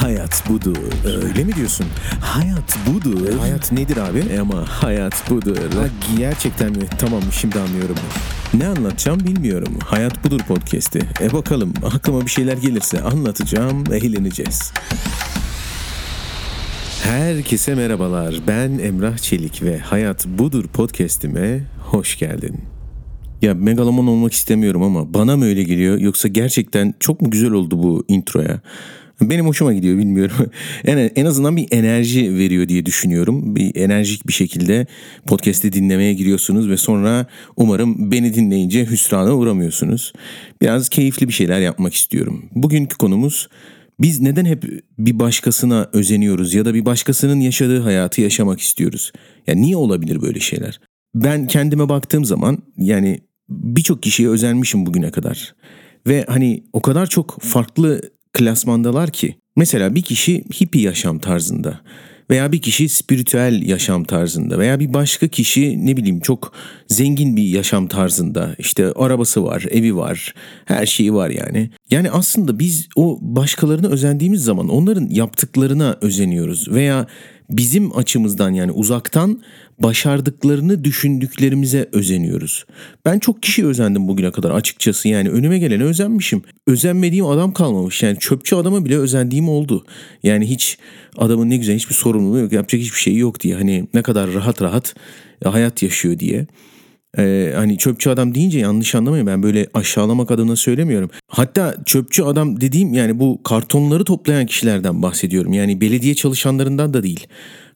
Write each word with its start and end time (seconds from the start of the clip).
Hayat 0.00 0.48
budur. 0.48 0.76
Öyle 1.04 1.44
mi 1.44 1.52
diyorsun? 1.54 1.86
Hayat 2.20 2.78
budur. 2.86 3.28
E, 3.28 3.34
hayat 3.34 3.72
nedir 3.72 3.96
abi? 3.96 4.18
E 4.18 4.38
ama 4.40 4.64
hayat 4.68 5.30
budur. 5.30 5.56
Ha, 5.56 5.86
gerçekten 6.18 6.70
mi? 6.70 6.82
Tamam 6.98 7.22
şimdi 7.32 7.58
anlıyorum. 7.58 7.96
Ne 8.54 8.66
anlatacağım 8.66 9.20
bilmiyorum. 9.20 9.78
Hayat 9.84 10.24
budur 10.24 10.40
podcast'i. 10.40 11.00
E 11.20 11.32
bakalım 11.32 11.74
aklıma 11.84 12.20
bir 12.20 12.30
şeyler 12.30 12.56
gelirse 12.56 13.00
anlatacağım, 13.00 13.92
eğleneceğiz. 13.92 14.72
Herkese 17.02 17.74
merhabalar. 17.74 18.34
Ben 18.48 18.78
Emrah 18.78 19.18
Çelik 19.18 19.62
ve 19.62 19.78
Hayat 19.78 20.26
Budur 20.26 20.64
podcast'ime 20.64 21.60
hoş 21.86 22.18
geldin. 22.18 22.60
Ya 23.42 23.54
megaloman 23.54 24.06
olmak 24.06 24.32
istemiyorum 24.32 24.82
ama 24.82 25.14
bana 25.14 25.36
mı 25.36 25.44
öyle 25.44 25.62
geliyor 25.62 25.98
yoksa 25.98 26.28
gerçekten 26.28 26.94
çok 27.00 27.20
mu 27.20 27.30
güzel 27.30 27.50
oldu 27.50 27.82
bu 27.82 28.04
introya? 28.08 28.60
Benim 29.20 29.46
hoşuma 29.46 29.72
gidiyor 29.72 29.98
bilmiyorum. 29.98 30.36
En, 30.84 31.10
en 31.16 31.24
azından 31.24 31.56
bir 31.56 31.66
enerji 31.70 32.34
veriyor 32.34 32.68
diye 32.68 32.86
düşünüyorum. 32.86 33.56
Bir 33.56 33.76
enerjik 33.76 34.26
bir 34.28 34.32
şekilde 34.32 34.86
podcast'i 35.26 35.72
dinlemeye 35.72 36.14
giriyorsunuz 36.14 36.68
ve 36.68 36.76
sonra 36.76 37.26
umarım 37.56 38.12
beni 38.12 38.34
dinleyince 38.34 38.86
hüsrana 38.86 39.32
uğramıyorsunuz. 39.34 40.12
Biraz 40.62 40.88
keyifli 40.88 41.28
bir 41.28 41.32
şeyler 41.32 41.60
yapmak 41.60 41.94
istiyorum. 41.94 42.44
Bugünkü 42.54 42.98
konumuz 42.98 43.48
biz 44.00 44.20
neden 44.20 44.44
hep 44.44 44.64
bir 44.98 45.18
başkasına 45.18 45.90
özeniyoruz 45.92 46.54
ya 46.54 46.64
da 46.64 46.74
bir 46.74 46.84
başkasının 46.84 47.40
yaşadığı 47.40 47.80
hayatı 47.80 48.20
yaşamak 48.20 48.60
istiyoruz? 48.60 49.12
Yani 49.46 49.62
niye 49.62 49.76
olabilir 49.76 50.22
böyle 50.22 50.40
şeyler? 50.40 50.80
Ben 51.14 51.46
kendime 51.46 51.88
baktığım 51.88 52.24
zaman 52.24 52.58
yani 52.76 53.20
birçok 53.48 54.02
kişiye 54.02 54.28
özenmişim 54.28 54.86
bugüne 54.86 55.10
kadar. 55.10 55.54
Ve 56.06 56.24
hani 56.28 56.64
o 56.72 56.82
kadar 56.82 57.06
çok 57.06 57.42
farklı 57.42 58.00
klasmandalar 58.32 59.10
ki. 59.10 59.36
Mesela 59.56 59.94
bir 59.94 60.02
kişi 60.02 60.44
hippie 60.60 60.82
yaşam 60.82 61.18
tarzında 61.18 61.80
veya 62.30 62.52
bir 62.52 62.62
kişi 62.62 62.88
spiritüel 62.88 63.62
yaşam 63.68 64.04
tarzında 64.04 64.58
veya 64.58 64.80
bir 64.80 64.94
başka 64.94 65.28
kişi 65.28 65.86
ne 65.86 65.96
bileyim 65.96 66.20
çok 66.20 66.52
zengin 66.88 67.36
bir 67.36 67.42
yaşam 67.42 67.88
tarzında 67.88 68.54
işte 68.58 68.92
arabası 68.92 69.44
var, 69.44 69.66
evi 69.70 69.96
var, 69.96 70.34
her 70.64 70.86
şeyi 70.86 71.14
var 71.14 71.30
yani. 71.30 71.70
Yani 71.90 72.10
aslında 72.10 72.58
biz 72.58 72.88
o 72.96 73.18
başkalarına 73.22 73.88
özendiğimiz 73.88 74.44
zaman 74.44 74.68
onların 74.68 75.08
yaptıklarına 75.10 75.98
özeniyoruz 76.00 76.68
veya 76.68 77.06
bizim 77.50 77.96
açımızdan 77.96 78.50
yani 78.50 78.72
uzaktan 78.72 79.42
başardıklarını 79.78 80.84
düşündüklerimize 80.84 81.88
özeniyoruz. 81.92 82.64
Ben 83.04 83.18
çok 83.18 83.42
kişi 83.42 83.66
özendim 83.66 84.08
bugüne 84.08 84.30
kadar 84.30 84.50
açıkçası 84.50 85.08
yani 85.08 85.30
önüme 85.30 85.58
gelene 85.58 85.84
özenmişim. 85.84 86.42
Özenmediğim 86.66 87.26
adam 87.26 87.52
kalmamış 87.52 88.02
yani 88.02 88.18
çöpçü 88.18 88.56
adama 88.56 88.84
bile 88.84 88.98
özendiğim 88.98 89.48
oldu. 89.48 89.86
Yani 90.22 90.50
hiç 90.50 90.78
adamın 91.16 91.50
ne 91.50 91.56
güzel 91.56 91.76
hiçbir 91.76 91.94
sorumluluğu 91.94 92.38
yok 92.38 92.52
yapacak 92.52 92.80
hiçbir 92.80 92.98
şey 92.98 93.16
yok 93.16 93.40
diye 93.40 93.54
hani 93.54 93.88
ne 93.94 94.02
kadar 94.02 94.34
rahat 94.34 94.62
rahat 94.62 94.94
hayat 95.44 95.82
yaşıyor 95.82 96.18
diye. 96.18 96.46
Ee, 97.18 97.52
hani 97.56 97.78
çöpçü 97.78 98.10
adam 98.10 98.34
deyince 98.34 98.58
yanlış 98.58 98.94
anlamayın 98.94 99.26
ben 99.26 99.42
böyle 99.42 99.66
aşağılamak 99.74 100.30
adına 100.30 100.56
söylemiyorum. 100.56 101.10
Hatta 101.28 101.74
çöpçü 101.86 102.22
adam 102.22 102.60
dediğim 102.60 102.94
yani 102.94 103.18
bu 103.18 103.42
kartonları 103.42 104.04
toplayan 104.04 104.46
kişilerden 104.46 105.02
bahsediyorum. 105.02 105.52
Yani 105.52 105.80
belediye 105.80 106.14
çalışanlarından 106.14 106.94
da 106.94 107.02
değil. 107.02 107.26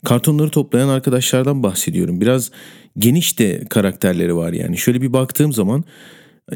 Kartonları 0.04 0.50
toplayan 0.50 0.88
arkadaşlardan 0.88 1.62
bahsediyorum. 1.62 2.20
Biraz 2.20 2.50
geniş 2.98 3.38
de 3.38 3.64
karakterleri 3.70 4.36
var 4.36 4.52
yani. 4.52 4.78
Şöyle 4.78 5.02
bir 5.02 5.12
baktığım 5.12 5.52
zaman 5.52 5.84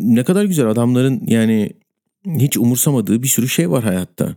ne 0.00 0.24
kadar 0.24 0.44
güzel 0.44 0.66
adamların 0.66 1.22
yani 1.26 1.70
hiç 2.26 2.56
umursamadığı 2.56 3.22
bir 3.22 3.28
sürü 3.28 3.48
şey 3.48 3.70
var 3.70 3.84
hayatta. 3.84 4.36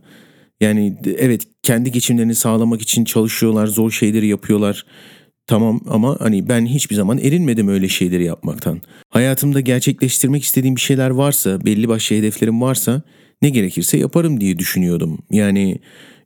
Yani 0.60 0.96
evet 1.18 1.42
kendi 1.62 1.92
geçimlerini 1.92 2.34
sağlamak 2.34 2.82
için 2.82 3.04
çalışıyorlar, 3.04 3.66
zor 3.66 3.90
şeyleri 3.90 4.26
yapıyorlar. 4.26 4.86
Tamam 5.46 5.80
ama 5.88 6.16
hani 6.20 6.48
ben 6.48 6.66
hiçbir 6.66 6.96
zaman 6.96 7.18
erinmedim 7.18 7.68
öyle 7.68 7.88
şeyleri 7.88 8.24
yapmaktan. 8.24 8.80
Hayatımda 9.10 9.60
gerçekleştirmek 9.60 10.42
istediğim 10.42 10.76
bir 10.76 10.80
şeyler 10.80 11.10
varsa, 11.10 11.64
belli 11.64 11.88
başlı 11.88 12.16
hedeflerim 12.16 12.60
varsa 12.60 13.02
ne 13.42 13.50
gerekirse 13.50 13.98
yaparım 13.98 14.40
diye 14.40 14.58
düşünüyordum. 14.58 15.18
Yani 15.30 15.78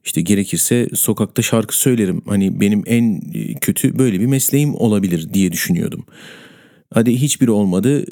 işte 0.05 0.21
gerekirse 0.21 0.87
sokakta 0.93 1.41
şarkı 1.41 1.77
söylerim. 1.77 2.21
Hani 2.25 2.61
benim 2.61 2.83
en 2.85 3.21
kötü 3.61 3.99
böyle 3.99 4.19
bir 4.19 4.25
mesleğim 4.25 4.75
olabilir 4.75 5.33
diye 5.33 5.51
düşünüyordum. 5.51 6.05
Hadi 6.93 7.21
hiçbiri 7.21 7.51
olmadı. 7.51 8.05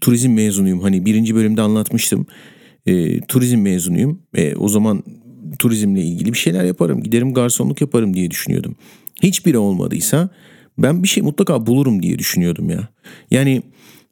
Turizm 0.00 0.30
mezunuyum. 0.30 0.80
Hani 0.80 1.04
birinci 1.04 1.34
bölümde 1.34 1.62
anlatmıştım. 1.62 2.26
E, 2.86 3.20
turizm 3.20 3.58
mezunuyum. 3.58 4.22
E, 4.34 4.56
o 4.56 4.68
zaman 4.68 5.02
turizmle 5.58 6.02
ilgili 6.02 6.32
bir 6.32 6.38
şeyler 6.38 6.64
yaparım. 6.64 7.02
Giderim 7.02 7.34
garsonluk 7.34 7.80
yaparım 7.80 8.14
diye 8.14 8.30
düşünüyordum. 8.30 8.76
Hiçbiri 9.22 9.58
olmadıysa 9.58 10.28
ben 10.78 11.02
bir 11.02 11.08
şey 11.08 11.22
mutlaka 11.22 11.66
bulurum 11.66 12.02
diye 12.02 12.18
düşünüyordum 12.18 12.70
ya. 12.70 12.88
Yani 13.30 13.62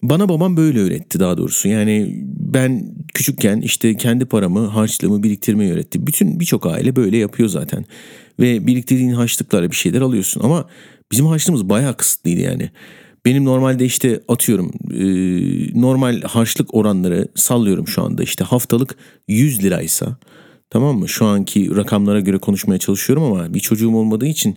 bana 0.02 0.28
babam 0.28 0.56
böyle 0.56 0.78
öğretti 0.78 1.20
daha 1.20 1.38
doğrusu. 1.38 1.68
Yani 1.68 2.14
ben 2.36 2.94
küçükken 3.14 3.60
işte 3.60 3.96
kendi 3.96 4.24
paramı, 4.24 4.66
harçlığımı 4.66 5.22
biriktirmeyi 5.22 5.72
öğretti. 5.72 6.06
Bütün 6.06 6.40
birçok 6.40 6.66
aile 6.66 6.96
böyle 6.96 7.16
yapıyor 7.16 7.48
zaten. 7.48 7.84
Ve 8.40 8.66
biriktirdiğin 8.66 9.12
harçlıklarla 9.12 9.70
bir 9.70 9.76
şeyler 9.76 10.00
alıyorsun. 10.00 10.40
Ama 10.44 10.66
bizim 11.12 11.26
harçlığımız 11.26 11.68
bayağı 11.68 11.96
kısıtlıydı 11.96 12.40
yani. 12.40 12.70
Benim 13.24 13.44
normalde 13.44 13.84
işte 13.84 14.20
atıyorum 14.28 14.72
e, 14.92 15.80
normal 15.80 16.22
harçlık 16.22 16.74
oranları 16.74 17.28
sallıyorum 17.34 17.88
şu 17.88 18.02
anda 18.02 18.22
işte 18.22 18.44
haftalık 18.44 18.96
100 19.28 19.62
liraysa 19.62 20.16
tamam 20.70 20.98
mı? 20.98 21.08
Şu 21.08 21.26
anki 21.26 21.76
rakamlara 21.76 22.20
göre 22.20 22.38
konuşmaya 22.38 22.78
çalışıyorum 22.78 23.24
ama 23.24 23.54
bir 23.54 23.60
çocuğum 23.60 23.94
olmadığı 23.94 24.26
için 24.26 24.56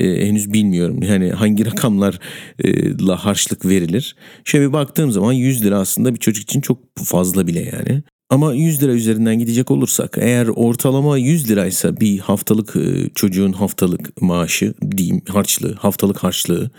e, 0.00 0.26
henüz 0.26 0.52
bilmiyorum. 0.52 1.02
Yani 1.02 1.30
hangi 1.30 1.66
rakamlarla 1.70 3.24
harçlık 3.24 3.66
verilir. 3.66 4.16
Şöyle 4.44 4.68
bir 4.68 4.72
baktığım 4.72 5.10
zaman 5.12 5.32
100 5.32 5.64
lira 5.64 5.78
aslında 5.78 6.14
bir 6.14 6.20
çocuk 6.20 6.42
için 6.42 6.60
çok 6.60 6.78
fazla 7.04 7.46
bile 7.46 7.60
yani. 7.60 8.02
Ama 8.30 8.54
100 8.54 8.82
lira 8.82 8.92
üzerinden 8.92 9.38
gidecek 9.38 9.70
olursak 9.70 10.18
eğer 10.20 10.46
ortalama 10.46 11.18
100 11.18 11.50
liraysa 11.50 12.00
bir 12.00 12.18
haftalık 12.18 12.76
e, 12.76 13.10
çocuğun 13.14 13.52
haftalık 13.52 14.22
maaşı 14.22 14.74
diyeyim 14.96 15.22
harçlığı 15.28 15.74
haftalık 15.74 16.18
harçlığı 16.18 16.70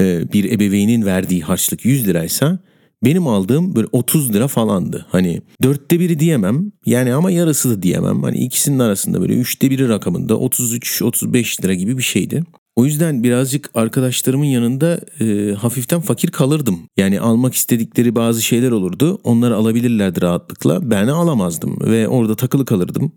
e, 0.00 0.32
bir 0.32 0.52
ebeveynin 0.52 1.06
verdiği 1.06 1.40
harçlık 1.42 1.84
100 1.84 2.08
liraysa 2.08 2.58
benim 3.04 3.26
aldığım 3.26 3.74
böyle 3.76 3.86
30 3.92 4.34
lira 4.34 4.48
falandı. 4.48 5.06
Hani 5.10 5.42
dörtte 5.62 6.00
biri 6.00 6.20
diyemem 6.20 6.72
yani 6.86 7.14
ama 7.14 7.30
yarısı 7.30 7.70
da 7.70 7.82
diyemem. 7.82 8.22
Hani 8.22 8.38
ikisinin 8.38 8.78
arasında 8.78 9.20
böyle 9.20 9.34
üçte 9.34 9.70
biri 9.70 9.88
rakamında 9.88 10.34
33-35 10.34 11.64
lira 11.64 11.74
gibi 11.74 11.98
bir 11.98 12.02
şeydi. 12.02 12.44
O 12.76 12.84
yüzden 12.84 13.22
birazcık 13.22 13.70
arkadaşlarımın 13.74 14.44
yanında 14.44 15.00
e, 15.20 15.54
hafiften 15.54 16.00
fakir 16.00 16.30
kalırdım. 16.30 16.78
Yani 16.96 17.20
almak 17.20 17.54
istedikleri 17.54 18.14
bazı 18.14 18.42
şeyler 18.42 18.70
olurdu. 18.70 19.20
Onları 19.24 19.56
alabilirlerdi 19.56 20.22
rahatlıkla. 20.22 20.90
Ben 20.90 21.08
alamazdım 21.08 21.78
ve 21.80 22.08
orada 22.08 22.34
takılı 22.34 22.64
kalırdım. 22.64 23.12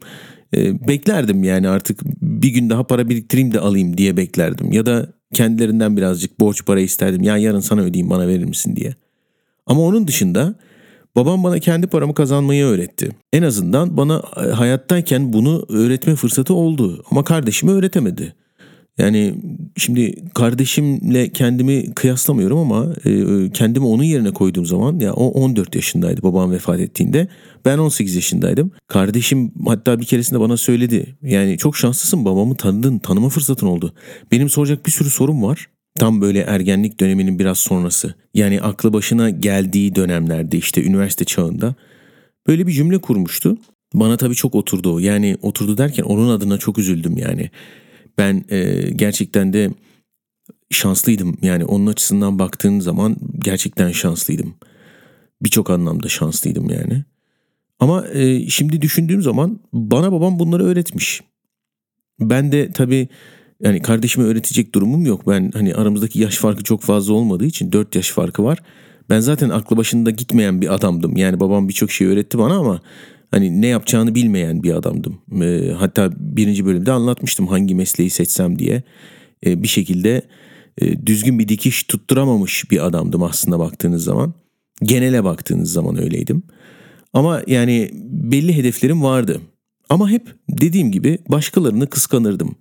E, 0.55 0.87
beklerdim 0.87 1.43
yani 1.43 1.69
artık 1.69 1.99
bir 2.21 2.49
gün 2.49 2.69
daha 2.69 2.83
para 2.87 3.09
biriktireyim 3.09 3.53
de 3.53 3.59
alayım 3.59 3.97
diye 3.97 4.17
beklerdim. 4.17 4.71
Ya 4.71 4.85
da 4.85 5.13
kendilerinden 5.33 5.97
birazcık 5.97 6.39
borç 6.39 6.65
para 6.65 6.79
isterdim. 6.79 7.23
Ya 7.23 7.37
yarın 7.37 7.59
sana 7.59 7.81
ödeyeyim 7.81 8.09
bana 8.09 8.27
verir 8.27 8.45
misin 8.45 8.75
diye. 8.75 8.95
Ama 9.65 9.81
onun 9.81 10.07
dışında 10.07 10.55
babam 11.15 11.43
bana 11.43 11.59
kendi 11.59 11.87
paramı 11.87 12.13
kazanmayı 12.13 12.65
öğretti. 12.65 13.09
En 13.33 13.43
azından 13.43 13.97
bana 13.97 14.21
e, 14.37 14.39
hayattayken 14.39 15.33
bunu 15.33 15.65
öğretme 15.69 16.15
fırsatı 16.15 16.53
oldu 16.53 17.03
ama 17.11 17.23
kardeşime 17.23 17.71
öğretemedi. 17.71 18.35
Yani 18.97 19.35
şimdi 19.77 20.15
kardeşimle 20.33 21.29
kendimi 21.29 21.93
kıyaslamıyorum 21.93 22.57
ama 22.57 22.93
e, 23.05 23.49
kendimi 23.51 23.85
onun 23.85 24.03
yerine 24.03 24.31
koyduğum 24.31 24.65
zaman 24.65 24.99
ya 24.99 25.13
o 25.13 25.27
14 25.27 25.75
yaşındaydı 25.75 26.23
babam 26.23 26.51
vefat 26.51 26.79
ettiğinde. 26.79 27.27
Ben 27.65 27.77
18 27.77 28.15
yaşındaydım. 28.15 28.71
Kardeşim 28.87 29.51
hatta 29.67 29.99
bir 29.99 30.05
keresinde 30.05 30.39
bana 30.39 30.57
söyledi. 30.57 31.15
Yani 31.21 31.57
çok 31.57 31.77
şanslısın 31.77 32.25
babamı 32.25 32.55
tanıdın, 32.55 32.99
tanıma 32.99 33.29
fırsatın 33.29 33.67
oldu. 33.67 33.93
Benim 34.31 34.49
soracak 34.49 34.85
bir 34.85 34.91
sürü 34.91 35.09
sorum 35.09 35.43
var. 35.43 35.67
Tam 35.99 36.21
böyle 36.21 36.39
ergenlik 36.39 36.99
döneminin 36.99 37.39
biraz 37.39 37.57
sonrası. 37.57 38.15
Yani 38.33 38.61
aklı 38.61 38.93
başına 38.93 39.29
geldiği 39.29 39.95
dönemlerde 39.95 40.57
işte 40.57 40.83
üniversite 40.83 41.25
çağında. 41.25 41.75
Böyle 42.47 42.67
bir 42.67 42.71
cümle 42.71 42.97
kurmuştu. 42.97 43.57
Bana 43.93 44.17
tabii 44.17 44.35
çok 44.35 44.55
oturdu. 44.55 44.99
Yani 44.99 45.37
oturdu 45.41 45.77
derken 45.77 46.03
onun 46.03 46.29
adına 46.29 46.57
çok 46.57 46.77
üzüldüm 46.77 47.17
yani. 47.17 47.49
Ben 48.17 48.45
e, 48.49 48.89
gerçekten 48.95 49.53
de 49.53 49.71
şanslıydım. 50.71 51.37
Yani 51.41 51.65
onun 51.65 51.87
açısından 51.87 52.39
baktığın 52.39 52.79
zaman 52.79 53.17
gerçekten 53.39 53.91
şanslıydım. 53.91 54.55
Birçok 55.41 55.69
anlamda 55.69 56.09
şanslıydım 56.09 56.69
yani. 56.69 57.03
Ama 57.79 58.07
e, 58.07 58.49
şimdi 58.49 58.81
düşündüğüm 58.81 59.21
zaman 59.21 59.59
bana 59.73 60.11
babam 60.11 60.39
bunları 60.39 60.63
öğretmiş. 60.63 61.21
Ben 62.19 62.51
de 62.51 62.71
tabii 62.71 63.07
yani 63.63 63.81
kardeşime 63.81 64.25
öğretecek 64.25 64.75
durumum 64.75 65.05
yok. 65.05 65.27
Ben 65.27 65.51
hani 65.53 65.75
aramızdaki 65.75 66.19
yaş 66.19 66.37
farkı 66.37 66.63
çok 66.63 66.81
fazla 66.81 67.13
olmadığı 67.13 67.45
için 67.45 67.71
4 67.71 67.95
yaş 67.95 68.11
farkı 68.11 68.43
var. 68.43 68.59
Ben 69.09 69.19
zaten 69.19 69.49
aklı 69.49 69.77
başında 69.77 70.11
gitmeyen 70.11 70.61
bir 70.61 70.73
adamdım. 70.73 71.17
Yani 71.17 71.39
babam 71.39 71.69
birçok 71.69 71.91
şey 71.91 72.07
öğretti 72.07 72.37
bana 72.37 72.55
ama 72.55 72.81
Hani 73.33 73.61
ne 73.61 73.67
yapacağını 73.67 74.15
bilmeyen 74.15 74.63
bir 74.63 74.73
adamdım. 74.73 75.21
E, 75.41 75.71
hatta 75.71 76.09
birinci 76.17 76.65
bölümde 76.65 76.91
anlatmıştım 76.91 77.47
hangi 77.47 77.75
mesleği 77.75 78.09
seçsem 78.09 78.59
diye. 78.59 78.83
E, 79.45 79.63
bir 79.63 79.67
şekilde 79.67 80.21
e, 80.77 81.05
düzgün 81.05 81.39
bir 81.39 81.47
dikiş 81.47 81.83
tutturamamış 81.83 82.71
bir 82.71 82.85
adamdım 82.85 83.23
aslında 83.23 83.59
baktığınız 83.59 84.03
zaman. 84.03 84.33
Genele 84.83 85.23
baktığınız 85.23 85.71
zaman 85.71 86.01
öyleydim. 86.01 86.43
Ama 87.13 87.41
yani 87.47 87.89
belli 88.09 88.57
hedeflerim 88.57 89.03
vardı. 89.03 89.41
Ama 89.89 90.09
hep 90.09 90.35
dediğim 90.49 90.91
gibi 90.91 91.17
başkalarını 91.29 91.87
kıskanırdım. 91.87 92.55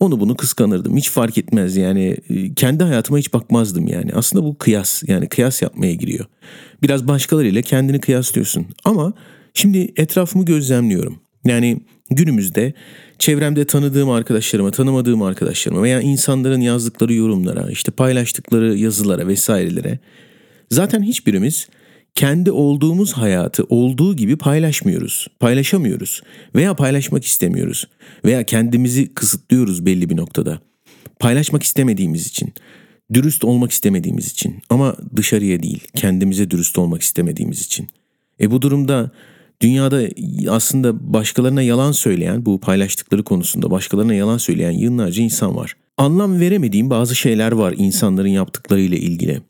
Onu 0.00 0.20
bunu 0.20 0.36
kıskanırdım. 0.36 0.96
Hiç 0.96 1.10
fark 1.10 1.38
etmez 1.38 1.76
yani 1.76 2.16
e, 2.30 2.54
kendi 2.54 2.84
hayatıma 2.84 3.18
hiç 3.18 3.32
bakmazdım 3.32 3.86
yani. 3.86 4.10
Aslında 4.14 4.44
bu 4.44 4.58
kıyas 4.58 5.02
yani 5.06 5.28
kıyas 5.28 5.62
yapmaya 5.62 5.94
giriyor. 5.94 6.24
Biraz 6.82 7.08
başkalarıyla 7.08 7.62
kendini 7.62 8.00
kıyaslıyorsun. 8.00 8.66
Ama 8.84 9.12
şimdi 9.54 9.92
etrafımı 9.96 10.44
gözlemliyorum. 10.44 11.18
Yani 11.44 11.80
günümüzde 12.10 12.72
çevremde 13.18 13.64
tanıdığım 13.64 14.10
arkadaşlarıma, 14.10 14.70
tanımadığım 14.70 15.22
arkadaşlarıma 15.22 15.82
veya 15.82 16.00
insanların 16.00 16.60
yazdıkları 16.60 17.14
yorumlara, 17.14 17.70
işte 17.70 17.92
paylaştıkları 17.92 18.76
yazılara 18.76 19.28
vesairelere 19.28 19.98
zaten 20.70 21.02
hiçbirimiz 21.02 21.68
kendi 22.16 22.50
olduğumuz 22.50 23.12
hayatı 23.12 23.64
olduğu 23.64 24.16
gibi 24.16 24.36
paylaşmıyoruz. 24.36 25.26
Paylaşamıyoruz 25.40 26.22
veya 26.54 26.74
paylaşmak 26.74 27.24
istemiyoruz 27.24 27.88
veya 28.24 28.44
kendimizi 28.44 29.14
kısıtlıyoruz 29.14 29.86
belli 29.86 30.10
bir 30.10 30.16
noktada. 30.16 30.60
Paylaşmak 31.20 31.62
istemediğimiz 31.62 32.26
için, 32.26 32.54
dürüst 33.14 33.44
olmak 33.44 33.70
istemediğimiz 33.70 34.26
için 34.26 34.62
ama 34.70 34.96
dışarıya 35.16 35.62
değil, 35.62 35.84
kendimize 35.94 36.50
dürüst 36.50 36.78
olmak 36.78 37.02
istemediğimiz 37.02 37.60
için. 37.60 37.88
E 38.40 38.50
bu 38.50 38.62
durumda 38.62 39.10
dünyada 39.60 40.08
aslında 40.50 41.12
başkalarına 41.12 41.62
yalan 41.62 41.92
söyleyen, 41.92 42.46
bu 42.46 42.60
paylaştıkları 42.60 43.24
konusunda 43.24 43.70
başkalarına 43.70 44.14
yalan 44.14 44.38
söyleyen 44.38 44.70
yığınlarca 44.70 45.22
insan 45.22 45.56
var. 45.56 45.76
Anlam 45.96 46.40
veremediğim 46.40 46.90
bazı 46.90 47.14
şeyler 47.14 47.52
var 47.52 47.74
insanların 47.76 48.28
yaptıklarıyla 48.28 48.98
ilgili. 48.98 49.40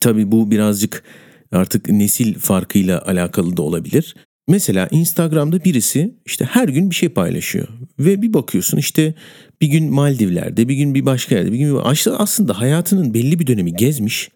Tabii 0.00 0.32
bu 0.32 0.50
birazcık 0.50 1.02
artık 1.52 1.88
nesil 1.88 2.34
farkıyla 2.34 3.02
alakalı 3.06 3.56
da 3.56 3.62
olabilir. 3.62 4.14
Mesela 4.48 4.88
Instagram'da 4.90 5.64
birisi 5.64 6.14
işte 6.26 6.44
her 6.44 6.68
gün 6.68 6.90
bir 6.90 6.94
şey 6.94 7.08
paylaşıyor 7.08 7.68
ve 7.98 8.22
bir 8.22 8.32
bakıyorsun 8.32 8.78
işte 8.78 9.14
bir 9.60 9.66
gün 9.66 9.92
Maldivler'de, 9.92 10.68
bir 10.68 10.74
gün 10.74 10.94
bir 10.94 11.06
başka 11.06 11.34
yerde, 11.34 11.52
bir 11.52 11.58
gün 11.58 11.74
bir... 11.74 11.80
aslında 12.18 12.60
hayatının 12.60 13.14
belli 13.14 13.38
bir 13.38 13.46
dönemi 13.46 13.74
gezmiş 13.74 14.30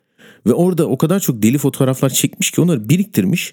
ve 0.46 0.52
orada 0.52 0.88
o 0.88 0.98
kadar 0.98 1.20
çok 1.20 1.42
deli 1.42 1.58
fotoğraflar 1.58 2.10
çekmiş 2.10 2.50
ki 2.50 2.60
onları 2.60 2.88
biriktirmiş. 2.88 3.52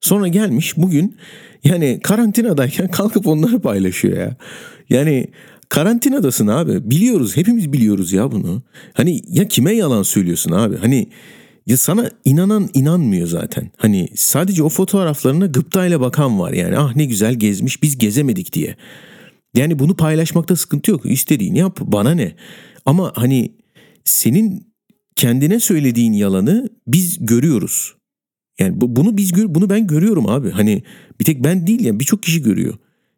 Sonra 0.00 0.28
gelmiş 0.28 0.76
bugün 0.76 1.16
yani 1.64 2.00
karantinadayken 2.02 2.88
kalkıp 2.90 3.26
onları 3.26 3.60
paylaşıyor 3.60 4.18
ya. 4.18 4.36
Yani 4.90 5.26
karantinadasın 5.68 6.46
abi. 6.46 6.90
Biliyoruz 6.90 7.36
hepimiz 7.36 7.72
biliyoruz 7.72 8.12
ya 8.12 8.32
bunu. 8.32 8.62
Hani 8.92 9.22
ya 9.28 9.48
kime 9.48 9.72
yalan 9.72 10.02
söylüyorsun 10.02 10.52
abi? 10.52 10.76
Hani 10.76 11.08
ya 11.66 11.76
sana 11.76 12.10
inanan 12.24 12.68
inanmıyor 12.74 13.26
zaten. 13.26 13.70
Hani 13.76 14.08
sadece 14.14 14.62
o 14.62 14.68
fotoğraflarına 14.68 15.46
gıptayla 15.46 16.00
bakan 16.00 16.40
var 16.40 16.52
yani. 16.52 16.78
Ah 16.78 16.96
ne 16.96 17.04
güzel 17.04 17.34
gezmiş 17.34 17.82
biz 17.82 17.98
gezemedik 17.98 18.52
diye. 18.52 18.76
Yani 19.54 19.78
bunu 19.78 19.96
paylaşmakta 19.96 20.56
sıkıntı 20.56 20.90
yok. 20.90 21.06
İstediğini 21.06 21.58
yap 21.58 21.78
bana 21.80 22.10
ne. 22.10 22.34
Ama 22.86 23.12
hani 23.14 23.52
senin 24.04 24.74
kendine 25.16 25.60
söylediğin 25.60 26.12
yalanı 26.12 26.68
biz 26.86 27.26
görüyoruz. 27.26 27.94
Yani 28.58 28.80
bu, 28.80 28.96
bunu 28.96 29.16
biz 29.16 29.34
bunu 29.34 29.70
ben 29.70 29.86
görüyorum 29.86 30.28
abi. 30.28 30.50
Hani 30.50 30.82
bir 31.20 31.24
tek 31.24 31.44
ben 31.44 31.66
değil 31.66 31.84
yani 31.84 32.00
birçok 32.00 32.22
kişi 32.22 32.42
görüyor. 32.42 32.74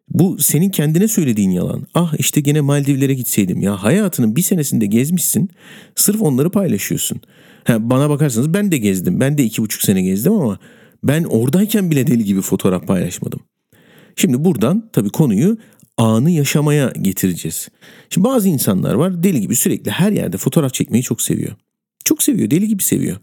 Bu 0.09 0.37
senin 0.37 0.69
kendine 0.69 1.07
söylediğin 1.07 1.51
yalan. 1.51 1.87
Ah 1.93 2.13
işte 2.19 2.41
gene 2.41 2.61
Maldivlere 2.61 3.13
gitseydim. 3.13 3.61
Ya 3.61 3.83
hayatının 3.83 4.35
bir 4.35 4.41
senesinde 4.41 4.85
gezmişsin. 4.85 5.49
Sırf 5.95 6.21
onları 6.21 6.49
paylaşıyorsun. 6.49 7.21
Bana 7.69 8.09
bakarsanız 8.09 8.53
ben 8.53 8.71
de 8.71 8.77
gezdim. 8.77 9.19
Ben 9.19 9.37
de 9.37 9.43
iki 9.43 9.61
buçuk 9.61 9.81
sene 9.81 10.01
gezdim 10.01 10.33
ama 10.33 10.59
ben 11.03 11.23
oradayken 11.23 11.91
bile 11.91 12.07
deli 12.07 12.23
gibi 12.23 12.41
fotoğraf 12.41 12.87
paylaşmadım. 12.87 13.39
Şimdi 14.15 14.45
buradan 14.45 14.89
tabii 14.93 15.09
konuyu 15.09 15.57
anı 15.97 16.31
yaşamaya 16.31 16.93
getireceğiz. 17.01 17.69
Şimdi 18.09 18.27
bazı 18.27 18.49
insanlar 18.49 18.93
var 18.93 19.23
deli 19.23 19.41
gibi 19.41 19.55
sürekli 19.55 19.91
her 19.91 20.11
yerde 20.11 20.37
fotoğraf 20.37 20.73
çekmeyi 20.73 21.03
çok 21.03 21.21
seviyor. 21.21 21.51
Çok 22.05 22.23
seviyor, 22.23 22.51
deli 22.51 22.67
gibi 22.67 22.83
seviyor. 22.83 23.17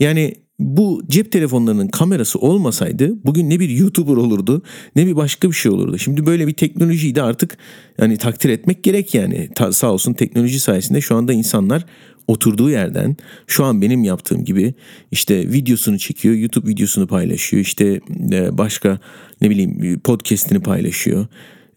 Yani 0.00 0.34
bu 0.58 1.02
cep 1.08 1.32
telefonlarının 1.32 1.88
kamerası 1.88 2.38
olmasaydı 2.38 3.24
bugün 3.24 3.50
ne 3.50 3.60
bir 3.60 3.68
YouTuber 3.68 4.16
olurdu 4.16 4.62
ne 4.96 5.06
bir 5.06 5.16
başka 5.16 5.48
bir 5.48 5.54
şey 5.54 5.72
olurdu. 5.72 5.98
Şimdi 5.98 6.26
böyle 6.26 6.46
bir 6.46 6.54
teknolojiyi 6.54 7.14
de 7.14 7.22
artık 7.22 7.58
yani 7.98 8.16
takdir 8.16 8.50
etmek 8.50 8.84
gerek 8.84 9.14
yani. 9.14 9.48
Ta, 9.54 9.72
sağ 9.72 9.92
olsun 9.92 10.12
teknoloji 10.12 10.60
sayesinde 10.60 11.00
şu 11.00 11.16
anda 11.16 11.32
insanlar 11.32 11.84
oturduğu 12.28 12.70
yerden 12.70 13.16
şu 13.46 13.64
an 13.64 13.82
benim 13.82 14.04
yaptığım 14.04 14.44
gibi 14.44 14.74
işte 15.10 15.52
videosunu 15.52 15.98
çekiyor, 15.98 16.34
YouTube 16.34 16.68
videosunu 16.68 17.06
paylaşıyor, 17.06 17.62
işte 17.62 18.00
e, 18.32 18.58
başka 18.58 18.98
ne 19.40 19.50
bileyim 19.50 20.00
podcast'ini 20.00 20.60
paylaşıyor. 20.60 21.26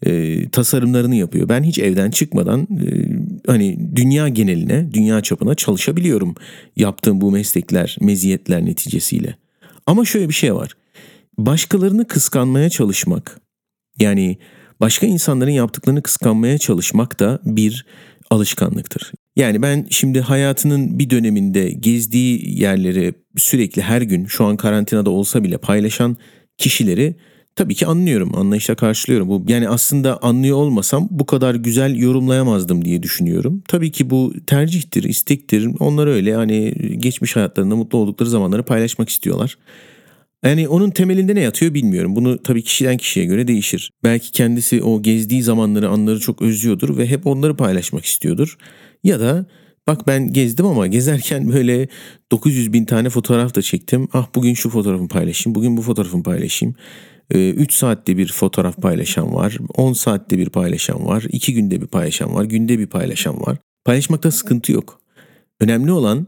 E, 0.06 0.48
tasarımlarını 0.50 1.14
yapıyor. 1.14 1.48
Ben 1.48 1.62
hiç 1.62 1.78
evden 1.78 2.10
çıkmadan 2.10 2.60
e, 2.60 2.86
hani 3.46 3.96
dünya 3.96 4.28
geneline, 4.28 4.92
dünya 4.92 5.20
çapına 5.20 5.54
çalışabiliyorum 5.54 6.34
yaptığım 6.76 7.20
bu 7.20 7.30
meslekler, 7.30 7.96
meziyetler 8.00 8.64
neticesiyle. 8.64 9.36
Ama 9.86 10.04
şöyle 10.04 10.28
bir 10.28 10.34
şey 10.34 10.54
var. 10.54 10.72
Başkalarını 11.38 12.06
kıskanmaya 12.06 12.70
çalışmak 12.70 13.40
yani 13.98 14.38
başka 14.80 15.06
insanların 15.06 15.50
yaptıklarını 15.50 16.02
kıskanmaya 16.02 16.58
çalışmak 16.58 17.20
da 17.20 17.40
bir 17.44 17.86
alışkanlıktır. 18.30 19.12
Yani 19.36 19.62
ben 19.62 19.86
şimdi 19.90 20.20
hayatının 20.20 20.98
bir 20.98 21.10
döneminde 21.10 21.70
gezdiği 21.70 22.60
yerleri 22.60 23.14
sürekli 23.36 23.82
her 23.82 24.02
gün 24.02 24.26
şu 24.26 24.44
an 24.44 24.56
karantinada 24.56 25.10
olsa 25.10 25.44
bile 25.44 25.58
paylaşan 25.58 26.16
kişileri 26.58 27.16
tabii 27.56 27.74
ki 27.74 27.86
anlıyorum, 27.86 28.34
anlayışla 28.34 28.74
karşılıyorum. 28.74 29.28
Bu 29.28 29.44
yani 29.48 29.68
aslında 29.68 30.22
anlıyor 30.22 30.56
olmasam 30.56 31.08
bu 31.10 31.26
kadar 31.26 31.54
güzel 31.54 31.96
yorumlayamazdım 31.96 32.84
diye 32.84 33.02
düşünüyorum. 33.02 33.62
Tabii 33.68 33.92
ki 33.92 34.10
bu 34.10 34.32
tercihtir, 34.46 35.04
istektir. 35.04 35.68
Onlar 35.80 36.06
öyle 36.06 36.34
hani 36.34 36.72
geçmiş 36.96 37.36
hayatlarında 37.36 37.76
mutlu 37.76 37.98
oldukları 37.98 38.30
zamanları 38.30 38.62
paylaşmak 38.62 39.08
istiyorlar. 39.08 39.58
Yani 40.44 40.68
onun 40.68 40.90
temelinde 40.90 41.34
ne 41.34 41.40
yatıyor 41.40 41.74
bilmiyorum. 41.74 42.16
Bunu 42.16 42.42
tabii 42.42 42.62
kişiden 42.62 42.96
kişiye 42.96 43.26
göre 43.26 43.48
değişir. 43.48 43.90
Belki 44.04 44.32
kendisi 44.32 44.82
o 44.82 45.02
gezdiği 45.02 45.42
zamanları, 45.42 45.88
anları 45.88 46.20
çok 46.20 46.42
özlüyordur 46.42 46.98
ve 46.98 47.06
hep 47.06 47.26
onları 47.26 47.56
paylaşmak 47.56 48.04
istiyordur. 48.04 48.56
Ya 49.04 49.20
da 49.20 49.46
bak 49.86 50.06
ben 50.06 50.32
gezdim 50.32 50.66
ama 50.66 50.86
gezerken 50.86 51.52
böyle 51.52 51.88
900 52.32 52.72
bin 52.72 52.84
tane 52.84 53.10
fotoğraf 53.10 53.54
da 53.54 53.62
çektim. 53.62 54.08
Ah 54.12 54.26
bugün 54.34 54.54
şu 54.54 54.70
fotoğrafımı 54.70 55.08
paylaşayım, 55.08 55.54
bugün 55.54 55.76
bu 55.76 55.82
fotoğrafımı 55.82 56.22
paylaşayım. 56.22 56.74
3 57.30 57.74
ee, 57.74 57.76
saatte 57.76 58.16
bir 58.16 58.32
fotoğraf 58.32 58.76
paylaşan 58.76 59.34
var, 59.34 59.58
10 59.74 59.92
saatte 59.92 60.38
bir 60.38 60.48
paylaşan 60.48 61.06
var, 61.06 61.24
2 61.28 61.54
günde 61.54 61.80
bir 61.80 61.86
paylaşan 61.86 62.34
var, 62.34 62.44
günde 62.44 62.78
bir 62.78 62.86
paylaşan 62.86 63.40
var. 63.40 63.58
Paylaşmakta 63.84 64.30
sıkıntı 64.30 64.72
yok. 64.72 65.00
Önemli 65.60 65.92
olan 65.92 66.26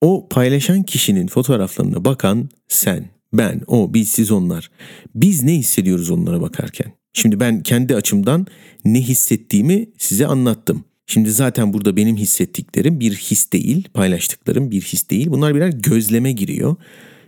o 0.00 0.28
paylaşan 0.28 0.82
kişinin 0.82 1.26
fotoğraflarına 1.26 2.04
bakan 2.04 2.48
sen, 2.68 3.04
ben, 3.32 3.62
o, 3.66 3.94
biz, 3.94 4.08
siz, 4.08 4.30
onlar. 4.30 4.70
Biz 5.14 5.42
ne 5.42 5.54
hissediyoruz 5.54 6.10
onlara 6.10 6.40
bakarken? 6.40 6.92
Şimdi 7.12 7.40
ben 7.40 7.62
kendi 7.62 7.96
açımdan 7.96 8.46
ne 8.84 9.00
hissettiğimi 9.00 9.86
size 9.98 10.26
anlattım. 10.26 10.84
Şimdi 11.10 11.30
zaten 11.30 11.72
burada 11.72 11.96
benim 11.96 12.16
hissettiklerim 12.16 13.00
bir 13.00 13.14
his 13.14 13.52
değil, 13.52 13.88
paylaştıklarım 13.94 14.70
bir 14.70 14.80
his 14.80 15.10
değil. 15.10 15.26
Bunlar 15.30 15.54
birer 15.54 15.68
gözleme 15.68 16.32
giriyor. 16.32 16.76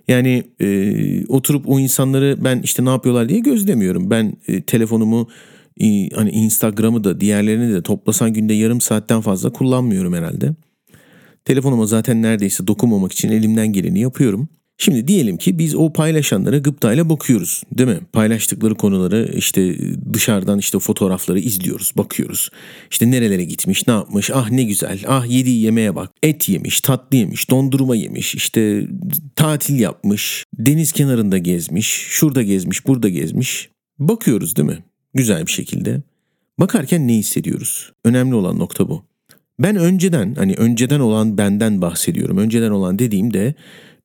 Yani 0.09 0.45
e, 0.61 1.27
oturup 1.27 1.69
o 1.69 1.81
insanları 1.81 2.45
ben 2.45 2.61
işte 2.63 2.85
ne 2.85 2.89
yapıyorlar 2.89 3.29
diye 3.29 3.41
gözlemiyorum. 3.41 4.11
Ben 4.11 4.37
e, 4.49 4.63
telefonumu 4.63 5.29
e, 5.81 6.09
hani 6.09 6.31
Instagram'ı 6.31 7.05
da 7.05 7.21
diğerlerini 7.21 7.75
de 7.75 7.83
toplasan 7.83 8.33
günde 8.33 8.55
yarım 8.55 8.81
saatten 8.81 9.21
fazla 9.21 9.53
kullanmıyorum 9.53 10.15
herhalde. 10.15 10.55
Telefonuma 11.45 11.87
zaten 11.87 12.23
neredeyse 12.23 12.67
dokunmamak 12.67 13.13
için 13.13 13.29
elimden 13.29 13.73
geleni 13.73 14.01
yapıyorum. 14.01 14.49
Şimdi 14.83 15.09
diyelim 15.09 15.37
ki 15.37 15.59
biz 15.59 15.75
o 15.75 15.93
paylaşanlara 15.93 16.59
gıptayla 16.59 17.09
bakıyoruz 17.09 17.63
değil 17.79 17.89
mi? 17.89 18.01
Paylaştıkları 18.13 18.75
konuları 18.75 19.33
işte 19.35 19.77
dışarıdan 20.13 20.59
işte 20.59 20.79
fotoğrafları 20.79 21.39
izliyoruz, 21.39 21.93
bakıyoruz. 21.97 22.51
İşte 22.91 23.11
nerelere 23.11 23.45
gitmiş, 23.45 23.87
ne 23.87 23.93
yapmış, 23.93 24.31
ah 24.35 24.51
ne 24.51 24.63
güzel, 24.63 25.01
ah 25.07 25.27
yediği 25.27 25.63
yemeğe 25.63 25.95
bak. 25.97 26.11
Et 26.23 26.49
yemiş, 26.49 26.81
tatlı 26.81 27.17
yemiş, 27.17 27.51
dondurma 27.51 27.97
yemiş, 27.97 28.35
işte 28.35 28.87
tatil 29.37 29.81
yapmış, 29.81 30.45
deniz 30.59 30.93
kenarında 30.93 31.39
gezmiş, 31.39 31.87
şurada 31.87 32.43
gezmiş, 32.43 32.87
burada 32.87 33.09
gezmiş. 33.09 33.69
Bakıyoruz 33.99 34.57
değil 34.57 34.69
mi? 34.69 34.79
Güzel 35.15 35.47
bir 35.47 35.53
şekilde. 35.53 36.03
Bakarken 36.61 37.09
ne 37.09 37.15
hissediyoruz? 37.15 37.93
Önemli 38.05 38.35
olan 38.35 38.59
nokta 38.59 38.89
bu. 38.89 39.03
Ben 39.59 39.77
önceden 39.77 40.35
hani 40.35 40.55
önceden 40.55 41.01
olan 41.01 41.39
benden 41.39 41.83
bahsediyorum. 41.83 42.39
Önceden 42.39 42.71
olan 42.71 42.99
dediğimde 42.99 43.55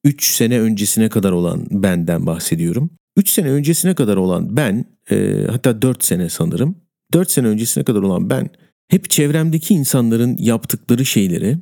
3 0.05 0.31
sene 0.31 0.59
öncesine 0.59 1.09
kadar 1.09 1.31
olan 1.31 1.67
benden 1.71 2.25
bahsediyorum. 2.25 2.89
3 3.17 3.29
sene 3.29 3.49
öncesine 3.51 3.95
kadar 3.95 4.17
olan 4.17 4.57
ben 4.57 4.85
e, 5.11 5.45
hatta 5.51 5.81
4 5.81 6.03
sene 6.03 6.29
sanırım 6.29 6.75
4 7.13 7.31
sene 7.31 7.47
öncesine 7.47 7.83
kadar 7.83 8.01
olan 8.01 8.29
ben 8.29 8.49
hep 8.87 9.09
çevremdeki 9.09 9.73
insanların 9.73 10.37
yaptıkları 10.39 11.05
şeyleri 11.05 11.57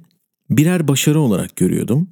birer 0.49 0.87
başarı 0.87 1.19
olarak 1.19 1.55
görüyordum 1.55 2.07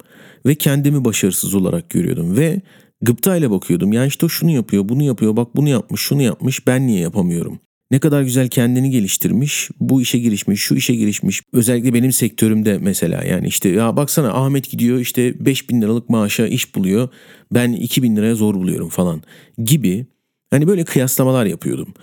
ve 0.46 0.54
kendimi 0.54 1.04
başarısız 1.04 1.54
olarak 1.54 1.90
görüyordum 1.90 2.36
ve 2.36 2.60
gıptayla 3.02 3.50
bakıyordum. 3.50 3.92
Yani 3.92 4.08
işte 4.08 4.26
o 4.26 4.28
şunu 4.28 4.50
yapıyor, 4.50 4.88
bunu 4.88 5.02
yapıyor, 5.02 5.36
bak 5.36 5.56
bunu 5.56 5.68
yapmış, 5.68 6.00
şunu 6.00 6.22
yapmış, 6.22 6.66
ben 6.66 6.86
niye 6.86 7.00
yapamıyorum? 7.00 7.58
Ne 7.92 7.98
kadar 7.98 8.22
güzel 8.22 8.48
kendini 8.48 8.90
geliştirmiş, 8.90 9.70
bu 9.80 10.02
işe 10.02 10.18
girişmiş, 10.18 10.60
şu 10.60 10.74
işe 10.74 10.94
girişmiş. 10.94 11.42
Özellikle 11.52 11.94
benim 11.94 12.12
sektörümde 12.12 12.78
mesela 12.78 13.24
yani 13.24 13.48
işte 13.48 13.68
ya 13.68 13.96
baksana 13.96 14.32
Ahmet 14.32 14.70
gidiyor 14.70 14.98
işte 14.98 15.46
5 15.46 15.70
bin 15.70 15.82
liralık 15.82 16.08
maaşa 16.08 16.46
iş 16.46 16.74
buluyor. 16.74 17.08
Ben 17.54 17.72
2 17.72 18.02
bin 18.02 18.16
liraya 18.16 18.34
zor 18.34 18.54
buluyorum 18.54 18.88
falan 18.88 19.22
gibi. 19.64 20.06
Hani 20.50 20.66
böyle 20.66 20.84
kıyaslamalar 20.84 21.46
yapıyordum. 21.46 21.94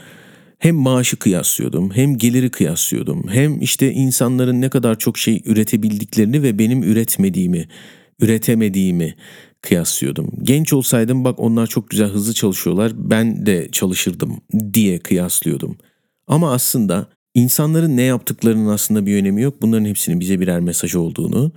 Hem 0.60 0.76
maaşı 0.76 1.18
kıyaslıyordum, 1.18 1.92
hem 1.96 2.18
geliri 2.18 2.50
kıyaslıyordum. 2.50 3.28
Hem 3.30 3.62
işte 3.62 3.92
insanların 3.92 4.62
ne 4.62 4.70
kadar 4.70 5.00
çok 5.00 5.18
şey 5.18 5.42
üretebildiklerini 5.46 6.44
ve 6.44 6.60
benim 6.60 6.84
üretmediğimi, 6.84 7.68
üretemediğimi 8.20 9.16
kıyaslıyordum. 9.62 10.32
Genç 10.44 10.74
olsaydım 10.74 11.24
bak 11.24 11.40
onlar 11.40 11.68
çok 11.68 11.90
güzel 11.90 12.10
hızlı 12.10 12.34
çalışıyorlar 12.34 12.92
ben 12.96 13.46
de 13.46 13.70
çalışırdım 13.72 14.42
diye 14.74 15.00
kıyaslıyordum. 15.00 15.78
Ama 16.28 16.54
aslında 16.54 17.08
insanların 17.34 17.98
ne 17.98 18.02
yaptıklarının 18.02 18.68
aslında 18.68 19.06
bir 19.06 19.16
önemi 19.16 19.42
yok. 19.42 19.62
Bunların 19.62 19.86
hepsinin 19.86 20.20
bize 20.20 20.40
birer 20.40 20.60
mesaj 20.60 20.96
olduğunu 20.96 21.52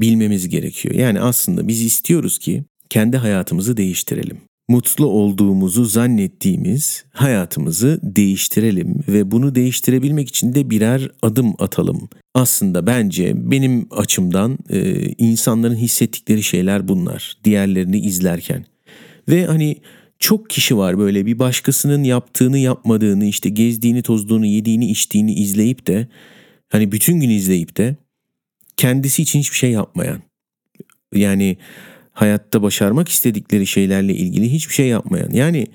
bilmemiz 0.00 0.48
gerekiyor. 0.48 0.94
Yani 0.94 1.20
aslında 1.20 1.68
biz 1.68 1.82
istiyoruz 1.82 2.38
ki 2.38 2.64
kendi 2.90 3.16
hayatımızı 3.16 3.76
değiştirelim 3.76 4.47
mutlu 4.68 5.06
olduğumuzu 5.06 5.84
zannettiğimiz 5.84 7.04
hayatımızı 7.12 8.00
değiştirelim 8.02 9.00
ve 9.08 9.30
bunu 9.30 9.54
değiştirebilmek 9.54 10.28
için 10.28 10.54
de 10.54 10.70
birer 10.70 11.10
adım 11.22 11.54
atalım. 11.58 12.08
Aslında 12.34 12.86
bence 12.86 13.50
benim 13.50 13.86
açımdan 13.90 14.58
e, 14.70 15.08
insanların 15.18 15.76
hissettikleri 15.76 16.42
şeyler 16.42 16.88
bunlar. 16.88 17.36
Diğerlerini 17.44 18.00
izlerken. 18.00 18.66
Ve 19.28 19.46
hani 19.46 19.76
çok 20.18 20.50
kişi 20.50 20.76
var 20.76 20.98
böyle 20.98 21.26
bir 21.26 21.38
başkasının 21.38 22.04
yaptığını 22.04 22.58
yapmadığını 22.58 23.24
işte 23.24 23.48
gezdiğini 23.48 24.02
tozduğunu 24.02 24.46
yediğini 24.46 24.90
içtiğini 24.90 25.34
izleyip 25.34 25.86
de 25.86 26.08
hani 26.68 26.92
bütün 26.92 27.20
gün 27.20 27.30
izleyip 27.30 27.76
de 27.76 27.96
kendisi 28.76 29.22
için 29.22 29.38
hiçbir 29.40 29.56
şey 29.56 29.70
yapmayan. 29.70 30.22
Yani 31.14 31.56
hayatta 32.18 32.62
başarmak 32.62 33.08
istedikleri 33.08 33.66
şeylerle 33.66 34.14
ilgili 34.14 34.52
hiçbir 34.52 34.74
şey 34.74 34.86
yapmayan. 34.86 35.30
Yani 35.30 35.66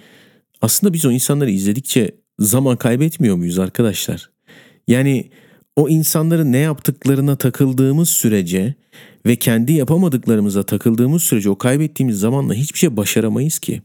aslında 0.62 0.94
biz 0.94 1.06
o 1.06 1.12
insanları 1.12 1.52
izledikçe 1.52 2.12
zaman 2.40 2.78
kaybetmiyor 2.78 3.36
muyuz 3.36 3.60
arkadaşlar? 3.60 4.30
Yani 4.88 5.30
o 5.76 5.90
insanların 5.90 6.52
ne 6.52 6.58
yaptıklarına 6.58 7.36
takıldığımız 7.36 8.10
sürece 8.10 8.74
ve 9.26 9.36
kendi 9.36 9.74
yapamadıklarımıza 9.74 10.64
takıldığımız 10.64 11.24
sürece 11.24 11.50
o 11.50 11.58
kaybettiğimiz 11.58 12.20
zamanla 12.20 12.54
hiçbir 12.54 12.80
şey 12.80 12.98
başaramayız 12.98 13.60
ki. 13.60 13.82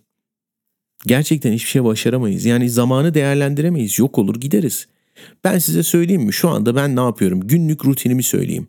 Gerçekten 1.06 1.52
hiçbir 1.52 1.70
şey 1.70 1.84
başaramayız. 1.84 2.44
Yani 2.44 2.70
zamanı 2.70 3.14
değerlendiremeyiz. 3.14 3.98
Yok 3.98 4.18
olur 4.18 4.40
gideriz. 4.40 4.86
Ben 5.44 5.58
size 5.58 5.82
söyleyeyim 5.82 6.22
mi? 6.22 6.32
Şu 6.32 6.48
anda 6.48 6.76
ben 6.76 6.96
ne 6.96 7.00
yapıyorum? 7.00 7.40
Günlük 7.40 7.84
rutinimi 7.84 8.22
söyleyeyim. 8.22 8.68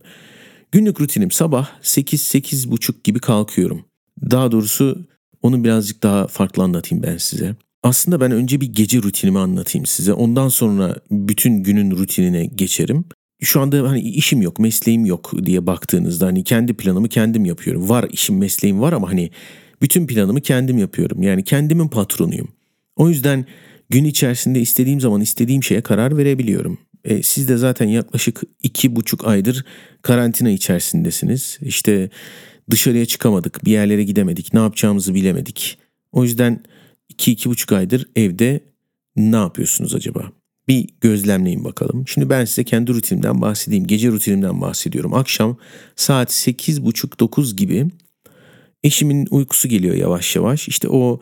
Günlük 0.71 1.01
rutinim 1.01 1.31
sabah 1.31 1.69
8-8.30 1.81 2.93
gibi 3.03 3.19
kalkıyorum. 3.19 3.85
Daha 4.31 4.51
doğrusu 4.51 5.07
onu 5.41 5.63
birazcık 5.63 6.03
daha 6.03 6.27
farklı 6.27 6.63
anlatayım 6.63 7.03
ben 7.03 7.17
size. 7.17 7.55
Aslında 7.83 8.21
ben 8.21 8.31
önce 8.31 8.61
bir 8.61 8.73
gece 8.73 8.97
rutinimi 8.97 9.39
anlatayım 9.39 9.85
size. 9.85 10.13
Ondan 10.13 10.47
sonra 10.47 10.95
bütün 11.11 11.63
günün 11.63 11.91
rutinine 11.91 12.45
geçerim. 12.45 13.05
Şu 13.41 13.61
anda 13.61 13.89
hani 13.89 14.01
işim 14.01 14.41
yok, 14.41 14.59
mesleğim 14.59 15.05
yok 15.05 15.31
diye 15.45 15.65
baktığınızda 15.65 16.25
hani 16.25 16.43
kendi 16.43 16.73
planımı 16.73 17.09
kendim 17.09 17.45
yapıyorum. 17.45 17.89
Var 17.89 18.07
işim, 18.11 18.37
mesleğim 18.37 18.81
var 18.81 18.93
ama 18.93 19.09
hani 19.09 19.31
bütün 19.81 20.07
planımı 20.07 20.41
kendim 20.41 20.77
yapıyorum. 20.77 21.23
Yani 21.23 21.43
kendimin 21.43 21.87
patronuyum. 21.87 22.47
O 22.95 23.09
yüzden 23.09 23.45
gün 23.89 24.03
içerisinde 24.03 24.61
istediğim 24.61 25.01
zaman 25.01 25.21
istediğim 25.21 25.63
şeye 25.63 25.81
karar 25.81 26.17
verebiliyorum. 26.17 26.77
E, 27.05 27.23
siz 27.23 27.49
de 27.49 27.57
zaten 27.57 27.87
yaklaşık 27.87 28.41
iki 28.63 28.95
buçuk 28.95 29.27
aydır 29.27 29.65
karantina 30.01 30.49
içerisindesiniz. 30.49 31.59
İşte 31.61 32.09
dışarıya 32.69 33.05
çıkamadık, 33.05 33.65
bir 33.65 33.71
yerlere 33.71 34.03
gidemedik, 34.03 34.53
ne 34.53 34.59
yapacağımızı 34.59 35.15
bilemedik. 35.15 35.77
O 36.11 36.23
yüzden 36.23 36.63
iki 37.09 37.31
iki 37.31 37.49
buçuk 37.49 37.71
aydır 37.71 38.09
evde 38.15 38.59
ne 39.15 39.35
yapıyorsunuz 39.35 39.95
acaba? 39.95 40.31
Bir 40.67 40.89
gözlemleyin 41.01 41.63
bakalım. 41.63 42.07
Şimdi 42.07 42.29
ben 42.29 42.45
size 42.45 42.63
kendi 42.63 42.93
rutinimden 42.93 43.41
bahsedeyim. 43.41 43.87
Gece 43.87 44.07
rutinimden 44.07 44.61
bahsediyorum. 44.61 45.13
Akşam 45.13 45.57
saat 45.95 46.31
sekiz 46.31 46.85
buçuk 46.85 47.19
dokuz 47.19 47.55
gibi 47.55 47.87
eşimin 48.83 49.27
uykusu 49.31 49.67
geliyor 49.67 49.95
yavaş 49.95 50.35
yavaş. 50.35 50.67
İşte 50.67 50.89
o 50.89 51.19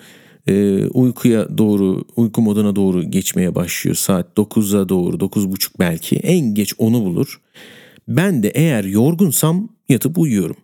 e, 0.47 0.85
uykuya 0.87 1.57
doğru, 1.57 2.03
uyku 2.15 2.41
moduna 2.41 2.75
doğru 2.75 3.03
geçmeye 3.03 3.55
başlıyor. 3.55 3.95
Saat 3.95 4.37
9'a 4.37 4.89
doğru, 4.89 5.15
9.30 5.15 5.69
belki. 5.79 6.15
En 6.15 6.53
geç 6.53 6.73
onu 6.77 7.05
bulur. 7.05 7.41
Ben 8.07 8.43
de 8.43 8.49
eğer 8.49 8.83
yorgunsam 8.83 9.69
yatıp 9.89 10.17
uyuyorum. 10.17 10.55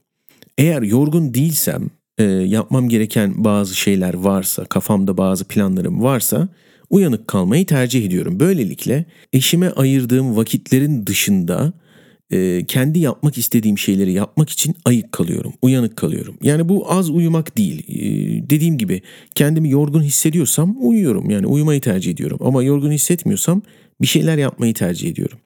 Eğer 0.57 0.81
yorgun 0.81 1.33
değilsem, 1.33 1.89
e, 2.17 2.23
yapmam 2.23 2.89
gereken 2.89 3.43
bazı 3.43 3.75
şeyler 3.75 4.13
varsa, 4.13 4.65
kafamda 4.65 5.17
bazı 5.17 5.45
planlarım 5.45 6.03
varsa 6.03 6.49
uyanık 6.89 7.27
kalmayı 7.27 7.65
tercih 7.65 8.05
ediyorum. 8.05 8.39
Böylelikle 8.39 9.05
eşime 9.33 9.69
ayırdığım 9.69 10.35
vakitlerin 10.37 11.05
dışında 11.05 11.73
e, 12.33 12.65
kendi 12.67 12.99
yapmak 12.99 13.37
istediğim 13.37 13.77
şeyleri 13.77 14.13
yapmak 14.13 14.49
için 14.49 14.75
ayık 14.85 15.11
kalıyorum, 15.11 15.53
uyanık 15.61 15.97
kalıyorum. 15.97 16.37
Yani 16.43 16.69
bu 16.69 16.91
az 16.91 17.09
uyumak 17.09 17.57
değil. 17.57 17.83
E, 17.87 18.49
dediğim 18.49 18.77
gibi 18.77 19.01
kendimi 19.35 19.69
yorgun 19.69 20.01
hissediyorsam 20.01 20.75
uyuyorum. 20.79 21.29
Yani 21.29 21.47
uyumayı 21.47 21.81
tercih 21.81 22.11
ediyorum. 22.11 22.37
Ama 22.41 22.63
yorgun 22.63 22.91
hissetmiyorsam 22.91 23.61
bir 24.01 24.07
şeyler 24.07 24.37
yapmayı 24.37 24.73
tercih 24.73 25.09
ediyorum. 25.09 25.39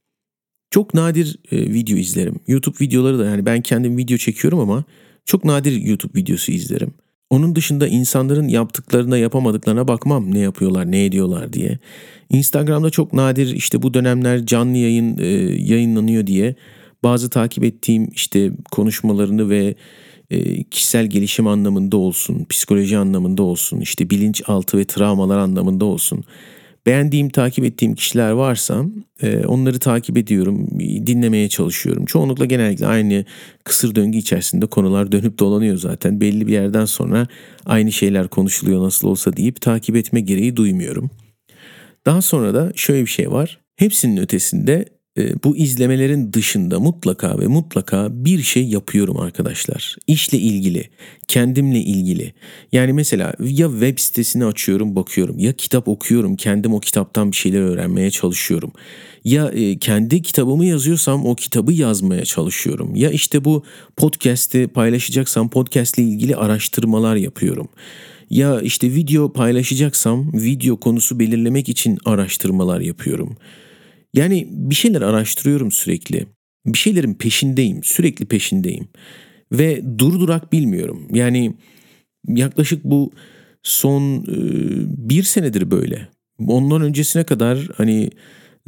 Çok 0.72 0.94
nadir 0.94 1.38
e, 1.51 1.58
video 1.58 1.98
izlerim. 1.98 2.39
YouTube 2.48 2.75
videoları 2.82 3.20
da 3.20 3.25
yani 3.25 3.46
ben 3.46 3.62
kendim 3.62 3.98
video 3.98 4.17
çekiyorum 4.17 4.60
ama 4.60 4.84
çok 5.25 5.46
nadir 5.46 5.82
YouTube 5.82 6.20
videosu 6.20 6.51
izlerim. 6.51 6.94
Onun 7.29 7.56
dışında 7.56 7.88
insanların 7.88 8.48
yaptıklarına 8.48 9.17
yapamadıklarına 9.17 9.88
bakmam 9.88 10.34
ne 10.34 10.39
yapıyorlar 10.39 10.91
ne 10.91 11.06
ediyorlar 11.06 11.53
diye. 11.53 11.79
Instagram'da 12.29 12.89
çok 12.89 13.13
nadir 13.13 13.53
işte 13.53 13.82
bu 13.82 13.94
dönemler 13.94 14.46
canlı 14.46 14.77
yayın 14.77 15.17
e, 15.17 15.25
yayınlanıyor 15.74 16.27
diye 16.27 16.56
bazı 17.04 17.30
takip 17.30 17.63
ettiğim 17.63 18.10
işte 18.13 18.51
konuşmalarını 18.72 19.50
ve 19.50 19.75
e, 20.30 20.63
kişisel 20.63 21.08
gelişim 21.08 21.48
anlamında 21.48 21.98
olsun, 21.98 22.46
psikoloji 22.50 22.98
anlamında 22.98 23.44
olsun, 23.44 23.80
işte 23.80 24.10
bilinçaltı 24.10 24.77
ve 24.77 24.86
travmalar 24.86 25.38
anlamında 25.38 25.86
olsun. 25.86 26.24
Beğendiğim, 26.86 27.30
takip 27.30 27.66
ettiğim 27.66 27.96
kişiler 27.96 28.32
varsa 28.32 28.86
e, 29.22 29.46
onları 29.46 29.80
takip 29.80 30.18
ediyorum, 30.18 30.68
dinlemeye 30.80 31.50
çalışıyorum. 31.50 32.06
Çoğunlukla 32.06 32.46
genellikle 32.46 32.88
aynı 32.88 33.25
kısır 33.63 33.96
döngü 33.96 34.18
içerisinde 34.18 34.66
konular 34.66 35.12
dönüp 35.12 35.39
dolanıyor 35.39 35.77
zaten. 35.77 36.22
Belli 36.22 36.48
bir 36.48 36.54
yerden 36.54 36.86
sonra 36.86 37.27
aynı 37.66 37.92
şeyler 37.92 38.27
konuşuluyor 38.27 38.84
nasıl 38.84 39.08
olsa 39.08 39.38
deyip 39.38 39.62
takip 39.62 39.96
etme 39.96 40.20
gereği 40.20 40.56
duymuyorum. 40.56 41.10
Daha 42.06 42.22
sonra 42.22 42.54
da 42.54 42.72
şöyle 42.75 43.01
bir 43.01 43.10
şey 43.10 43.32
var. 43.32 43.60
Hepsinin 43.75 44.18
ötesinde 44.18 44.86
bu 45.43 45.57
izlemelerin 45.57 46.33
dışında 46.33 46.79
mutlaka 46.79 47.39
ve 47.39 47.47
mutlaka 47.47 48.07
bir 48.12 48.41
şey 48.41 48.63
yapıyorum 48.63 49.19
arkadaşlar. 49.19 49.95
İşle 50.07 50.38
ilgili, 50.38 50.89
kendimle 51.27 51.79
ilgili. 51.79 52.33
Yani 52.71 52.93
mesela 52.93 53.33
ya 53.39 53.69
web 53.69 54.00
sitesini 54.00 54.45
açıyorum, 54.45 54.95
bakıyorum. 54.95 55.39
Ya 55.39 55.53
kitap 55.53 55.88
okuyorum, 55.88 56.36
kendim 56.36 56.74
o 56.74 56.79
kitaptan 56.79 57.31
bir 57.31 57.36
şeyler 57.36 57.62
öğrenmeye 57.62 58.12
çalışıyorum. 58.12 58.71
Ya 59.24 59.50
e, 59.50 59.77
kendi 59.77 60.21
kitabımı 60.21 60.65
yazıyorsam 60.65 61.25
o 61.25 61.36
kitabı 61.36 61.74
yazmaya 61.74 62.25
çalışıyorum. 62.25 62.95
Ya 62.95 63.09
işte 63.09 63.45
bu 63.45 63.63
podcast'i 63.97 64.67
paylaşacaksam 64.67 65.50
podcast 65.50 65.97
ile 65.97 66.05
ilgili 66.05 66.36
araştırmalar 66.36 67.15
yapıyorum. 67.15 67.67
Ya 68.29 68.62
işte 68.62 68.93
video 68.93 69.33
paylaşacaksam 69.33 70.33
video 70.33 70.79
konusu 70.79 71.19
belirlemek 71.19 71.69
için 71.69 71.97
araştırmalar 72.05 72.79
yapıyorum. 72.79 73.38
Yani 74.17 74.47
bir 74.51 74.75
şeyler 74.75 75.01
araştırıyorum 75.01 75.71
sürekli. 75.71 76.25
Bir 76.65 76.77
şeylerin 76.77 77.13
peşindeyim, 77.13 77.83
sürekli 77.83 78.25
peşindeyim. 78.25 78.88
Ve 79.51 80.00
durdurak 80.00 80.53
bilmiyorum. 80.53 81.07
Yani 81.12 81.53
yaklaşık 82.27 82.83
bu 82.83 83.12
son 83.63 84.01
e, 84.21 84.38
bir 85.09 85.24
senedir 85.24 85.71
böyle. 85.71 86.07
Ondan 86.47 86.81
öncesine 86.81 87.24
kadar 87.24 87.69
hani 87.75 88.09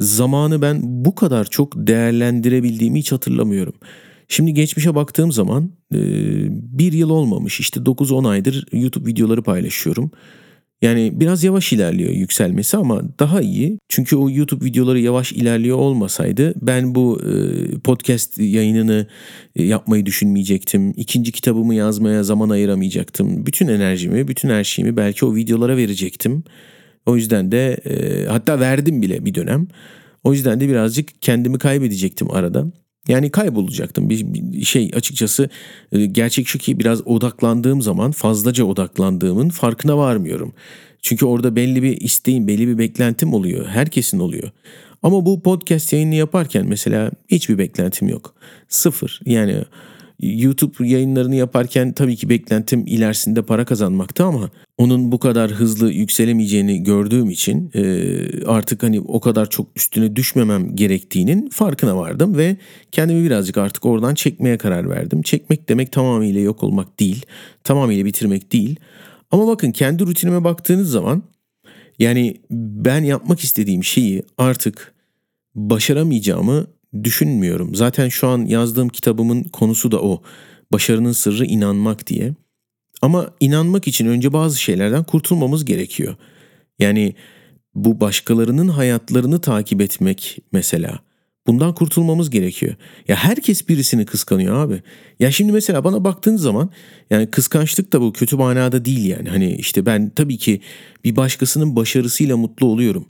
zamanı 0.00 0.62
ben 0.62 0.80
bu 0.82 1.14
kadar 1.14 1.44
çok 1.44 1.72
değerlendirebildiğimi 1.76 2.98
hiç 2.98 3.12
hatırlamıyorum. 3.12 3.74
Şimdi 4.28 4.54
geçmişe 4.54 4.94
baktığım 4.94 5.32
zaman 5.32 5.70
e, 5.94 5.98
bir 6.78 6.92
yıl 6.92 7.10
olmamış 7.10 7.60
işte 7.60 7.80
9-10 7.80 8.28
aydır 8.28 8.66
YouTube 8.72 9.10
videoları 9.10 9.42
paylaşıyorum. 9.42 10.10
Yani 10.82 11.20
biraz 11.20 11.44
yavaş 11.44 11.72
ilerliyor 11.72 12.10
yükselmesi 12.10 12.76
ama 12.76 13.02
daha 13.18 13.40
iyi. 13.40 13.78
Çünkü 13.88 14.16
o 14.16 14.30
YouTube 14.30 14.64
videoları 14.64 15.00
yavaş 15.00 15.32
ilerliyor 15.32 15.76
olmasaydı 15.78 16.54
ben 16.62 16.94
bu 16.94 17.20
e, 17.22 17.32
podcast 17.78 18.38
yayınını 18.38 19.06
e, 19.56 19.64
yapmayı 19.64 20.06
düşünmeyecektim. 20.06 20.92
İkinci 20.96 21.32
kitabımı 21.32 21.74
yazmaya 21.74 22.22
zaman 22.22 22.48
ayıramayacaktım. 22.48 23.46
Bütün 23.46 23.68
enerjimi, 23.68 24.28
bütün 24.28 24.48
her 24.48 24.64
şeyimi 24.64 24.96
belki 24.96 25.24
o 25.26 25.34
videolara 25.34 25.76
verecektim. 25.76 26.44
O 27.06 27.16
yüzden 27.16 27.52
de 27.52 27.72
e, 27.72 28.26
hatta 28.26 28.60
verdim 28.60 29.02
bile 29.02 29.24
bir 29.24 29.34
dönem. 29.34 29.68
O 30.24 30.32
yüzden 30.32 30.60
de 30.60 30.68
birazcık 30.68 31.22
kendimi 31.22 31.58
kaybedecektim 31.58 32.30
arada. 32.30 32.66
Yani 33.10 33.30
kaybolacaktım. 33.30 34.10
Bir, 34.10 34.24
bir 34.34 34.64
şey 34.64 34.90
açıkçası 34.94 35.48
e, 35.92 36.06
gerçek 36.06 36.48
şu 36.48 36.58
ki 36.58 36.78
biraz 36.78 37.06
odaklandığım 37.06 37.82
zaman 37.82 38.10
fazlaca 38.10 38.64
odaklandığımın 38.64 39.48
farkına 39.48 39.98
varmıyorum. 39.98 40.52
Çünkü 41.02 41.26
orada 41.26 41.56
belli 41.56 41.82
bir 41.82 42.00
isteğim, 42.00 42.46
belli 42.46 42.68
bir 42.68 42.78
beklentim 42.78 43.34
oluyor. 43.34 43.66
Herkesin 43.66 44.18
oluyor. 44.18 44.50
Ama 45.02 45.26
bu 45.26 45.42
podcast 45.42 45.92
yayını 45.92 46.14
yaparken 46.14 46.66
mesela 46.66 47.10
hiçbir 47.28 47.58
beklentim 47.58 48.08
yok. 48.08 48.34
Sıfır. 48.68 49.20
Yani 49.24 49.64
YouTube 50.20 50.88
yayınlarını 50.88 51.34
yaparken 51.34 51.92
tabii 51.92 52.16
ki 52.16 52.28
beklentim 52.28 52.86
ilerisinde 52.86 53.42
para 53.42 53.64
kazanmaktı 53.64 54.24
ama 54.24 54.50
onun 54.80 55.12
bu 55.12 55.18
kadar 55.18 55.50
hızlı 55.50 55.92
yükselemeyeceğini 55.92 56.82
gördüğüm 56.82 57.30
için 57.30 57.70
e, 57.74 58.44
artık 58.46 58.82
hani 58.82 59.00
o 59.00 59.20
kadar 59.20 59.50
çok 59.50 59.68
üstüne 59.76 60.16
düşmemem 60.16 60.76
gerektiğinin 60.76 61.48
farkına 61.48 61.96
vardım 61.96 62.36
ve 62.36 62.56
kendimi 62.92 63.24
birazcık 63.24 63.58
artık 63.58 63.86
oradan 63.86 64.14
çekmeye 64.14 64.58
karar 64.58 64.90
verdim. 64.90 65.22
Çekmek 65.22 65.68
demek 65.68 65.92
tamamıyla 65.92 66.40
yok 66.40 66.62
olmak 66.62 67.00
değil, 67.00 67.26
tamamıyla 67.64 68.04
bitirmek 68.04 68.52
değil. 68.52 68.76
Ama 69.30 69.46
bakın 69.46 69.72
kendi 69.72 70.06
rutinime 70.06 70.44
baktığınız 70.44 70.90
zaman 70.90 71.22
yani 71.98 72.36
ben 72.50 73.04
yapmak 73.04 73.40
istediğim 73.40 73.84
şeyi 73.84 74.22
artık 74.38 74.94
başaramayacağımı 75.54 76.66
düşünmüyorum. 77.02 77.74
Zaten 77.74 78.08
şu 78.08 78.28
an 78.28 78.46
yazdığım 78.46 78.88
kitabımın 78.88 79.42
konusu 79.42 79.92
da 79.92 80.02
o. 80.02 80.22
Başarının 80.72 81.12
sırrı 81.12 81.44
inanmak 81.44 82.06
diye. 82.06 82.34
Ama 83.02 83.30
inanmak 83.40 83.88
için 83.88 84.06
önce 84.06 84.32
bazı 84.32 84.60
şeylerden 84.60 85.04
kurtulmamız 85.04 85.64
gerekiyor. 85.64 86.16
Yani 86.78 87.14
bu 87.74 88.00
başkalarının 88.00 88.68
hayatlarını 88.68 89.40
takip 89.40 89.80
etmek 89.80 90.38
mesela. 90.52 91.00
Bundan 91.46 91.74
kurtulmamız 91.74 92.30
gerekiyor. 92.30 92.74
Ya 93.08 93.16
herkes 93.16 93.68
birisini 93.68 94.06
kıskanıyor 94.06 94.56
abi. 94.56 94.82
Ya 95.20 95.30
şimdi 95.32 95.52
mesela 95.52 95.84
bana 95.84 96.04
baktığın 96.04 96.36
zaman 96.36 96.70
yani 97.10 97.30
kıskançlık 97.30 97.92
da 97.92 98.00
bu 98.00 98.12
kötü 98.12 98.36
manada 98.36 98.84
değil 98.84 99.06
yani. 99.06 99.28
Hani 99.28 99.54
işte 99.54 99.86
ben 99.86 100.10
tabii 100.10 100.38
ki 100.38 100.60
bir 101.04 101.16
başkasının 101.16 101.76
başarısıyla 101.76 102.36
mutlu 102.36 102.66
oluyorum. 102.66 103.06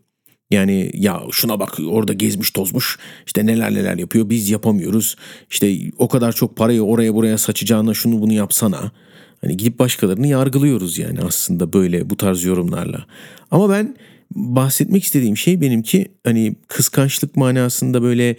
Yani 0.51 0.91
ya 0.95 1.23
şuna 1.31 1.61
bak 1.61 1.79
orada 1.87 2.13
gezmiş 2.13 2.51
tozmuş 2.51 2.99
işte 3.27 3.47
neler 3.47 3.75
neler 3.75 3.99
yapıyor 3.99 4.31
biz 4.31 4.51
yapamıyoruz. 4.51 5.17
İşte 5.51 5.77
o 5.99 6.09
kadar 6.09 6.33
çok 6.33 6.57
parayı 6.57 6.83
oraya 6.83 7.15
buraya 7.15 7.39
saçacağına 7.39 7.95
şunu 7.95 8.21
bunu 8.21 8.33
yapsana. 8.33 8.93
Hani 9.41 9.57
gidip 9.57 9.79
başkalarını 9.79 10.27
yargılıyoruz 10.27 10.99
yani 10.99 11.21
aslında 11.21 11.73
böyle 11.73 12.11
bu 12.11 12.17
tarz 12.17 12.45
yorumlarla. 12.45 13.07
Ama 13.51 13.71
ben 13.71 13.97
bahsetmek 14.35 15.05
istediğim 15.05 15.37
şey 15.37 15.61
benimki 15.61 16.07
hani 16.25 16.57
kıskançlık 16.69 17.37
manasında 17.37 18.03
böyle 18.03 18.37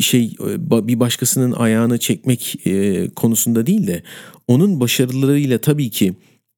şey 0.00 0.34
bir 0.62 1.00
başkasının 1.00 1.52
ayağını 1.52 1.98
çekmek 1.98 2.66
e, 2.66 3.08
konusunda 3.08 3.66
değil 3.66 3.86
de 3.86 4.02
onun 4.48 4.80
başarılarıyla 4.80 5.58
tabii 5.58 5.90
ki 5.90 6.14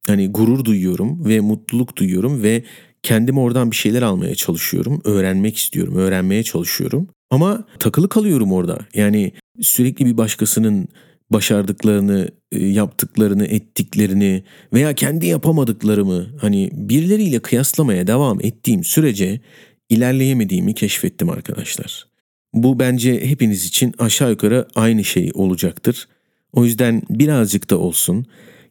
hani 0.06 0.30
gurur 0.30 0.64
duyuyorum 0.64 1.24
ve 1.24 1.40
mutluluk 1.40 1.96
duyuyorum 1.96 2.42
ve 2.42 2.64
Kendime 3.02 3.40
oradan 3.40 3.70
bir 3.70 3.76
şeyler 3.76 4.02
almaya 4.02 4.34
çalışıyorum. 4.34 5.00
Öğrenmek 5.04 5.56
istiyorum, 5.56 5.96
öğrenmeye 5.96 6.42
çalışıyorum. 6.42 7.08
Ama 7.30 7.64
takılı 7.78 8.08
kalıyorum 8.08 8.52
orada. 8.52 8.78
Yani 8.94 9.32
sürekli 9.60 10.06
bir 10.06 10.16
başkasının 10.16 10.88
başardıklarını, 11.30 12.28
e, 12.52 12.66
yaptıklarını, 12.66 13.46
ettiklerini 13.46 14.44
veya 14.72 14.92
kendi 14.92 15.26
yapamadıklarımı 15.26 16.26
hani 16.40 16.70
birileriyle 16.72 17.38
kıyaslamaya 17.38 18.06
devam 18.06 18.40
ettiğim 18.40 18.84
sürece 18.84 19.40
ilerleyemediğimi 19.88 20.74
keşfettim 20.74 21.30
arkadaşlar. 21.30 22.06
Bu 22.54 22.78
bence 22.78 23.26
hepiniz 23.26 23.66
için 23.66 23.94
aşağı 23.98 24.30
yukarı 24.30 24.68
aynı 24.74 25.04
şey 25.04 25.30
olacaktır. 25.34 26.08
O 26.52 26.64
yüzden 26.64 27.02
birazcık 27.10 27.70
da 27.70 27.78
olsun 27.78 28.26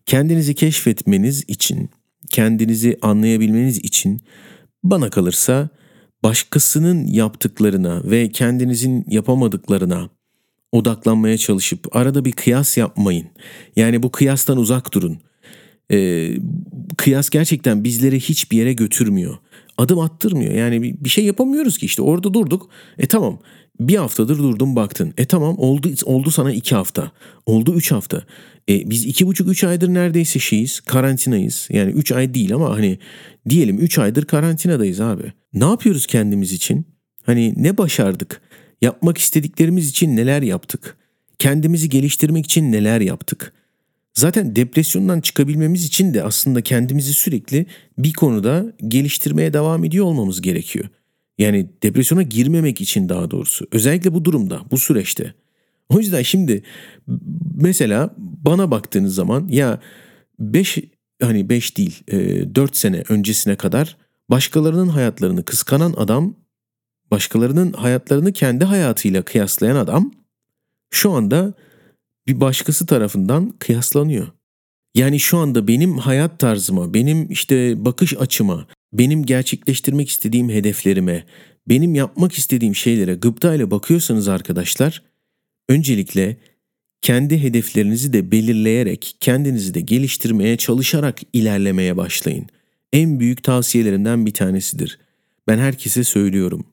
kendinizi 0.05 0.55
keşfetmeniz 0.55 1.43
için 1.47 1.89
kendinizi 2.29 2.97
anlayabilmeniz 3.01 3.77
için 3.77 4.21
bana 4.83 5.09
kalırsa 5.09 5.69
başkasının 6.23 7.07
yaptıklarına 7.07 8.01
ve 8.03 8.29
kendinizin 8.29 9.05
yapamadıklarına 9.07 10.09
odaklanmaya 10.71 11.38
çalışıp 11.38 11.95
arada 11.95 12.25
bir 12.25 12.32
kıyas 12.32 12.77
yapmayın. 12.77 13.27
Yani 13.75 14.03
bu 14.03 14.12
kıyastan 14.12 14.58
uzak 14.58 14.93
durun. 14.93 15.19
Ee, 15.91 16.34
kıyas 16.97 17.30
gerçekten 17.30 17.84
bizleri 17.84 18.19
hiçbir 18.19 18.58
yere 18.58 18.73
götürmüyor. 18.73 19.38
Adım 19.77 19.99
attırmıyor. 19.99 20.53
Yani 20.53 20.82
bir, 20.82 20.95
bir 20.99 21.10
şey 21.10 21.25
yapamıyoruz 21.25 21.77
ki 21.77 21.86
işte 21.86 22.01
orada 22.01 22.34
durduk. 22.34 22.69
E 22.97 23.08
tamam 23.08 23.39
bir 23.80 23.95
haftadır 23.95 24.38
durdun 24.38 24.75
baktın. 24.75 25.13
E 25.17 25.25
tamam 25.25 25.56
oldu 25.58 25.89
oldu 26.06 26.32
sana 26.32 26.51
iki 26.51 26.75
hafta. 26.75 27.12
Oldu 27.45 27.73
üç 27.75 27.91
hafta. 27.91 28.23
E, 28.69 28.89
biz 28.89 29.06
iki 29.06 29.27
buçuk 29.27 29.47
üç 29.49 29.63
aydır 29.63 29.93
neredeyse 29.93 30.39
şeyiz 30.39 30.80
karantinayız. 30.80 31.67
Yani 31.71 31.91
üç 31.91 32.12
ay 32.12 32.34
değil 32.34 32.53
ama 32.53 32.69
hani 32.69 32.99
diyelim 33.49 33.80
üç 33.80 33.99
aydır 33.99 34.25
karantinadayız 34.25 35.01
abi. 35.01 35.34
Ne 35.53 35.65
yapıyoruz 35.65 36.06
kendimiz 36.06 36.51
için? 36.51 36.86
Hani 37.23 37.53
ne 37.58 37.77
başardık? 37.77 38.41
Yapmak 38.81 39.17
istediklerimiz 39.17 39.89
için 39.89 40.15
neler 40.15 40.41
yaptık? 40.41 40.97
Kendimizi 41.39 41.89
geliştirmek 41.89 42.45
için 42.45 42.71
neler 42.71 43.01
yaptık? 43.01 43.53
Zaten 44.13 44.55
depresyondan 44.55 45.21
çıkabilmemiz 45.21 45.85
için 45.85 46.13
de 46.13 46.23
aslında 46.23 46.61
kendimizi 46.61 47.13
sürekli 47.13 47.65
bir 47.97 48.13
konuda 48.13 48.73
geliştirmeye 48.87 49.53
devam 49.53 49.83
ediyor 49.85 50.05
olmamız 50.05 50.41
gerekiyor. 50.41 50.89
Yani 51.37 51.69
depresyona 51.83 52.21
girmemek 52.21 52.81
için 52.81 53.09
daha 53.09 53.31
doğrusu. 53.31 53.67
Özellikle 53.71 54.13
bu 54.13 54.25
durumda, 54.25 54.61
bu 54.71 54.77
süreçte. 54.77 55.33
O 55.89 55.99
yüzden 55.99 56.21
şimdi 56.21 56.63
mesela 57.55 58.15
bana 58.17 58.71
baktığınız 58.71 59.15
zaman 59.15 59.47
ya 59.47 59.79
5 60.39 60.77
hani 61.21 61.49
5 61.49 61.77
değil 61.77 62.03
4 62.55 62.71
e, 62.71 62.75
sene 62.75 63.03
öncesine 63.09 63.55
kadar 63.55 63.97
başkalarının 64.29 64.87
hayatlarını 64.87 65.43
kıskanan 65.43 65.93
adam 65.97 66.35
başkalarının 67.11 67.73
hayatlarını 67.73 68.33
kendi 68.33 68.65
hayatıyla 68.65 69.21
kıyaslayan 69.21 69.75
adam 69.75 70.11
şu 70.89 71.11
anda 71.11 71.53
bir 72.27 72.39
başkası 72.39 72.85
tarafından 72.85 73.53
kıyaslanıyor. 73.59 74.27
Yani 74.95 75.19
şu 75.19 75.37
anda 75.37 75.67
benim 75.67 75.97
hayat 75.97 76.39
tarzıma, 76.39 76.93
benim 76.93 77.31
işte 77.31 77.85
bakış 77.85 78.13
açıma, 78.17 78.67
benim 78.93 79.25
gerçekleştirmek 79.25 80.09
istediğim 80.09 80.49
hedeflerime, 80.49 81.23
benim 81.69 81.95
yapmak 81.95 82.33
istediğim 82.33 82.75
şeylere 82.75 83.13
gıptayla 83.13 83.71
bakıyorsanız 83.71 84.27
arkadaşlar, 84.27 85.03
öncelikle 85.69 86.37
kendi 87.01 87.43
hedeflerinizi 87.43 88.13
de 88.13 88.31
belirleyerek, 88.31 89.15
kendinizi 89.19 89.73
de 89.73 89.81
geliştirmeye 89.81 90.57
çalışarak 90.57 91.19
ilerlemeye 91.33 91.97
başlayın. 91.97 92.47
En 92.93 93.19
büyük 93.19 93.43
tavsiyelerimden 93.43 94.25
bir 94.25 94.33
tanesidir. 94.33 94.99
Ben 95.47 95.57
herkese 95.57 96.03
söylüyorum. 96.03 96.65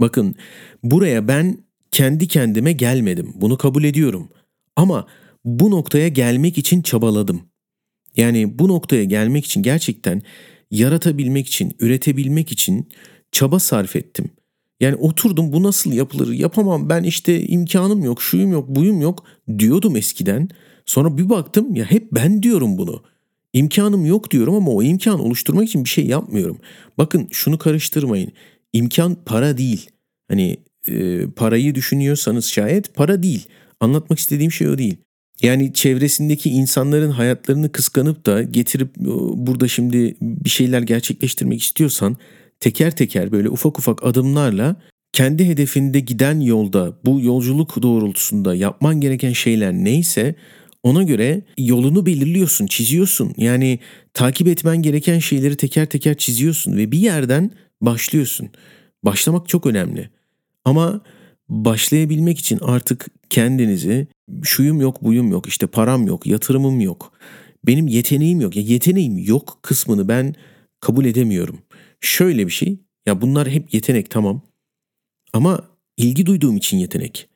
Bakın, 0.00 0.34
buraya 0.82 1.28
ben 1.28 1.58
kendi 1.90 2.28
kendime 2.28 2.72
gelmedim. 2.72 3.32
Bunu 3.34 3.58
kabul 3.58 3.84
ediyorum. 3.84 4.28
Ama 4.76 5.06
bu 5.44 5.70
noktaya 5.70 6.08
gelmek 6.08 6.58
için 6.58 6.82
çabaladım. 6.82 7.42
Yani 8.16 8.58
bu 8.58 8.68
noktaya 8.68 9.04
gelmek 9.04 9.44
için 9.44 9.62
gerçekten 9.62 10.22
yaratabilmek 10.70 11.46
için, 11.46 11.76
üretebilmek 11.80 12.52
için 12.52 12.88
çaba 13.32 13.58
sarf 13.58 13.96
ettim. 13.96 14.30
Yani 14.80 14.96
oturdum 14.96 15.52
bu 15.52 15.62
nasıl 15.62 15.92
yapılır 15.92 16.32
yapamam 16.32 16.88
ben 16.88 17.02
işte 17.02 17.46
imkanım 17.46 18.04
yok 18.04 18.22
şuyum 18.22 18.52
yok 18.52 18.68
buyum 18.68 19.00
yok 19.00 19.24
diyordum 19.58 19.96
eskiden. 19.96 20.48
Sonra 20.86 21.18
bir 21.18 21.28
baktım 21.28 21.74
ya 21.74 21.84
hep 21.84 22.12
ben 22.12 22.42
diyorum 22.42 22.78
bunu. 22.78 23.02
İmkanım 23.52 24.06
yok 24.06 24.30
diyorum 24.30 24.54
ama 24.54 24.70
o 24.70 24.82
imkan 24.82 25.20
oluşturmak 25.20 25.68
için 25.68 25.84
bir 25.84 25.88
şey 25.88 26.06
yapmıyorum. 26.06 26.58
Bakın 26.98 27.28
şunu 27.30 27.58
karıştırmayın. 27.58 28.32
İmkan 28.72 29.16
para 29.26 29.58
değil. 29.58 29.90
Hani 30.28 30.56
e, 30.88 31.26
parayı 31.26 31.74
düşünüyorsanız 31.74 32.44
şayet 32.44 32.94
para 32.94 33.22
değil. 33.22 33.46
Anlatmak 33.80 34.18
istediğim 34.18 34.52
şey 34.52 34.68
o 34.68 34.78
değil. 34.78 34.96
Yani 35.42 35.72
çevresindeki 35.72 36.50
insanların 36.50 37.10
hayatlarını 37.10 37.72
kıskanıp 37.72 38.26
da 38.26 38.42
getirip 38.42 38.96
burada 39.46 39.68
şimdi 39.68 40.16
bir 40.20 40.50
şeyler 40.50 40.82
gerçekleştirmek 40.82 41.62
istiyorsan 41.62 42.16
teker 42.60 42.96
teker 42.96 43.32
böyle 43.32 43.48
ufak 43.48 43.78
ufak 43.78 44.04
adımlarla 44.04 44.76
kendi 45.12 45.46
hedefinde 45.46 46.00
giden 46.00 46.40
yolda 46.40 46.92
bu 47.04 47.20
yolculuk 47.20 47.82
doğrultusunda 47.82 48.54
yapman 48.54 49.00
gereken 49.00 49.32
şeyler 49.32 49.72
neyse 49.72 50.34
Ona 50.82 51.02
göre 51.02 51.42
yolunu 51.58 52.06
belirliyorsun, 52.06 52.66
çiziyorsun. 52.66 53.34
Yani 53.36 53.78
takip 54.14 54.48
etmen 54.48 54.82
gereken 54.82 55.18
şeyleri 55.18 55.56
teker 55.56 55.86
teker 55.86 56.16
çiziyorsun 56.16 56.76
ve 56.76 56.92
bir 56.92 56.98
yerden 56.98 57.50
başlıyorsun. 57.80 58.50
Başlamak 59.04 59.48
çok 59.48 59.66
önemli. 59.66 60.10
Ama 60.64 61.00
başlayabilmek 61.48 62.38
için 62.38 62.58
artık 62.62 63.06
kendinizi 63.30 64.06
şuyum 64.42 64.80
yok, 64.80 65.04
buyum 65.04 65.30
yok, 65.30 65.48
işte 65.48 65.66
param 65.66 66.06
yok, 66.06 66.26
yatırımım 66.26 66.80
yok. 66.80 67.12
Benim 67.66 67.88
yeteneğim 67.88 68.40
yok. 68.40 68.56
Ya 68.56 68.62
yeteneğim 68.62 69.18
yok 69.18 69.58
kısmını 69.62 70.08
ben 70.08 70.34
kabul 70.80 71.04
edemiyorum. 71.04 71.58
Şöyle 72.00 72.46
bir 72.46 72.52
şey. 72.52 72.78
Ya 73.06 73.20
bunlar 73.20 73.48
hep 73.48 73.74
yetenek 73.74 74.10
tamam. 74.10 74.42
Ama 75.32 75.68
ilgi 75.96 76.26
duyduğum 76.26 76.56
için 76.56 76.78
yetenek. 76.78 77.28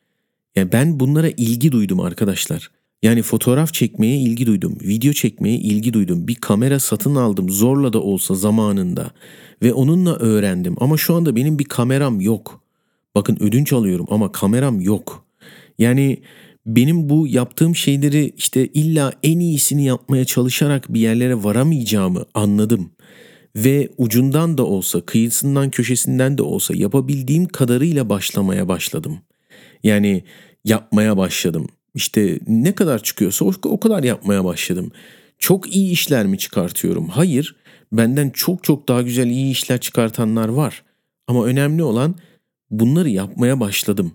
Yani 0.57 0.73
ben 0.73 1.01
bunlara 1.01 1.29
ilgi 1.29 1.73
duydum 1.73 2.01
arkadaşlar. 2.01 2.71
Yani 3.05 3.23
fotoğraf 3.23 3.75
çekmeye 3.75 4.17
ilgi 4.19 4.47
duydum, 4.47 4.79
video 4.83 5.13
çekmeye 5.13 5.57
ilgi 5.57 5.93
duydum. 5.93 6.29
Bir 6.29 6.35
kamera 6.35 6.81
satın 6.81 7.15
aldım 7.15 7.51
zorla 7.51 7.93
da 7.93 8.01
olsa 8.01 8.35
zamanında 8.35 9.11
ve 9.63 9.73
onunla 9.73 10.17
öğrendim. 10.17 10.77
Ama 10.81 10.97
şu 10.97 11.15
anda 11.15 11.37
benim 11.37 11.59
bir 11.59 11.65
kameram 11.65 12.21
yok. 12.21 12.63
Bakın 13.15 13.37
ödünç 13.41 13.73
alıyorum 13.73 14.07
ama 14.11 14.33
kameram 14.33 14.81
yok. 14.81 15.27
Yani 15.79 16.23
benim 16.67 17.09
bu 17.09 17.27
yaptığım 17.29 17.77
şeyleri 17.77 18.33
işte 18.37 18.67
illa 18.67 19.13
en 19.23 19.39
iyisini 19.39 19.85
yapmaya 19.85 20.25
çalışarak 20.25 20.95
bir 20.95 21.01
yerlere 21.01 21.45
varamayacağımı 21.45 22.25
anladım. 22.35 22.91
Ve 23.57 23.89
ucundan 23.99 24.59
da 24.59 24.65
olsa, 24.65 25.01
kıyısından 25.01 25.71
köşesinden 25.71 26.39
de 26.39 26.43
olsa 26.43 26.75
yapabildiğim 26.75 27.49
kadarıyla 27.49 28.09
başlamaya 28.09 28.69
başladım. 28.69 29.19
Yani 29.83 30.25
yapmaya 30.65 31.17
başladım. 31.17 31.67
İşte 31.95 32.39
ne 32.47 32.75
kadar 32.75 33.03
çıkıyorsa 33.03 33.45
o 33.45 33.81
kadar 33.81 34.03
yapmaya 34.03 34.45
başladım. 34.45 34.93
Çok 35.39 35.75
iyi 35.75 35.91
işler 35.93 36.27
mi 36.27 36.39
çıkartıyorum? 36.39 37.09
Hayır. 37.09 37.57
Benden 37.93 38.31
çok 38.31 38.65
çok 38.65 38.89
daha 38.89 39.03
güzel 39.03 39.27
iyi 39.27 39.51
işler 39.51 39.81
çıkartanlar 39.81 40.49
var. 40.49 40.83
Ama 41.27 41.45
önemli 41.45 41.83
olan 41.83 42.15
bunları 42.71 43.11
yapmaya 43.11 43.61
başladım. 43.61 44.13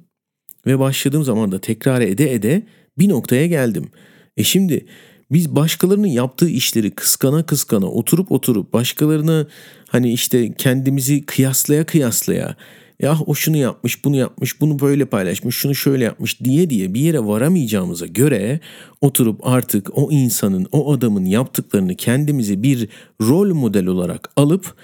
Ve 0.66 0.80
başladığım 0.80 1.24
zaman 1.24 1.52
da 1.52 1.60
tekrar 1.60 2.02
ede 2.02 2.34
ede 2.34 2.64
bir 2.98 3.10
noktaya 3.10 3.48
geldim. 3.48 3.90
E 4.38 4.44
şimdi 4.44 4.86
biz 5.32 5.56
başkalarının 5.56 6.08
yaptığı 6.08 6.50
işleri 6.50 6.92
kıskana 6.92 7.46
kıskana 7.46 7.86
oturup 7.86 8.32
oturup 8.32 8.74
başkalarına 8.74 9.48
hani 9.88 10.14
işte 10.14 10.54
kendimizi 10.58 11.26
kıyaslaya 11.26 11.86
kıyaslaya 11.86 12.56
ya 13.02 13.18
o 13.26 13.36
şunu 13.36 13.58
yapmış, 13.58 14.06
bunu 14.06 14.16
yapmış, 14.16 14.62
bunu 14.62 14.80
böyle 14.80 15.06
paylaşmış, 15.06 15.56
şunu 15.56 15.76
şöyle 15.76 16.04
yapmış 16.04 16.44
diye 16.44 16.70
diye 16.70 16.94
bir 16.94 17.00
yere 17.00 17.26
varamayacağımıza 17.26 18.06
göre 18.06 18.60
oturup 19.02 19.48
artık 19.48 19.98
o 19.98 20.12
insanın, 20.12 20.68
o 20.72 20.94
adamın 20.94 21.26
yaptıklarını 21.26 21.96
kendimizi 21.96 22.64
bir 22.64 22.90
rol 23.22 23.54
model 23.54 23.86
olarak 23.86 24.32
alıp 24.36 24.76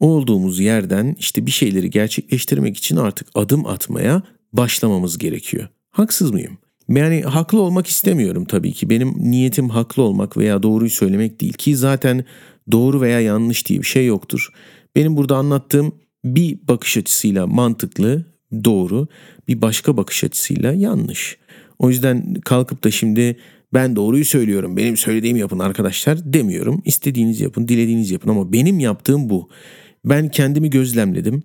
olduğumuz 0.00 0.60
yerden 0.60 1.16
işte 1.18 1.46
bir 1.46 1.50
şeyleri 1.50 1.90
gerçekleştirmek 1.90 2.76
için 2.76 2.96
artık 2.96 3.28
adım 3.34 3.66
atmaya 3.66 4.22
başlamamız 4.52 5.18
gerekiyor. 5.18 5.68
Haksız 5.90 6.30
mıyım? 6.30 6.58
Yani 6.88 7.22
haklı 7.22 7.60
olmak 7.60 7.86
istemiyorum 7.86 8.44
tabii 8.44 8.72
ki. 8.72 8.90
Benim 8.90 9.14
niyetim 9.18 9.68
haklı 9.68 10.02
olmak 10.02 10.36
veya 10.36 10.62
doğruyu 10.62 10.90
söylemek 10.90 11.40
değil 11.40 11.52
ki 11.52 11.76
zaten 11.76 12.24
doğru 12.72 13.00
veya 13.00 13.20
yanlış 13.20 13.66
diye 13.66 13.78
bir 13.78 13.86
şey 13.86 14.06
yoktur. 14.06 14.48
Benim 14.96 15.16
burada 15.16 15.36
anlattığım 15.36 15.92
bir 16.24 16.58
bakış 16.68 16.96
açısıyla 16.96 17.46
mantıklı, 17.46 18.24
doğru, 18.64 19.08
bir 19.48 19.62
başka 19.62 19.96
bakış 19.96 20.24
açısıyla 20.24 20.72
yanlış. 20.72 21.38
O 21.78 21.88
yüzden 21.90 22.34
kalkıp 22.34 22.84
da 22.84 22.90
şimdi 22.90 23.36
ben 23.74 23.96
doğruyu 23.96 24.24
söylüyorum, 24.24 24.76
benim 24.76 24.96
söylediğimi 24.96 25.40
yapın 25.40 25.58
arkadaşlar 25.58 26.32
demiyorum. 26.32 26.82
İstediğiniz 26.84 27.40
yapın, 27.40 27.68
dilediğiniz 27.68 28.10
yapın 28.10 28.30
ama 28.30 28.52
benim 28.52 28.78
yaptığım 28.78 29.30
bu. 29.30 29.48
Ben 30.04 30.28
kendimi 30.28 30.70
gözlemledim, 30.70 31.42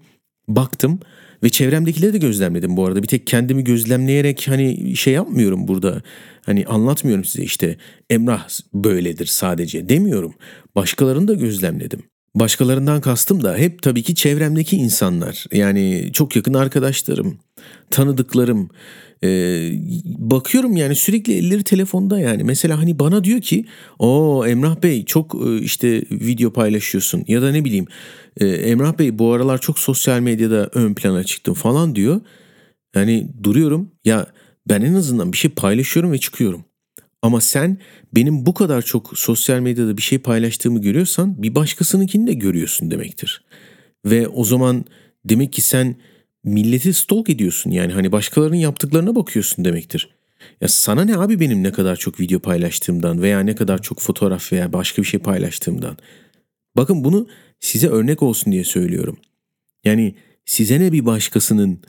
baktım 0.47 0.99
ve 1.43 1.49
çevremdekileri 1.49 2.13
de 2.13 2.17
gözlemledim 2.17 2.77
bu 2.77 2.85
arada. 2.85 3.03
Bir 3.03 3.07
tek 3.07 3.27
kendimi 3.27 3.63
gözlemleyerek 3.63 4.47
hani 4.47 4.95
şey 4.95 5.13
yapmıyorum 5.13 5.67
burada. 5.67 6.01
Hani 6.45 6.65
anlatmıyorum 6.65 7.25
size 7.25 7.43
işte 7.43 7.77
Emrah 8.09 8.47
böyledir 8.73 9.25
sadece 9.25 9.89
demiyorum. 9.89 10.33
Başkalarını 10.75 11.27
da 11.27 11.33
gözlemledim. 11.33 12.03
Başkalarından 12.35 13.01
kastım 13.01 13.43
da 13.43 13.57
hep 13.57 13.81
tabii 13.81 14.03
ki 14.03 14.15
çevremdeki 14.15 14.75
insanlar. 14.75 15.45
Yani 15.51 16.09
çok 16.13 16.35
yakın 16.35 16.53
arkadaşlarım, 16.53 17.37
tanıdıklarım. 17.91 18.69
Ee, 19.23 19.71
bakıyorum 20.05 20.75
yani 20.77 20.95
sürekli 20.95 21.33
elleri 21.33 21.63
telefonda 21.63 22.19
yani. 22.19 22.43
Mesela 22.43 22.79
hani 22.79 22.99
bana 22.99 23.23
diyor 23.23 23.41
ki 23.41 23.65
o 23.99 24.43
Emrah 24.47 24.83
Bey 24.83 25.05
çok 25.05 25.35
e, 25.47 25.59
işte 25.59 26.01
video 26.11 26.53
paylaşıyorsun 26.53 27.23
ya 27.27 27.41
da 27.41 27.51
ne 27.51 27.65
bileyim 27.65 27.85
e, 28.37 28.47
Emrah 28.47 28.99
Bey 28.99 29.19
bu 29.19 29.33
aralar 29.33 29.61
çok 29.61 29.79
sosyal 29.79 30.19
medyada 30.19 30.69
ön 30.73 30.93
plana 30.93 31.23
çıktım 31.23 31.53
falan 31.53 31.95
diyor. 31.95 32.21
Yani 32.95 33.29
duruyorum 33.43 33.91
ya 34.05 34.27
ben 34.69 34.81
en 34.81 34.93
azından 34.93 35.31
bir 35.31 35.37
şey 35.37 35.51
paylaşıyorum 35.51 36.11
ve 36.11 36.17
çıkıyorum. 36.17 36.65
Ama 37.25 37.41
sen 37.41 37.77
benim 38.15 38.45
bu 38.45 38.53
kadar 38.53 38.81
çok 38.81 39.19
sosyal 39.19 39.59
medyada 39.59 39.97
bir 39.97 40.01
şey 40.01 40.17
paylaştığımı 40.17 40.81
görüyorsan 40.81 41.43
bir 41.43 41.55
başkasınınkini 41.55 42.27
de 42.27 42.33
görüyorsun 42.33 42.91
demektir. 42.91 43.43
Ve 44.05 44.27
o 44.27 44.43
zaman 44.43 44.85
demek 45.25 45.53
ki 45.53 45.61
sen 45.61 45.95
milleti 46.43 46.93
stalk 46.93 47.29
ediyorsun 47.29 47.71
yani 47.71 47.93
hani 47.93 48.11
başkalarının 48.11 48.55
yaptıklarına 48.55 49.15
bakıyorsun 49.15 49.65
demektir. 49.65 50.09
Ya 50.61 50.67
sana 50.67 51.05
ne 51.05 51.17
abi 51.17 51.39
benim 51.39 51.63
ne 51.63 51.71
kadar 51.71 51.95
çok 51.95 52.19
video 52.19 52.39
paylaştığımdan 52.39 53.21
veya 53.21 53.39
ne 53.39 53.55
kadar 53.55 53.81
çok 53.81 53.99
fotoğraf 53.99 54.53
veya 54.53 54.73
başka 54.73 55.01
bir 55.01 55.07
şey 55.07 55.19
paylaştığımdan. 55.19 55.97
Bakın 56.77 57.03
bunu 57.03 57.27
size 57.59 57.87
örnek 57.87 58.23
olsun 58.23 58.53
diye 58.53 58.63
söylüyorum. 58.63 59.17
Yani 59.85 60.15
size 60.45 60.79
ne 60.79 60.91
bir 60.91 61.05
başkasının 61.05 61.79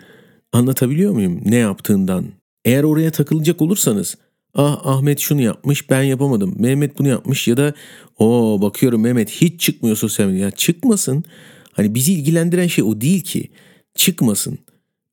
anlatabiliyor 0.52 1.12
muyum 1.12 1.40
ne 1.44 1.56
yaptığından. 1.56 2.26
Eğer 2.64 2.82
oraya 2.82 3.10
takılacak 3.10 3.62
olursanız 3.62 4.16
Ah 4.58 4.86
Ahmet 4.86 5.18
şunu 5.18 5.42
yapmış 5.42 5.90
ben 5.90 6.02
yapamadım. 6.02 6.54
Mehmet 6.58 6.98
bunu 6.98 7.08
yapmış 7.08 7.48
ya 7.48 7.56
da 7.56 7.74
o 8.18 8.58
bakıyorum 8.62 9.02
Mehmet 9.02 9.30
hiç 9.30 9.60
çıkmıyor 9.60 9.96
sosyal 9.96 10.26
medyaya. 10.26 10.50
Çıkmasın. 10.50 11.24
Hani 11.72 11.94
bizi 11.94 12.12
ilgilendiren 12.12 12.66
şey 12.66 12.84
o 12.84 13.00
değil 13.00 13.20
ki. 13.20 13.50
Çıkmasın. 13.94 14.58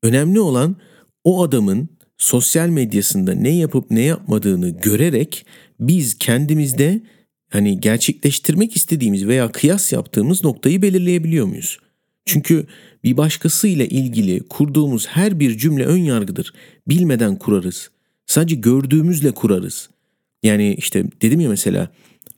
Önemli 0.02 0.40
olan 0.40 0.76
o 1.24 1.42
adamın 1.42 1.88
sosyal 2.18 2.68
medyasında 2.68 3.34
ne 3.34 3.50
yapıp 3.56 3.90
ne 3.90 4.00
yapmadığını 4.00 4.68
görerek 4.68 5.46
biz 5.80 6.18
kendimizde 6.18 7.00
hani 7.50 7.80
gerçekleştirmek 7.80 8.76
istediğimiz 8.76 9.26
veya 9.26 9.52
kıyas 9.52 9.92
yaptığımız 9.92 10.44
noktayı 10.44 10.82
belirleyebiliyor 10.82 11.46
muyuz? 11.46 11.78
Çünkü 12.26 12.66
bir 13.04 13.16
başkasıyla 13.16 13.84
ilgili 13.84 14.48
kurduğumuz 14.48 15.06
her 15.06 15.40
bir 15.40 15.58
cümle 15.58 15.86
ön 15.86 15.98
yargıdır. 15.98 16.52
Bilmeden 16.88 17.36
kurarız. 17.36 17.90
Sadece 18.26 18.56
gördüğümüzle 18.56 19.30
kurarız. 19.30 19.90
Yani 20.42 20.74
işte 20.74 21.04
dedim 21.22 21.40
ya 21.40 21.48
mesela 21.48 21.88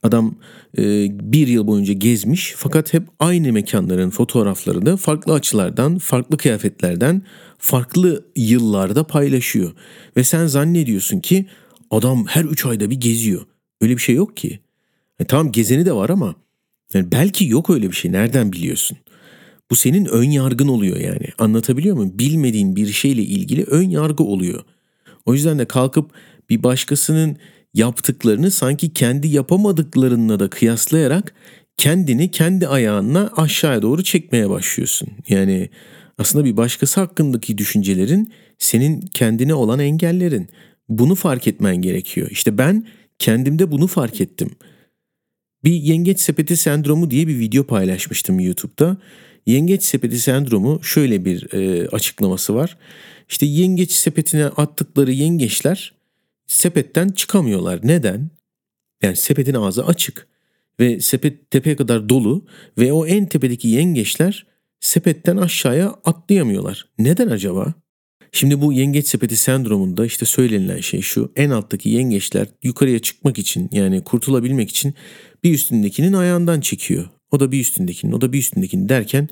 adam 0.03 0.35
e, 0.77 0.83
bir 1.31 1.47
yıl 1.47 1.67
boyunca 1.67 1.93
gezmiş 1.93 2.53
fakat 2.57 2.93
hep 2.93 3.03
aynı 3.19 3.53
mekanların 3.53 4.09
fotoğraflarını 4.09 4.97
farklı 4.97 5.33
açılardan, 5.33 5.97
farklı 5.97 6.37
kıyafetlerden, 6.37 7.21
farklı 7.57 8.25
yıllarda 8.35 9.03
paylaşıyor. 9.03 9.71
Ve 10.17 10.23
sen 10.23 10.47
zannediyorsun 10.47 11.19
ki 11.19 11.45
adam 11.91 12.25
her 12.25 12.43
üç 12.43 12.65
ayda 12.65 12.89
bir 12.89 12.99
geziyor. 12.99 13.41
Öyle 13.81 13.93
bir 13.93 14.01
şey 14.01 14.15
yok 14.15 14.37
ki. 14.37 14.59
E, 15.19 15.25
tamam 15.25 15.51
gezeni 15.51 15.85
de 15.85 15.93
var 15.93 16.09
ama 16.09 16.35
yani 16.93 17.11
belki 17.11 17.47
yok 17.47 17.69
öyle 17.69 17.89
bir 17.89 17.95
şey. 17.95 18.11
Nereden 18.11 18.51
biliyorsun? 18.51 18.97
Bu 19.71 19.75
senin 19.75 20.05
ön 20.05 20.29
yargın 20.29 20.67
oluyor 20.67 20.97
yani. 20.97 21.27
Anlatabiliyor 21.37 21.95
muyum? 21.95 22.19
Bilmediğin 22.19 22.75
bir 22.75 22.87
şeyle 22.87 23.21
ilgili 23.21 23.63
ön 23.63 23.89
yargı 23.89 24.23
oluyor. 24.23 24.63
O 25.27 25.33
yüzden 25.33 25.59
de 25.59 25.65
kalkıp 25.65 26.11
bir 26.49 26.63
başkasının 26.63 27.37
yaptıklarını 27.73 28.51
sanki 28.51 28.93
kendi 28.93 29.27
yapamadıklarınla 29.27 30.39
da 30.39 30.49
kıyaslayarak 30.49 31.33
kendini 31.77 32.31
kendi 32.31 32.67
ayağına 32.67 33.31
aşağıya 33.37 33.81
doğru 33.81 34.03
çekmeye 34.03 34.49
başlıyorsun. 34.49 35.09
Yani 35.29 35.69
aslında 36.17 36.45
bir 36.45 36.57
başkası 36.57 36.99
hakkındaki 36.99 37.57
düşüncelerin 37.57 38.33
senin 38.57 39.01
kendine 39.01 39.53
olan 39.53 39.79
engellerin. 39.79 40.49
Bunu 40.89 41.15
fark 41.15 41.47
etmen 41.47 41.75
gerekiyor. 41.75 42.27
İşte 42.31 42.57
ben 42.57 42.87
kendimde 43.19 43.71
bunu 43.71 43.87
fark 43.87 44.21
ettim. 44.21 44.49
Bir 45.63 45.71
yengeç 45.73 46.19
sepeti 46.19 46.57
sendromu 46.57 47.11
diye 47.11 47.27
bir 47.27 47.39
video 47.39 47.63
paylaşmıştım 47.63 48.39
YouTube'da. 48.39 48.97
Yengeç 49.47 49.83
sepeti 49.83 50.19
sendromu 50.19 50.83
şöyle 50.83 51.25
bir 51.25 51.53
e, 51.53 51.87
açıklaması 51.87 52.55
var. 52.55 52.77
İşte 53.29 53.45
yengeç 53.45 53.91
sepetine 53.91 54.45
attıkları 54.45 55.11
yengeçler 55.11 55.93
sepetten 56.47 57.09
çıkamıyorlar. 57.09 57.79
Neden? 57.83 58.29
Yani 59.03 59.15
sepetin 59.15 59.53
ağzı 59.53 59.85
açık 59.85 60.27
ve 60.79 60.99
sepet 60.99 61.51
tepeye 61.51 61.75
kadar 61.75 62.09
dolu 62.09 62.45
ve 62.77 62.93
o 62.93 63.05
en 63.05 63.25
tepedeki 63.25 63.67
yengeçler 63.67 64.45
sepetten 64.79 65.37
aşağıya 65.37 65.95
atlayamıyorlar. 66.05 66.87
Neden 66.99 67.27
acaba? 67.27 67.73
Şimdi 68.31 68.61
bu 68.61 68.73
yengeç 68.73 69.07
sepeti 69.07 69.37
sendromunda 69.37 70.05
işte 70.05 70.25
söylenilen 70.25 70.79
şey 70.79 71.01
şu. 71.01 71.31
En 71.35 71.49
alttaki 71.49 71.89
yengeçler 71.89 72.47
yukarıya 72.63 72.99
çıkmak 72.99 73.39
için 73.39 73.69
yani 73.71 74.03
kurtulabilmek 74.03 74.69
için 74.69 74.93
bir 75.43 75.53
üstündekinin 75.53 76.13
ayağından 76.13 76.61
çekiyor. 76.61 77.09
O 77.31 77.39
da 77.39 77.51
bir 77.51 77.59
üstündekinin, 77.59 78.11
o 78.11 78.21
da 78.21 78.33
bir 78.33 78.39
üstündekinin 78.39 78.89
derken 78.89 79.29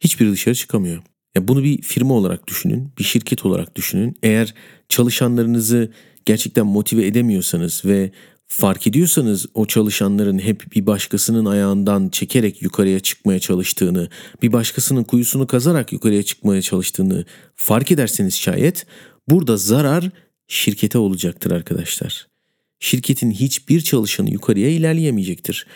hiçbiri 0.00 0.32
dışarı 0.32 0.54
çıkamıyor. 0.54 1.02
Ya 1.36 1.48
bunu 1.48 1.64
bir 1.64 1.82
firma 1.82 2.14
olarak 2.14 2.48
düşünün, 2.48 2.92
bir 2.98 3.04
şirket 3.04 3.46
olarak 3.46 3.76
düşünün. 3.76 4.16
Eğer 4.22 4.54
çalışanlarınızı 4.88 5.92
gerçekten 6.24 6.66
motive 6.66 7.06
edemiyorsanız 7.06 7.84
ve 7.84 8.10
fark 8.46 8.86
ediyorsanız 8.86 9.46
o 9.54 9.66
çalışanların 9.66 10.38
hep 10.38 10.74
bir 10.74 10.86
başkasının 10.86 11.44
ayağından 11.44 12.08
çekerek 12.08 12.62
yukarıya 12.62 13.00
çıkmaya 13.00 13.38
çalıştığını, 13.38 14.08
bir 14.42 14.52
başkasının 14.52 15.04
kuyusunu 15.04 15.46
kazarak 15.46 15.92
yukarıya 15.92 16.22
çıkmaya 16.22 16.62
çalıştığını 16.62 17.24
fark 17.54 17.92
ederseniz 17.92 18.34
şayet 18.34 18.86
burada 19.30 19.56
zarar 19.56 20.10
şirkete 20.46 20.98
olacaktır 20.98 21.50
arkadaşlar. 21.50 22.27
Şirketin 22.80 23.30
hiçbir 23.30 23.80
çalışanı 23.80 24.30
yukarıya 24.30 24.68
ilerleyemeyecektir. 24.68 25.66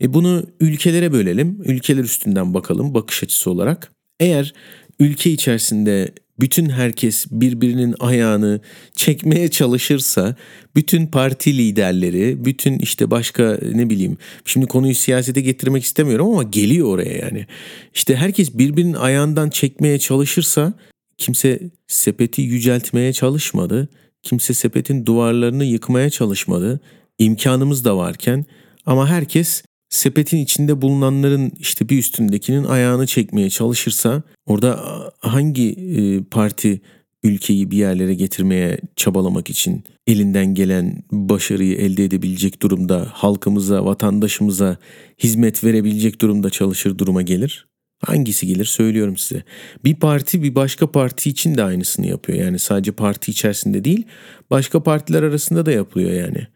E 0.00 0.14
bunu 0.14 0.46
ülkelere 0.60 1.12
bölelim, 1.12 1.58
ülkeler 1.64 2.04
üstünden 2.04 2.54
bakalım 2.54 2.94
bakış 2.94 3.22
açısı 3.22 3.50
olarak. 3.50 3.92
Eğer 4.20 4.54
ülke 4.98 5.30
içerisinde 5.30 6.12
bütün 6.40 6.68
herkes 6.70 7.26
birbirinin 7.30 7.94
ayağını 8.00 8.60
çekmeye 8.96 9.48
çalışırsa 9.48 10.36
bütün 10.76 11.06
parti 11.06 11.58
liderleri, 11.58 12.44
bütün 12.44 12.78
işte 12.78 13.10
başka 13.10 13.58
ne 13.74 13.90
bileyim 13.90 14.16
şimdi 14.44 14.66
konuyu 14.66 14.94
siyasete 14.94 15.40
getirmek 15.40 15.84
istemiyorum 15.84 16.28
ama 16.28 16.42
geliyor 16.42 16.88
oraya 16.88 17.12
yani. 17.12 17.46
İşte 17.94 18.16
herkes 18.16 18.58
birbirinin 18.58 18.94
ayağından 18.94 19.50
çekmeye 19.50 19.98
çalışırsa 19.98 20.72
kimse 21.18 21.60
sepeti 21.86 22.42
yüceltmeye 22.42 23.12
çalışmadı. 23.12 23.88
Kimse 24.22 24.54
sepetin 24.54 25.06
duvarlarını 25.06 25.64
yıkmaya 25.64 26.10
çalışmadı. 26.10 26.80
İmkanımız 27.18 27.84
da 27.84 27.96
varken 27.96 28.44
ama 28.86 29.08
herkes 29.08 29.62
sepetin 29.88 30.38
içinde 30.38 30.82
bulunanların 30.82 31.52
işte 31.58 31.88
bir 31.88 31.98
üstündekinin 31.98 32.64
ayağını 32.64 33.06
çekmeye 33.06 33.50
çalışırsa 33.50 34.22
orada 34.46 34.80
hangi 35.18 35.70
e, 35.70 36.22
parti 36.22 36.80
ülkeyi 37.22 37.70
bir 37.70 37.76
yerlere 37.76 38.14
getirmeye 38.14 38.78
çabalamak 38.96 39.50
için 39.50 39.84
elinden 40.06 40.54
gelen 40.54 41.02
başarıyı 41.12 41.76
elde 41.76 42.04
edebilecek 42.04 42.62
durumda, 42.62 43.08
halkımıza, 43.12 43.84
vatandaşımıza 43.84 44.76
hizmet 45.18 45.64
verebilecek 45.64 46.20
durumda 46.20 46.50
çalışır 46.50 46.98
duruma 46.98 47.22
gelir? 47.22 47.71
Hangisi 48.06 48.46
gelir 48.46 48.64
söylüyorum 48.64 49.16
size. 49.16 49.42
Bir 49.84 49.94
parti 49.94 50.42
bir 50.42 50.54
başka 50.54 50.92
parti 50.92 51.30
için 51.30 51.54
de 51.54 51.64
aynısını 51.64 52.06
yapıyor. 52.06 52.38
Yani 52.38 52.58
sadece 52.58 52.92
parti 52.92 53.30
içerisinde 53.30 53.84
değil, 53.84 54.06
başka 54.50 54.82
partiler 54.82 55.22
arasında 55.22 55.66
da 55.66 55.72
yapılıyor 55.72 56.10
yani. 56.10 56.46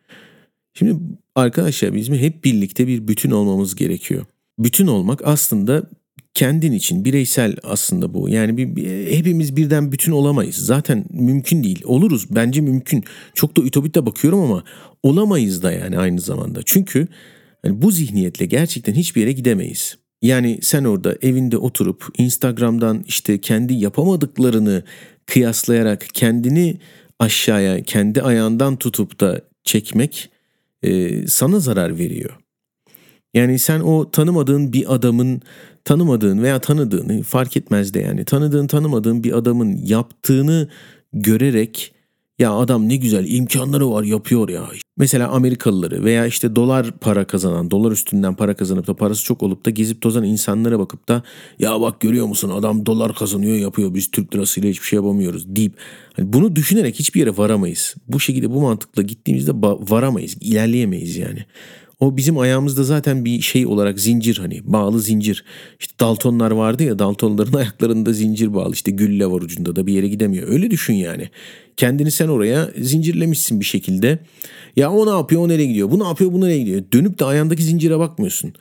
Şimdi 0.74 0.96
arkadaşlar 1.35 1.94
bizim 1.94 2.14
hep 2.14 2.44
birlikte 2.44 2.87
bir 2.87 3.09
bütün 3.09 3.30
olmamız 3.30 3.74
gerekiyor. 3.74 4.24
Bütün 4.59 4.87
olmak 4.87 5.20
aslında 5.24 5.82
kendin 6.35 6.72
için 6.72 7.04
bireysel 7.04 7.56
aslında 7.62 8.14
bu. 8.14 8.28
Yani 8.28 8.56
bir, 8.56 8.76
bir, 8.76 9.16
hepimiz 9.16 9.56
birden 9.56 9.92
bütün 9.92 10.12
olamayız. 10.12 10.56
Zaten 10.56 11.04
mümkün 11.11 11.64
değil. 11.64 11.82
Oluruz 11.85 12.26
bence 12.30 12.61
mümkün. 12.61 13.04
Çok 13.35 13.56
da 13.56 13.62
ütopite 13.62 14.06
bakıyorum 14.06 14.40
ama 14.40 14.64
olamayız 15.02 15.62
da 15.62 15.72
yani 15.72 15.98
aynı 15.98 16.20
zamanda. 16.20 16.61
Çünkü 16.64 17.09
yani 17.64 17.82
bu 17.82 17.90
zihniyetle 17.90 18.46
gerçekten 18.46 18.94
hiçbir 18.94 19.20
yere 19.20 19.32
gidemeyiz. 19.32 19.96
Yani 20.26 20.58
sen 20.62 20.84
orada 20.84 21.16
evinde 21.22 21.56
oturup 21.56 22.06
Instagram'dan 22.18 23.04
işte 23.06 23.40
kendi 23.40 23.74
yapamadıklarını 23.74 24.82
kıyaslayarak 25.26 26.06
kendini 26.14 26.76
aşağıya 27.18 27.82
kendi 27.82 28.22
ayağından 28.22 28.76
tutup 28.76 29.20
da 29.20 29.40
çekmek 29.64 30.30
e, 30.82 31.26
sana 31.26 31.58
zarar 31.58 31.98
veriyor. 31.98 32.36
Yani 33.34 33.58
sen 33.58 33.80
o 33.80 34.10
tanımadığın 34.10 34.72
bir 34.72 34.94
adamın 34.94 35.42
tanımadığın 35.84 36.42
veya 36.42 36.58
tanıdığını 36.58 37.22
fark 37.22 37.56
etmez 37.56 37.94
de 37.94 38.00
yani 38.00 38.24
tanıdığın 38.24 38.66
tanımadığın 38.66 39.24
bir 39.24 39.32
adamın 39.32 39.76
yaptığını 39.84 40.68
görerek 41.12 41.94
ya 42.38 42.53
adam 42.53 42.88
ne 42.88 42.96
güzel 42.96 43.27
imkanları 43.29 43.90
var 43.90 44.03
yapıyor 44.03 44.49
ya. 44.49 44.68
Mesela 44.96 45.29
Amerikalıları 45.29 46.05
veya 46.05 46.27
işte 46.27 46.57
dolar 46.57 46.92
para 47.01 47.27
kazanan, 47.27 47.70
dolar 47.70 47.92
üstünden 47.92 48.35
para 48.35 48.57
kazanıp 48.57 48.87
da 48.87 48.96
parası 48.96 49.25
çok 49.25 49.42
olup 49.42 49.66
da 49.66 49.70
gezip 49.70 50.01
tozan 50.01 50.25
insanlara 50.25 50.79
bakıp 50.79 51.09
da 51.09 51.22
ya 51.59 51.81
bak 51.81 52.01
görüyor 52.01 52.27
musun 52.27 52.51
adam 52.51 52.87
dolar 52.87 53.14
kazanıyor 53.14 53.57
yapıyor 53.57 53.94
biz 53.94 54.11
Türk 54.11 54.35
lirasıyla 54.35 54.70
hiçbir 54.70 54.87
şey 54.87 54.96
yapamıyoruz 54.96 55.57
deyip 55.57 55.72
hani 56.16 56.33
bunu 56.33 56.57
düşünerek 56.57 56.99
hiçbir 56.99 57.20
yere 57.20 57.37
varamayız. 57.37 57.94
Bu 58.09 58.20
şekilde 58.20 58.51
bu 58.51 58.61
mantıkla 58.61 59.03
gittiğimizde 59.03 59.53
varamayız, 59.62 60.37
ilerleyemeyiz 60.40 61.16
yani. 61.16 61.46
O 62.00 62.16
bizim 62.16 62.38
ayağımızda 62.38 62.85
zaten 62.85 63.24
bir 63.24 63.40
şey 63.40 63.66
olarak 63.66 64.00
zincir 64.00 64.38
hani 64.38 64.61
bağlı 64.64 65.00
zincir. 65.00 65.44
İşte 65.80 65.94
Daltonlar 66.00 66.50
vardı 66.50 66.82
ya 66.82 66.98
Daltonların 66.98 67.52
ayaklarında 67.56 68.12
zincir 68.12 68.54
bağlı 68.54 68.72
işte 68.72 68.90
gülle 68.90 69.26
var 69.26 69.40
ucunda 69.40 69.76
da 69.76 69.87
bir 69.87 69.92
yere 69.92 70.09
gidemiyor. 70.09 70.48
Öyle 70.48 70.70
düşün 70.70 70.94
yani. 70.94 71.30
Kendini 71.76 72.11
sen 72.11 72.28
oraya 72.28 72.70
zincirlemişsin 72.78 73.61
bir 73.61 73.64
şekilde. 73.64 74.18
Ya 74.76 74.92
o 74.92 75.06
ne 75.06 75.11
yapıyor 75.11 75.42
o 75.42 75.48
nereye 75.48 75.66
gidiyor 75.66 75.90
bu 75.90 75.98
ne 75.98 76.04
yapıyor 76.04 76.32
bu 76.32 76.40
nereye 76.40 76.59
gidiyor. 76.59 76.82
Dönüp 76.92 77.18
de 77.18 77.24
ayağındaki 77.24 77.62
zincire 77.62 77.98
bakmıyorsun. 77.98 78.52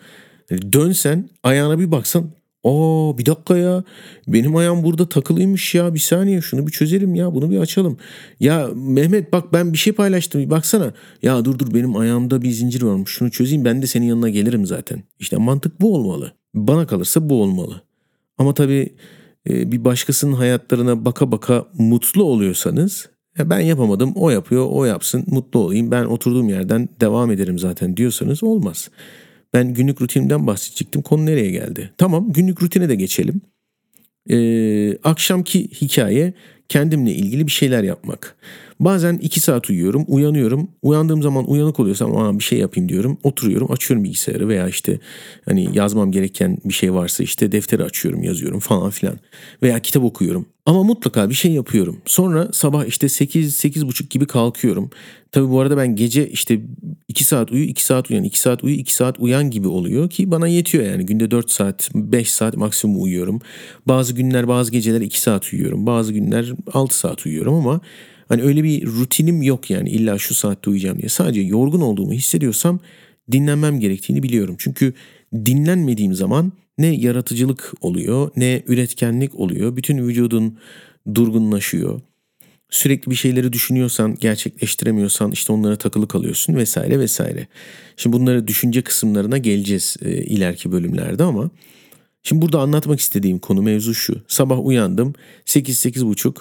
Yani 0.49 0.73
dönsen 0.73 1.29
ayağına 1.43 1.79
bir 1.79 1.91
baksan 1.91 2.31
Aa 2.65 3.17
bir 3.17 3.25
dakika 3.25 3.57
ya 3.57 3.83
benim 4.27 4.55
ayağım 4.55 4.83
burada 4.83 5.09
takılıymış 5.09 5.75
ya 5.75 5.93
bir 5.93 5.99
saniye 5.99 6.41
şunu 6.41 6.67
bir 6.67 6.71
çözelim 6.71 7.15
ya 7.15 7.35
bunu 7.35 7.51
bir 7.51 7.57
açalım. 7.57 7.97
Ya 8.39 8.69
Mehmet 8.75 9.33
bak 9.33 9.53
ben 9.53 9.73
bir 9.73 9.77
şey 9.77 9.93
paylaştım 9.93 10.41
bir 10.41 10.49
baksana. 10.49 10.93
Ya 11.21 11.45
dur 11.45 11.59
dur 11.59 11.73
benim 11.73 11.95
ayağımda 11.95 12.41
bir 12.41 12.51
zincir 12.51 12.81
varmış 12.81 13.11
şunu 13.11 13.31
çözeyim 13.31 13.65
ben 13.65 13.81
de 13.81 13.87
senin 13.87 14.05
yanına 14.05 14.29
gelirim 14.29 14.65
zaten. 14.65 15.03
İşte 15.19 15.37
mantık 15.37 15.81
bu 15.81 15.95
olmalı. 15.95 16.31
Bana 16.53 16.87
kalırsa 16.87 17.29
bu 17.29 17.41
olmalı. 17.41 17.81
Ama 18.37 18.53
tabii 18.53 18.95
e, 19.49 19.71
bir 19.71 19.85
başkasının 19.85 20.33
hayatlarına 20.33 21.05
baka 21.05 21.31
baka 21.31 21.65
mutlu 21.77 22.23
oluyorsanız 22.23 23.09
ya 23.37 23.49
ben 23.49 23.59
yapamadım 23.59 24.13
o 24.15 24.29
yapıyor 24.29 24.67
o 24.69 24.85
yapsın 24.85 25.23
mutlu 25.27 25.59
olayım 25.59 25.91
ben 25.91 26.05
oturduğum 26.05 26.49
yerden 26.49 26.89
devam 27.01 27.31
ederim 27.31 27.59
zaten 27.59 27.97
diyorsanız 27.97 28.43
olmaz. 28.43 28.89
Ben 29.55 29.73
günlük 29.73 30.01
rutinimden 30.01 30.47
bahsedecektim. 30.47 31.01
Konu 31.01 31.25
nereye 31.25 31.51
geldi? 31.51 31.91
Tamam 31.97 32.33
günlük 32.33 32.63
rutine 32.63 32.89
de 32.89 32.95
geçelim. 32.95 33.41
Ee, 34.29 34.97
akşamki 34.97 35.67
hikaye 35.67 36.33
kendimle 36.69 37.11
ilgili 37.11 37.47
bir 37.47 37.51
şeyler 37.51 37.83
yapmak. 37.83 38.35
Bazen 38.79 39.17
iki 39.17 39.39
saat 39.39 39.69
uyuyorum, 39.69 40.05
uyanıyorum. 40.07 40.67
Uyandığım 40.81 41.21
zaman 41.21 41.49
uyanık 41.49 41.79
oluyorsam 41.79 42.17
Aa, 42.17 42.39
bir 42.39 42.43
şey 42.43 42.59
yapayım 42.59 42.89
diyorum. 42.89 43.17
Oturuyorum, 43.23 43.71
açıyorum 43.71 44.03
bilgisayarı 44.03 44.47
veya 44.47 44.67
işte 44.67 44.99
hani 45.45 45.77
yazmam 45.77 46.11
gereken 46.11 46.57
bir 46.65 46.73
şey 46.73 46.93
varsa 46.93 47.23
işte 47.23 47.51
defteri 47.51 47.83
açıyorum, 47.83 48.23
yazıyorum 48.23 48.59
falan 48.59 48.89
filan. 48.89 49.19
Veya 49.63 49.79
kitap 49.79 50.03
okuyorum. 50.03 50.45
Ama 50.65 50.83
mutlaka 50.83 51.29
bir 51.29 51.35
şey 51.35 51.51
yapıyorum. 51.51 51.97
Sonra 52.05 52.49
sabah 52.53 52.85
işte 52.85 53.09
8 53.09 53.87
buçuk 53.87 54.09
gibi 54.09 54.25
kalkıyorum. 54.25 54.89
Tabii 55.31 55.49
bu 55.49 55.59
arada 55.59 55.77
ben 55.77 55.95
gece 55.95 56.29
işte 56.29 56.61
2 57.07 57.23
saat 57.23 57.51
uyu, 57.51 57.63
2 57.63 57.85
saat 57.85 58.11
uyan, 58.11 58.23
2 58.23 58.39
saat 58.39 58.63
uyu, 58.63 58.75
2 58.75 58.95
saat 58.95 59.19
uyan 59.19 59.51
gibi 59.51 59.67
oluyor 59.67 60.09
ki 60.09 60.31
bana 60.31 60.47
yetiyor 60.47 60.83
yani. 60.83 61.05
Günde 61.05 61.31
4 61.31 61.51
saat, 61.51 61.89
5 61.95 62.31
saat 62.31 62.57
maksimum 62.57 63.03
uyuyorum. 63.03 63.41
Bazı 63.87 64.13
günler, 64.13 64.47
bazı 64.47 64.71
geceler 64.71 65.01
2 65.01 65.21
saat 65.21 65.53
uyuyorum. 65.53 65.85
Bazı 65.85 66.13
günler 66.13 66.53
6 66.73 66.97
saat 66.97 67.25
uyuyorum 67.25 67.53
ama 67.53 67.81
Hani 68.27 68.41
öyle 68.41 68.63
bir 68.63 68.85
rutinim 68.85 69.41
yok 69.41 69.69
yani 69.69 69.89
illa 69.89 70.17
şu 70.17 70.33
saatte 70.33 70.69
uyuyacağım 70.69 70.99
diye. 70.99 71.09
Sadece 71.09 71.41
yorgun 71.41 71.81
olduğumu 71.81 72.13
hissediyorsam 72.13 72.79
dinlenmem 73.31 73.79
gerektiğini 73.79 74.23
biliyorum. 74.23 74.55
Çünkü 74.59 74.93
dinlenmediğim 75.33 76.13
zaman 76.13 76.51
ne 76.77 76.87
yaratıcılık 76.87 77.73
oluyor 77.81 78.31
ne 78.35 78.63
üretkenlik 78.67 79.35
oluyor. 79.35 79.75
Bütün 79.77 80.07
vücudun 80.07 80.57
durgunlaşıyor. 81.15 82.01
Sürekli 82.69 83.09
bir 83.09 83.15
şeyleri 83.15 83.53
düşünüyorsan, 83.53 84.15
gerçekleştiremiyorsan 84.15 85.31
işte 85.31 85.53
onlara 85.53 85.75
takılı 85.75 86.07
kalıyorsun 86.07 86.55
vesaire 86.55 86.99
vesaire. 86.99 87.47
Şimdi 87.97 88.17
bunları 88.17 88.47
düşünce 88.47 88.81
kısımlarına 88.81 89.37
geleceğiz 89.37 89.97
e, 90.01 90.11
ileriki 90.11 90.71
bölümlerde 90.71 91.23
ama 91.23 91.49
şimdi 92.25 92.41
burada 92.41 92.59
anlatmak 92.59 92.99
istediğim 92.99 93.39
konu 93.39 93.61
mevzu 93.61 93.93
şu. 93.93 94.21
Sabah 94.27 94.65
uyandım 94.65 95.13
8-8.30 95.45 96.35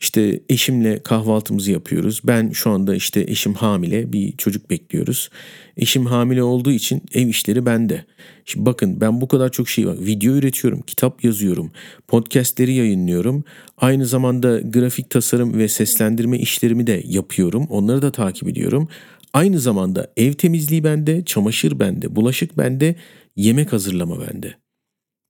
işte 0.00 0.40
eşimle 0.48 1.02
kahvaltımızı 1.02 1.72
yapıyoruz. 1.72 2.20
Ben 2.24 2.50
şu 2.50 2.70
anda 2.70 2.94
işte 2.94 3.20
eşim 3.20 3.54
hamile 3.54 4.12
bir 4.12 4.36
çocuk 4.36 4.70
bekliyoruz. 4.70 5.30
Eşim 5.76 6.06
hamile 6.06 6.42
olduğu 6.42 6.72
için 6.72 7.02
ev 7.12 7.26
işleri 7.28 7.66
bende. 7.66 8.04
Şimdi 8.44 8.66
bakın 8.66 9.00
ben 9.00 9.20
bu 9.20 9.28
kadar 9.28 9.52
çok 9.52 9.68
şey 9.68 9.86
var. 9.86 9.96
Video 10.00 10.34
üretiyorum, 10.34 10.80
kitap 10.82 11.24
yazıyorum, 11.24 11.70
podcastleri 12.08 12.74
yayınlıyorum. 12.74 13.44
Aynı 13.78 14.06
zamanda 14.06 14.60
grafik 14.60 15.10
tasarım 15.10 15.58
ve 15.58 15.68
seslendirme 15.68 16.38
işlerimi 16.38 16.86
de 16.86 17.02
yapıyorum. 17.06 17.66
Onları 17.70 18.02
da 18.02 18.12
takip 18.12 18.48
ediyorum. 18.48 18.88
Aynı 19.32 19.60
zamanda 19.60 20.12
ev 20.16 20.32
temizliği 20.32 20.84
bende, 20.84 21.24
çamaşır 21.24 21.80
bende, 21.80 22.16
bulaşık 22.16 22.58
bende, 22.58 22.96
yemek 23.36 23.72
hazırlama 23.72 24.20
bende. 24.20 24.65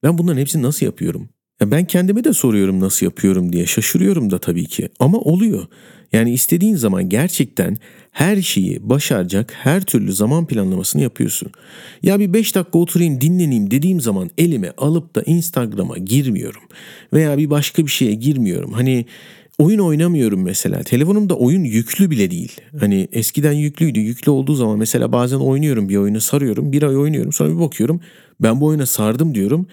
Ben 0.07 0.19
bunların 0.19 0.41
hepsini 0.41 0.63
nasıl 0.63 0.87
yapıyorum? 0.87 1.29
Ya 1.61 1.71
ben 1.71 1.85
kendime 1.85 2.25
de 2.25 2.33
soruyorum 2.33 2.81
nasıl 2.81 3.07
yapıyorum 3.07 3.53
diye 3.53 3.67
şaşırıyorum 3.67 4.31
da 4.31 4.39
tabii 4.39 4.67
ki 4.67 4.89
ama 5.01 5.19
oluyor. 5.19 5.67
Yani 6.13 6.33
istediğin 6.33 6.77
zaman 6.77 7.09
gerçekten 7.09 7.77
her 8.11 8.43
şeyi 8.43 8.89
başaracak 8.91 9.53
her 9.57 9.83
türlü 9.85 10.13
zaman 10.13 10.47
planlamasını 10.47 11.03
yapıyorsun. 11.03 11.53
Ya 12.03 12.21
bir 12.21 12.33
5 12.33 12.55
dakika 12.55 12.79
oturayım 12.79 13.21
dinleneyim 13.21 13.71
dediğim 13.71 14.01
zaman 14.01 14.31
elime 14.39 14.73
alıp 14.77 15.15
da 15.15 15.23
Instagram'a 15.23 15.99
girmiyorum. 15.99 16.63
Veya 17.13 17.39
bir 17.39 17.51
başka 17.51 17.87
bir 17.87 17.91
şeye 17.91 18.15
girmiyorum. 18.15 18.73
Hani 18.73 19.07
oyun 19.59 19.79
oynamıyorum 19.79 20.43
mesela. 20.43 20.83
Telefonumda 20.83 21.35
oyun 21.35 21.65
yüklü 21.65 22.11
bile 22.11 22.31
değil. 22.31 22.61
Hani 22.81 23.09
eskiden 23.13 23.53
yüklüydü. 23.53 24.01
Yüklü 24.01 24.31
olduğu 24.31 24.55
zaman 24.55 24.79
mesela 24.79 25.13
bazen 25.13 25.37
oynuyorum 25.39 25.89
bir 25.89 25.97
oyunu 25.97 26.21
sarıyorum. 26.21 26.73
Bir 26.73 26.83
ay 26.83 26.97
oynuyorum 26.97 27.33
sonra 27.33 27.51
bir 27.55 27.61
bakıyorum. 27.61 28.01
Ben 28.41 28.61
bu 28.61 28.67
oyuna 28.67 28.87
sardım 28.87 29.35
diyorum. 29.35 29.67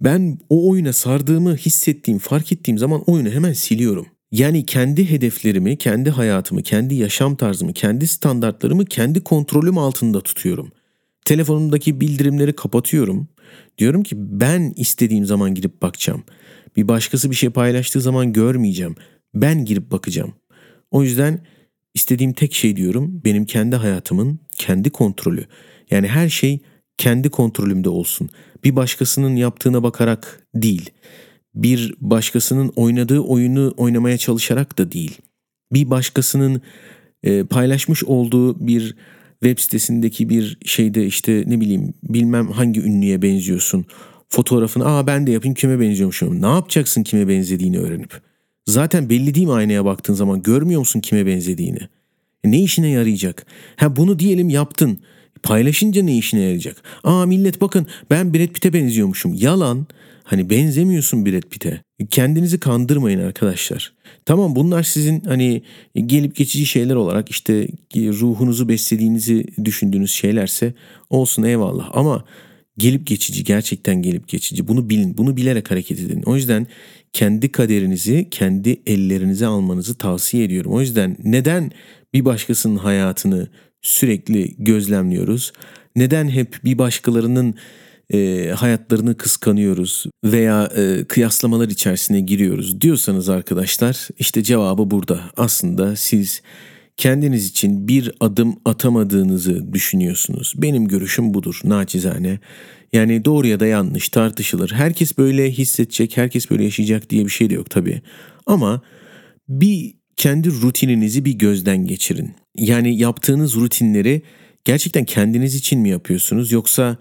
Ben 0.00 0.38
o 0.48 0.70
oyuna 0.70 0.92
sardığımı 0.92 1.56
hissettiğim, 1.56 2.18
fark 2.18 2.52
ettiğim 2.52 2.78
zaman 2.78 3.02
oyunu 3.06 3.30
hemen 3.30 3.52
siliyorum. 3.52 4.06
Yani 4.32 4.66
kendi 4.66 5.10
hedeflerimi, 5.10 5.78
kendi 5.78 6.10
hayatımı, 6.10 6.62
kendi 6.62 6.94
yaşam 6.94 7.36
tarzımı, 7.36 7.72
kendi 7.72 8.06
standartlarımı 8.06 8.84
kendi 8.84 9.24
kontrolüm 9.24 9.78
altında 9.78 10.20
tutuyorum. 10.20 10.72
Telefonumdaki 11.24 12.00
bildirimleri 12.00 12.52
kapatıyorum. 12.52 13.28
Diyorum 13.78 14.02
ki 14.02 14.14
ben 14.18 14.72
istediğim 14.76 15.24
zaman 15.24 15.54
girip 15.54 15.82
bakacağım. 15.82 16.24
Bir 16.76 16.88
başkası 16.88 17.30
bir 17.30 17.36
şey 17.36 17.50
paylaştığı 17.50 18.00
zaman 18.00 18.32
görmeyeceğim. 18.32 18.94
Ben 19.34 19.64
girip 19.64 19.90
bakacağım. 19.90 20.34
O 20.90 21.02
yüzden 21.02 21.46
istediğim 21.94 22.32
tek 22.32 22.54
şey 22.54 22.76
diyorum 22.76 23.20
benim 23.24 23.44
kendi 23.44 23.76
hayatımın 23.76 24.38
kendi 24.58 24.90
kontrolü. 24.90 25.46
Yani 25.90 26.08
her 26.08 26.28
şey 26.28 26.60
kendi 26.98 27.30
kontrolümde 27.30 27.88
olsun. 27.88 28.28
Bir 28.64 28.76
başkasının 28.76 29.36
yaptığına 29.36 29.82
bakarak 29.82 30.46
değil 30.54 30.90
bir 31.54 31.94
başkasının 32.00 32.72
oynadığı 32.76 33.20
oyunu 33.20 33.74
oynamaya 33.76 34.18
çalışarak 34.18 34.78
da 34.78 34.92
değil. 34.92 35.18
Bir 35.72 35.90
başkasının 35.90 36.62
e, 37.22 37.44
paylaşmış 37.44 38.04
olduğu 38.04 38.66
bir 38.66 38.96
web 39.42 39.58
sitesindeki 39.58 40.28
bir 40.28 40.58
şeyde 40.64 41.06
işte 41.06 41.44
ne 41.46 41.60
bileyim 41.60 41.94
bilmem 42.02 42.50
hangi 42.50 42.80
ünlüye 42.80 43.22
benziyorsun. 43.22 43.84
Fotoğrafını 44.28 44.84
aa 44.86 45.06
ben 45.06 45.26
de 45.26 45.30
yapayım 45.30 45.54
kime 45.54 45.80
benziyormuşum. 45.80 46.42
Ne 46.42 46.46
yapacaksın 46.46 47.02
kime 47.02 47.28
benzediğini 47.28 47.78
öğrenip. 47.78 48.20
Zaten 48.66 49.10
belli 49.10 49.34
değil 49.34 49.46
mi 49.46 49.52
aynaya 49.52 49.84
baktığın 49.84 50.14
zaman 50.14 50.42
görmüyor 50.42 50.80
musun 50.80 51.00
kime 51.00 51.26
benzediğini? 51.26 51.80
Ne 52.44 52.62
işine 52.62 52.88
yarayacak? 52.88 53.46
Ha 53.76 53.96
bunu 53.96 54.18
diyelim 54.18 54.48
yaptın. 54.48 54.98
Paylaşınca 55.42 56.02
ne 56.02 56.16
işine 56.16 56.40
yarayacak? 56.40 56.82
Aa 57.04 57.26
millet 57.26 57.60
bakın 57.60 57.86
ben 58.10 58.34
Brad 58.34 58.48
Pitt'e 58.48 58.72
benziyormuşum. 58.72 59.34
Yalan. 59.34 59.86
Hani 60.24 60.50
benzemiyorsun 60.50 61.26
Brad 61.26 61.42
Pitt'e. 61.50 61.82
Kendinizi 62.10 62.60
kandırmayın 62.60 63.20
arkadaşlar. 63.20 63.92
Tamam 64.24 64.56
bunlar 64.56 64.82
sizin 64.82 65.20
hani 65.20 65.62
gelip 65.94 66.36
geçici 66.36 66.66
şeyler 66.66 66.94
olarak 66.94 67.30
işte 67.30 67.68
ruhunuzu 67.94 68.68
beslediğinizi 68.68 69.44
düşündüğünüz 69.64 70.10
şeylerse 70.10 70.74
olsun 71.10 71.42
eyvallah 71.42 71.90
ama 71.92 72.24
gelip 72.78 73.06
geçici 73.06 73.44
gerçekten 73.44 74.02
gelip 74.02 74.28
geçici 74.28 74.68
bunu 74.68 74.90
bilin 74.90 75.18
bunu 75.18 75.36
bilerek 75.36 75.70
hareket 75.70 76.00
edin. 76.00 76.22
O 76.26 76.36
yüzden 76.36 76.66
kendi 77.12 77.52
kaderinizi 77.52 78.26
kendi 78.30 78.80
ellerinize 78.86 79.46
almanızı 79.46 79.94
tavsiye 79.94 80.44
ediyorum. 80.44 80.72
O 80.72 80.80
yüzden 80.80 81.16
neden 81.24 81.70
bir 82.14 82.24
başkasının 82.24 82.76
hayatını 82.76 83.48
sürekli 83.82 84.54
gözlemliyoruz? 84.58 85.52
Neden 85.96 86.28
hep 86.28 86.60
bir 86.64 86.78
başkalarının 86.78 87.54
e, 88.12 88.50
hayatlarını 88.56 89.16
kıskanıyoruz 89.16 90.06
veya 90.24 90.70
e, 90.76 91.04
kıyaslamalar 91.04 91.68
içerisine 91.68 92.20
giriyoruz 92.20 92.80
diyorsanız 92.80 93.28
arkadaşlar 93.28 94.08
işte 94.18 94.42
cevabı 94.42 94.90
burada. 94.90 95.20
Aslında 95.36 95.96
siz 95.96 96.42
kendiniz 96.96 97.46
için 97.46 97.88
bir 97.88 98.12
adım 98.20 98.56
atamadığınızı 98.64 99.72
düşünüyorsunuz. 99.72 100.54
Benim 100.56 100.88
görüşüm 100.88 101.34
budur 101.34 101.60
naçizane. 101.64 102.38
Yani 102.92 103.24
doğru 103.24 103.46
ya 103.46 103.60
da 103.60 103.66
yanlış 103.66 104.08
tartışılır. 104.08 104.72
Herkes 104.72 105.18
böyle 105.18 105.50
hissedecek, 105.50 106.16
herkes 106.16 106.50
böyle 106.50 106.64
yaşayacak 106.64 107.10
diye 107.10 107.24
bir 107.24 107.30
şey 107.30 107.50
de 107.50 107.54
yok 107.54 107.70
tabii. 107.70 108.02
Ama 108.46 108.82
bir 109.48 109.94
kendi 110.16 110.50
rutininizi 110.50 111.24
bir 111.24 111.32
gözden 111.32 111.86
geçirin. 111.86 112.34
Yani 112.56 112.98
yaptığınız 112.98 113.56
rutinleri 113.56 114.22
gerçekten 114.64 115.04
kendiniz 115.04 115.54
için 115.54 115.80
mi 115.80 115.88
yapıyorsunuz 115.88 116.52
yoksa 116.52 116.98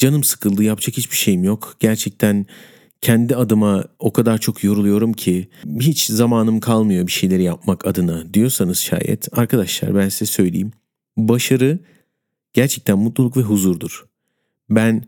Canım 0.00 0.24
sıkıldı 0.24 0.62
yapacak 0.62 0.96
hiçbir 0.96 1.16
şeyim 1.16 1.44
yok. 1.44 1.76
Gerçekten 1.80 2.46
kendi 3.00 3.36
adıma 3.36 3.84
o 3.98 4.12
kadar 4.12 4.38
çok 4.38 4.64
yoruluyorum 4.64 5.12
ki 5.12 5.48
hiç 5.80 6.06
zamanım 6.06 6.60
kalmıyor 6.60 7.06
bir 7.06 7.12
şeyleri 7.12 7.42
yapmak 7.42 7.86
adına 7.86 8.34
diyorsanız 8.34 8.78
şayet 8.78 9.38
arkadaşlar 9.38 9.94
ben 9.94 10.08
size 10.08 10.26
söyleyeyim. 10.26 10.72
Başarı 11.16 11.78
gerçekten 12.52 12.98
mutluluk 12.98 13.36
ve 13.36 13.40
huzurdur. 13.40 14.04
Ben 14.70 15.04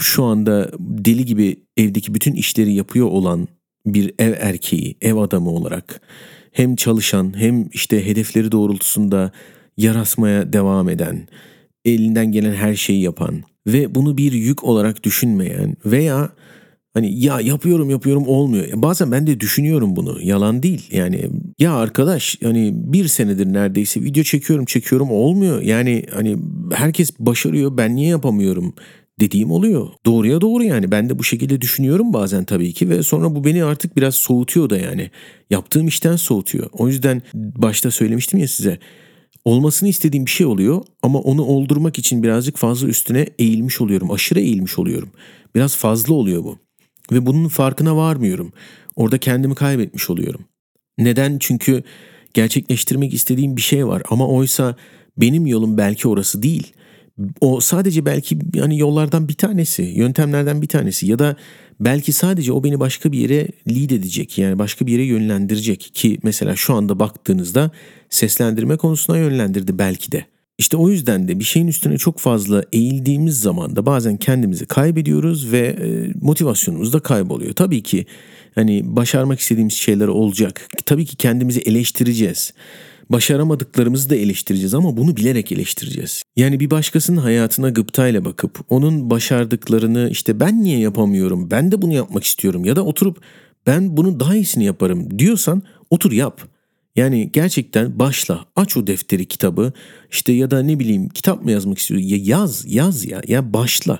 şu 0.00 0.24
anda 0.24 0.70
deli 0.78 1.24
gibi 1.24 1.62
evdeki 1.76 2.14
bütün 2.14 2.32
işleri 2.32 2.74
yapıyor 2.74 3.06
olan 3.06 3.48
bir 3.86 4.14
ev 4.18 4.34
erkeği, 4.38 4.96
ev 5.00 5.16
adamı 5.16 5.50
olarak 5.50 6.00
hem 6.54 6.76
çalışan 6.76 7.32
hem 7.36 7.68
işte 7.72 8.06
hedefleri 8.06 8.52
doğrultusunda 8.52 9.32
yarasmaya 9.76 10.52
devam 10.52 10.88
eden, 10.88 11.28
elinden 11.84 12.32
gelen 12.32 12.54
her 12.54 12.74
şeyi 12.74 13.02
yapan, 13.02 13.42
ve 13.66 13.94
bunu 13.94 14.16
bir 14.16 14.32
yük 14.32 14.64
olarak 14.64 15.04
düşünmeyen 15.04 15.76
veya 15.84 16.30
hani 16.94 17.20
ya 17.20 17.40
yapıyorum 17.40 17.90
yapıyorum 17.90 18.28
olmuyor. 18.28 18.68
Bazen 18.74 19.12
ben 19.12 19.26
de 19.26 19.40
düşünüyorum 19.40 19.96
bunu. 19.96 20.18
Yalan 20.22 20.62
değil. 20.62 20.88
Yani 20.92 21.30
ya 21.58 21.74
arkadaş 21.74 22.36
hani 22.42 22.72
bir 22.74 23.08
senedir 23.08 23.52
neredeyse 23.52 24.02
video 24.02 24.22
çekiyorum 24.22 24.64
çekiyorum 24.64 25.10
olmuyor. 25.10 25.62
Yani 25.62 26.02
hani 26.14 26.36
herkes 26.72 27.18
başarıyor 27.18 27.76
ben 27.76 27.96
niye 27.96 28.08
yapamıyorum 28.08 28.74
dediğim 29.20 29.50
oluyor. 29.50 29.88
Doğruya 30.06 30.40
doğru 30.40 30.64
yani. 30.64 30.90
Ben 30.90 31.08
de 31.08 31.18
bu 31.18 31.24
şekilde 31.24 31.60
düşünüyorum 31.60 32.12
bazen 32.12 32.44
tabii 32.44 32.72
ki 32.72 32.88
ve 32.88 33.02
sonra 33.02 33.34
bu 33.34 33.44
beni 33.44 33.64
artık 33.64 33.96
biraz 33.96 34.14
soğutuyor 34.14 34.70
da 34.70 34.76
yani. 34.76 35.10
Yaptığım 35.50 35.88
işten 35.88 36.16
soğutuyor. 36.16 36.70
O 36.72 36.88
yüzden 36.88 37.22
başta 37.34 37.90
söylemiştim 37.90 38.40
ya 38.40 38.48
size 38.48 38.78
olmasını 39.44 39.88
istediğim 39.88 40.26
bir 40.26 40.30
şey 40.30 40.46
oluyor 40.46 40.82
ama 41.02 41.18
onu 41.18 41.42
oldurmak 41.44 41.98
için 41.98 42.22
birazcık 42.22 42.56
fazla 42.56 42.88
üstüne 42.88 43.26
eğilmiş 43.38 43.80
oluyorum. 43.80 44.10
Aşırı 44.10 44.40
eğilmiş 44.40 44.78
oluyorum. 44.78 45.10
Biraz 45.54 45.76
fazla 45.76 46.14
oluyor 46.14 46.44
bu. 46.44 46.58
Ve 47.12 47.26
bunun 47.26 47.48
farkına 47.48 47.96
varmıyorum. 47.96 48.52
Orada 48.96 49.18
kendimi 49.18 49.54
kaybetmiş 49.54 50.10
oluyorum. 50.10 50.40
Neden? 50.98 51.38
Çünkü 51.40 51.82
gerçekleştirmek 52.34 53.14
istediğim 53.14 53.56
bir 53.56 53.62
şey 53.62 53.86
var 53.86 54.02
ama 54.10 54.28
oysa 54.28 54.76
benim 55.16 55.46
yolum 55.46 55.78
belki 55.78 56.08
orası 56.08 56.42
değil. 56.42 56.72
O 57.40 57.60
sadece 57.60 58.06
belki 58.06 58.38
yani 58.54 58.78
yollardan 58.78 59.28
bir 59.28 59.34
tanesi, 59.34 59.82
yöntemlerden 59.82 60.62
bir 60.62 60.66
tanesi 60.66 61.06
ya 61.06 61.18
da 61.18 61.36
belki 61.80 62.12
sadece 62.12 62.52
o 62.52 62.64
beni 62.64 62.80
başka 62.80 63.12
bir 63.12 63.18
yere 63.18 63.48
lead 63.68 63.90
edecek 63.90 64.38
yani 64.38 64.58
başka 64.58 64.86
bir 64.86 64.92
yere 64.92 65.02
yönlendirecek 65.02 65.90
ki 65.94 66.18
mesela 66.22 66.56
şu 66.56 66.74
anda 66.74 66.98
baktığınızda 66.98 67.70
seslendirme 68.10 68.76
konusuna 68.76 69.18
yönlendirdi 69.18 69.78
belki 69.78 70.12
de. 70.12 70.24
İşte 70.58 70.76
o 70.76 70.88
yüzden 70.88 71.28
de 71.28 71.38
bir 71.38 71.44
şeyin 71.44 71.66
üstüne 71.66 71.98
çok 71.98 72.18
fazla 72.18 72.64
eğildiğimiz 72.72 73.40
zaman 73.40 73.76
da 73.76 73.86
bazen 73.86 74.16
kendimizi 74.16 74.66
kaybediyoruz 74.66 75.52
ve 75.52 75.58
e, 75.58 76.12
motivasyonumuz 76.20 76.92
da 76.92 77.00
kayboluyor. 77.00 77.52
Tabii 77.52 77.82
ki 77.82 78.06
hani 78.54 78.96
başarmak 78.96 79.40
istediğimiz 79.40 79.74
şeyler 79.74 80.08
olacak. 80.08 80.68
Tabii 80.86 81.06
ki 81.06 81.16
kendimizi 81.16 81.60
eleştireceğiz. 81.60 82.52
Başaramadıklarımızı 83.10 84.10
da 84.10 84.16
eleştireceğiz 84.16 84.74
ama 84.74 84.96
bunu 84.96 85.16
bilerek 85.16 85.52
eleştireceğiz. 85.52 86.22
Yani 86.36 86.60
bir 86.60 86.70
başkasının 86.70 87.20
hayatına 87.20 87.68
gıptayla 87.70 88.24
bakıp 88.24 88.60
onun 88.68 89.10
başardıklarını 89.10 90.08
işte 90.10 90.40
ben 90.40 90.62
niye 90.62 90.78
yapamıyorum, 90.78 91.50
ben 91.50 91.72
de 91.72 91.82
bunu 91.82 91.92
yapmak 91.92 92.24
istiyorum 92.24 92.64
ya 92.64 92.76
da 92.76 92.84
oturup 92.84 93.20
ben 93.66 93.96
bunu 93.96 94.20
daha 94.20 94.36
iyisini 94.36 94.64
yaparım 94.64 95.18
diyorsan 95.18 95.62
otur 95.90 96.12
yap. 96.12 96.48
Yani 96.96 97.30
gerçekten 97.32 97.98
başla 97.98 98.44
aç 98.56 98.76
o 98.76 98.86
defteri 98.86 99.26
kitabı 99.26 99.72
işte 100.10 100.32
ya 100.32 100.50
da 100.50 100.62
ne 100.62 100.78
bileyim 100.78 101.08
kitap 101.08 101.44
mı 101.44 101.50
yazmak 101.50 101.78
istiyorsun 101.78 102.08
ya 102.08 102.18
yaz 102.20 102.64
yaz 102.74 103.04
ya 103.04 103.22
ya 103.28 103.52
başla. 103.52 103.98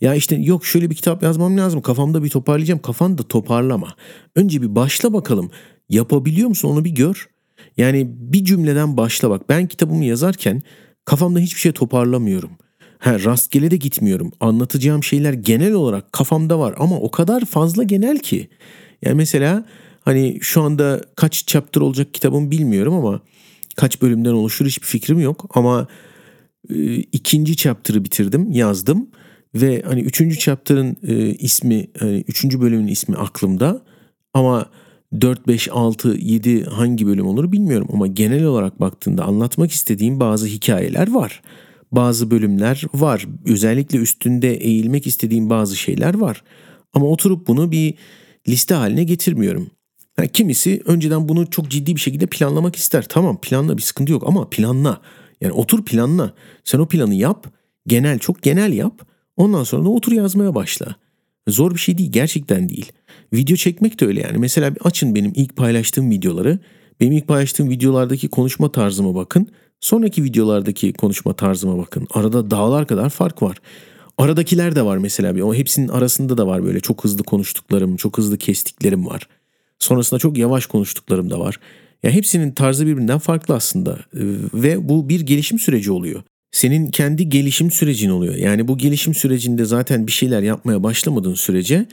Ya 0.00 0.14
işte 0.14 0.36
yok 0.36 0.66
şöyle 0.66 0.90
bir 0.90 0.94
kitap 0.94 1.22
yazmam 1.22 1.56
lazım 1.58 1.82
kafamda 1.82 2.22
bir 2.22 2.28
toparlayacağım 2.28 2.82
kafanda 2.82 3.22
toparlama. 3.22 3.94
Önce 4.34 4.62
bir 4.62 4.74
başla 4.74 5.12
bakalım 5.12 5.50
yapabiliyor 5.88 6.48
musun 6.48 6.68
onu 6.68 6.84
bir 6.84 6.90
gör. 6.90 7.28
Yani 7.76 8.06
bir 8.08 8.44
cümleden 8.44 8.96
başla 8.96 9.30
bak. 9.30 9.48
Ben 9.48 9.66
kitabımı 9.66 10.04
yazarken 10.04 10.62
kafamda 11.04 11.38
hiçbir 11.38 11.60
şey 11.60 11.72
toparlamıyorum. 11.72 12.50
Ha, 12.98 13.24
rastgele 13.24 13.70
de 13.70 13.76
gitmiyorum. 13.76 14.32
Anlatacağım 14.40 15.04
şeyler 15.04 15.32
genel 15.32 15.72
olarak 15.72 16.12
kafamda 16.12 16.58
var 16.58 16.74
ama 16.78 17.00
o 17.00 17.10
kadar 17.10 17.44
fazla 17.44 17.82
genel 17.82 18.18
ki. 18.18 18.48
Yani 19.02 19.14
mesela 19.14 19.64
hani 20.00 20.38
şu 20.40 20.62
anda 20.62 21.00
kaç 21.16 21.46
chapter 21.46 21.80
olacak 21.80 22.14
kitabım 22.14 22.50
bilmiyorum 22.50 22.94
ama 22.94 23.20
kaç 23.76 24.02
bölümden 24.02 24.32
oluşur 24.32 24.66
hiçbir 24.66 24.86
fikrim 24.86 25.20
yok. 25.20 25.50
Ama 25.54 25.88
e, 26.70 26.94
ikinci 26.94 27.56
chapter'ı 27.56 28.04
bitirdim, 28.04 28.50
yazdım 28.50 29.10
Ve 29.54 29.82
hani 29.86 30.00
üçüncü 30.00 30.38
chapter'ın 30.38 30.96
e, 31.02 31.14
ismi, 31.34 31.86
hani 31.98 32.24
üçüncü 32.28 32.60
bölümün 32.60 32.86
ismi 32.86 33.16
aklımda. 33.16 33.82
Ama 34.34 34.70
4, 35.20 35.48
5, 35.48 35.68
6, 35.72 36.08
7 36.18 36.64
hangi 36.64 37.06
bölüm 37.06 37.26
olur 37.26 37.52
bilmiyorum. 37.52 37.88
Ama 37.92 38.06
genel 38.06 38.44
olarak 38.44 38.80
baktığında 38.80 39.24
anlatmak 39.24 39.70
istediğim 39.70 40.20
bazı 40.20 40.46
hikayeler 40.46 41.12
var. 41.12 41.42
Bazı 41.92 42.30
bölümler 42.30 42.82
var. 42.94 43.26
Özellikle 43.44 43.98
üstünde 43.98 44.54
eğilmek 44.54 45.06
istediğim 45.06 45.50
bazı 45.50 45.76
şeyler 45.76 46.14
var. 46.14 46.42
Ama 46.92 47.06
oturup 47.06 47.46
bunu 47.46 47.70
bir 47.70 47.94
liste 48.48 48.74
haline 48.74 49.04
getirmiyorum. 49.04 49.70
Yani 50.18 50.28
kimisi 50.28 50.82
önceden 50.84 51.28
bunu 51.28 51.50
çok 51.50 51.68
ciddi 51.70 51.96
bir 51.96 52.00
şekilde 52.00 52.26
planlamak 52.26 52.76
ister. 52.76 53.04
Tamam 53.08 53.40
planla 53.40 53.76
bir 53.76 53.82
sıkıntı 53.82 54.12
yok 54.12 54.22
ama 54.26 54.50
planla. 54.50 55.00
Yani 55.40 55.52
otur 55.52 55.84
planla. 55.84 56.32
Sen 56.64 56.78
o 56.78 56.86
planı 56.86 57.14
yap. 57.14 57.46
Genel 57.86 58.18
çok 58.18 58.42
genel 58.42 58.72
yap. 58.72 59.06
Ondan 59.36 59.64
sonra 59.64 59.84
da 59.84 59.88
otur 59.88 60.12
yazmaya 60.12 60.54
başla. 60.54 60.96
Zor 61.48 61.74
bir 61.74 61.80
şey 61.80 61.98
değil 61.98 62.12
gerçekten 62.12 62.68
değil. 62.68 62.92
Video 63.32 63.56
çekmek 63.56 64.00
de 64.00 64.06
öyle 64.06 64.20
yani. 64.20 64.38
Mesela 64.38 64.72
açın 64.80 65.14
benim 65.14 65.32
ilk 65.34 65.56
paylaştığım 65.56 66.10
videoları. 66.10 66.58
Benim 67.00 67.12
ilk 67.12 67.28
paylaştığım 67.28 67.70
videolardaki 67.70 68.28
konuşma 68.28 68.72
tarzıma 68.72 69.14
bakın. 69.14 69.48
Sonraki 69.80 70.24
videolardaki 70.24 70.92
konuşma 70.92 71.32
tarzıma 71.32 71.78
bakın. 71.78 72.06
Arada 72.10 72.50
dağlar 72.50 72.86
kadar 72.86 73.10
fark 73.10 73.42
var. 73.42 73.56
Aradakiler 74.18 74.76
de 74.76 74.84
var 74.84 74.98
mesela. 74.98 75.44
O 75.44 75.54
hepsinin 75.54 75.88
arasında 75.88 76.38
da 76.38 76.46
var 76.46 76.64
böyle 76.64 76.80
çok 76.80 77.04
hızlı 77.04 77.22
konuştuklarım, 77.24 77.96
çok 77.96 78.18
hızlı 78.18 78.38
kestiklerim 78.38 79.06
var. 79.06 79.28
Sonrasında 79.78 80.20
çok 80.20 80.38
yavaş 80.38 80.66
konuştuklarım 80.66 81.30
da 81.30 81.40
var. 81.40 81.60
Ya 82.02 82.10
hepsinin 82.10 82.52
tarzı 82.52 82.86
birbirinden 82.86 83.18
farklı 83.18 83.54
aslında 83.54 83.98
ve 84.54 84.88
bu 84.88 85.08
bir 85.08 85.20
gelişim 85.20 85.58
süreci 85.58 85.92
oluyor. 85.92 86.22
Senin 86.56 86.90
kendi 86.90 87.28
gelişim 87.28 87.70
sürecin 87.70 88.10
oluyor. 88.10 88.34
Yani 88.34 88.68
bu 88.68 88.78
gelişim 88.78 89.14
sürecinde 89.14 89.64
zaten 89.64 90.06
bir 90.06 90.12
şeyler 90.12 90.42
yapmaya 90.42 90.82
başlamadığın 90.82 91.34
sürece 91.34 91.86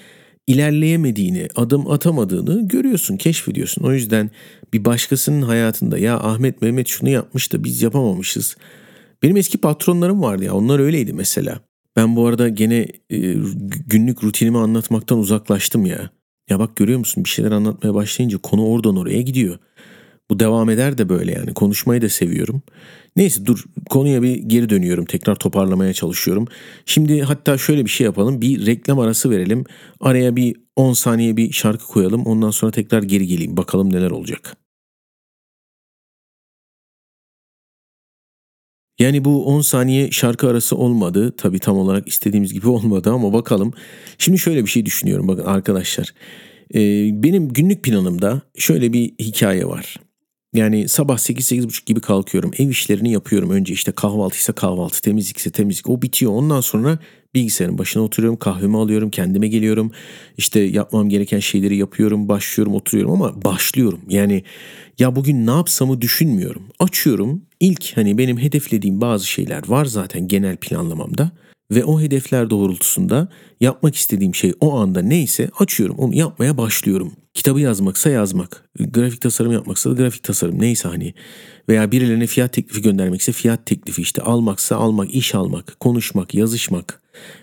ilerleyemediğini, 0.48 1.48
adım 1.56 1.92
atamadığını 1.92 2.68
görüyorsun, 2.68 3.18
keşfediyorsun. 3.18 3.84
O 3.84 3.94
yüzden 3.94 4.32
bir 4.74 4.86
başkasının 4.86 5.42
hayatında 5.42 5.98
ya 5.98 6.20
Ahmet 6.20 6.62
Mehmet 6.62 6.88
şunu 6.88 7.10
yapmış 7.10 7.54
da 7.54 7.64
biz 7.64 7.82
yapamamışız. 7.82 8.58
Benim 9.24 9.38
eski 9.38 9.58
patronlarım 9.58 10.22
vardı 10.22 10.44
ya 10.44 10.54
onlar 10.54 10.80
öyleydi 10.80 11.14
mesela. 11.14 11.60
Ben 11.96 12.16
bu 12.16 12.28
arada 12.28 12.50
gene 12.50 12.88
e, 13.10 13.36
günlük 13.88 14.24
rutinimi 14.24 14.58
anlatmaktan 14.58 15.20
uzaklaştım 15.20 15.86
ya. 15.86 16.10
Ya 16.50 16.60
bak 16.60 16.76
görüyor 16.76 17.00
musun 17.00 17.24
bir 17.24 17.30
şeyler 17.30 17.52
anlatmaya 17.52 17.94
başlayınca 17.94 18.38
konu 18.38 18.68
oradan 18.68 18.98
oraya 18.98 19.22
gidiyor. 19.22 19.58
Bu 20.30 20.40
devam 20.40 20.70
eder 20.70 20.98
de 20.98 21.10
böyle 21.10 21.32
yani 21.32 21.54
konuşmayı 21.54 22.02
da 22.02 22.10
seviyorum. 22.10 22.62
Neyse 23.16 23.46
dur 23.46 23.64
konuya 23.90 24.22
bir 24.22 24.36
geri 24.36 24.70
dönüyorum 24.70 25.06
tekrar 25.06 25.36
toparlamaya 25.36 25.94
çalışıyorum. 25.94 26.48
Şimdi 26.86 27.22
hatta 27.22 27.58
şöyle 27.58 27.86
bir 27.86 27.90
şey 27.90 28.06
yapalım 28.06 28.42
bir 28.42 28.66
reklam 28.66 29.00
arası 29.00 29.30
verelim. 29.30 29.64
Araya 30.00 30.36
bir 30.36 30.56
10 30.76 30.94
saniye 30.94 31.38
bir 31.38 31.52
şarkı 31.52 31.88
koyalım 31.88 32.26
ondan 32.26 32.52
sonra 32.52 32.72
tekrar 32.72 33.04
geri 33.04 33.28
geleyim 33.28 33.58
bakalım 33.58 33.94
neler 33.94 34.12
olacak. 34.12 34.58
Yani 39.00 39.26
bu 39.26 39.46
10 39.46 39.62
saniye 39.62 40.12
şarkı 40.12 40.50
arası 40.50 40.76
olmadı. 40.76 41.36
Tabii 41.38 41.60
tam 41.60 41.78
olarak 41.78 42.08
istediğimiz 42.08 42.54
gibi 42.54 42.68
olmadı 42.70 43.12
ama 43.12 43.34
bakalım. 43.34 43.74
Şimdi 44.18 44.40
şöyle 44.40 44.64
bir 44.64 44.70
şey 44.70 44.86
düşünüyorum 44.86 45.28
bakın 45.28 45.46
arkadaşlar. 45.46 46.14
Ee, 46.76 46.80
benim 47.24 47.50
günlük 47.50 47.84
planımda 47.84 48.42
şöyle 48.58 48.94
bir 48.94 49.14
hikaye 49.20 49.66
var. 49.66 50.03
Yani 50.54 50.90
sabah 50.90 51.18
8-8.30 51.18 51.86
gibi 51.86 52.02
kalkıyorum. 52.02 52.52
Ev 52.58 52.70
işlerini 52.70 53.12
yapıyorum. 53.12 53.50
Önce 53.50 53.74
işte 53.74 53.92
kahvaltıysa 53.92 54.54
kahvaltı, 54.54 55.02
temizlikse 55.02 55.52
temizlik. 55.52 55.90
O 55.90 56.02
bitiyor. 56.02 56.32
Ondan 56.32 56.62
sonra 56.62 57.00
bilgisayarın 57.36 57.78
başına 57.78 58.04
oturuyorum. 58.04 58.40
Kahvemi 58.40 58.78
alıyorum. 58.78 59.10
Kendime 59.10 59.48
geliyorum. 59.48 59.92
İşte 60.38 60.60
yapmam 60.60 61.10
gereken 61.10 61.40
şeyleri 61.40 61.78
yapıyorum. 61.78 62.30
Başlıyorum, 62.30 62.74
oturuyorum 62.74 63.12
ama 63.12 63.44
başlıyorum. 63.44 64.00
Yani 64.10 64.44
ya 65.00 65.16
bugün 65.16 65.48
ne 65.48 65.52
yapsamı 65.52 66.02
düşünmüyorum. 66.02 66.64
Açıyorum. 66.80 67.42
İlk 67.60 67.98
hani 67.98 68.18
benim 68.18 68.38
hedeflediğim 68.38 69.02
bazı 69.02 69.28
şeyler 69.28 69.68
var 69.68 69.86
zaten 69.86 70.28
genel 70.28 70.58
planlamamda 70.58 71.32
ve 71.72 71.86
o 71.86 72.02
hedefler 72.02 72.50
doğrultusunda 72.50 73.28
yapmak 73.62 73.96
istediğim 73.96 74.36
şey 74.36 74.54
o 74.60 74.80
anda 74.80 75.02
neyse 75.02 75.50
açıyorum 75.60 75.96
onu 75.98 76.16
yapmaya 76.16 76.58
başlıyorum. 76.58 77.14
Kitabı 77.34 77.60
yazmaksa 77.60 78.10
yazmak, 78.10 78.70
grafik 78.80 79.22
tasarım 79.22 79.52
yapmaksa 79.52 79.90
da 79.90 79.94
grafik 79.94 80.24
tasarım 80.24 80.62
neyse 80.62 80.88
hani 80.88 81.14
veya 81.70 81.92
birilerine 81.92 82.28
fiyat 82.28 82.54
teklifi 82.54 82.82
göndermekse 82.82 83.32
fiyat 83.32 83.66
teklifi 83.66 84.02
işte 84.02 84.22
almaksa 84.22 84.76
almak, 84.76 85.16
iş 85.16 85.36
almak, 85.36 85.80
konuşmak, 85.80 86.36
yazışmak 86.36 87.02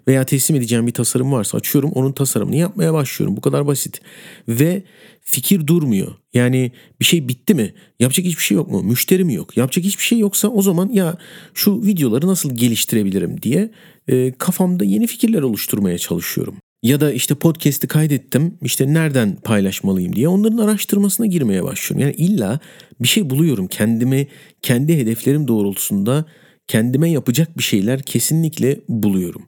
veya 0.09 0.25
teslim 0.25 0.57
edeceğim 0.57 0.87
bir 0.87 0.93
tasarım 0.93 1.33
varsa 1.33 1.59
açıyorum 1.59 1.93
onun 1.93 2.13
tasarımını 2.13 2.57
yapmaya 2.57 2.93
başlıyorum. 2.95 3.37
Bu 3.37 3.41
kadar 3.41 3.67
basit. 3.67 4.01
Ve 4.49 4.83
fikir 5.23 5.67
durmuyor. 5.67 6.15
Yani 6.35 6.73
bir 7.01 7.05
şey 7.05 7.29
bitti 7.29 7.55
mi? 7.55 7.75
Yapacak 8.01 8.27
hiçbir 8.27 8.43
şey 8.43 8.55
yok 8.55 8.71
mu? 8.71 8.83
Müşteri 8.83 9.25
mi 9.25 9.35
yok? 9.35 9.57
Yapacak 9.57 9.85
hiçbir 9.85 10.03
şey 10.03 10.19
yoksa 10.19 10.49
o 10.49 10.63
zaman 10.63 10.89
ya 10.89 11.17
şu 11.55 11.83
videoları 11.87 12.27
nasıl 12.27 12.55
geliştirebilirim 12.57 13.43
diye 13.43 13.71
e, 14.09 14.33
kafamda 14.33 14.85
yeni 14.85 15.07
fikirler 15.07 15.43
oluşturmaya 15.43 15.99
çalışıyorum. 15.99 16.55
Ya 16.83 17.01
da 17.01 17.13
işte 17.13 17.35
podcast'i 17.35 17.89
kaydettim 17.89 18.59
işte 18.63 18.93
nereden 18.93 19.37
paylaşmalıyım 19.37 20.17
diye 20.17 20.29
onların 20.29 20.59
araştırmasına 20.59 21.27
girmeye 21.27 21.65
başlıyorum. 21.65 22.07
Yani 22.07 22.15
illa 22.15 22.61
bir 23.01 23.09
şey 23.09 23.31
buluyorum 23.31 23.67
kendimi 23.67 24.27
kendi 24.63 24.99
hedeflerim 24.99 25.49
doğrultusunda 25.49 26.25
kendime 26.69 27.11
yapacak 27.11 27.59
bir 27.59 27.63
şeyler 27.63 28.03
kesinlikle 28.03 28.81
buluyorum. 28.89 29.43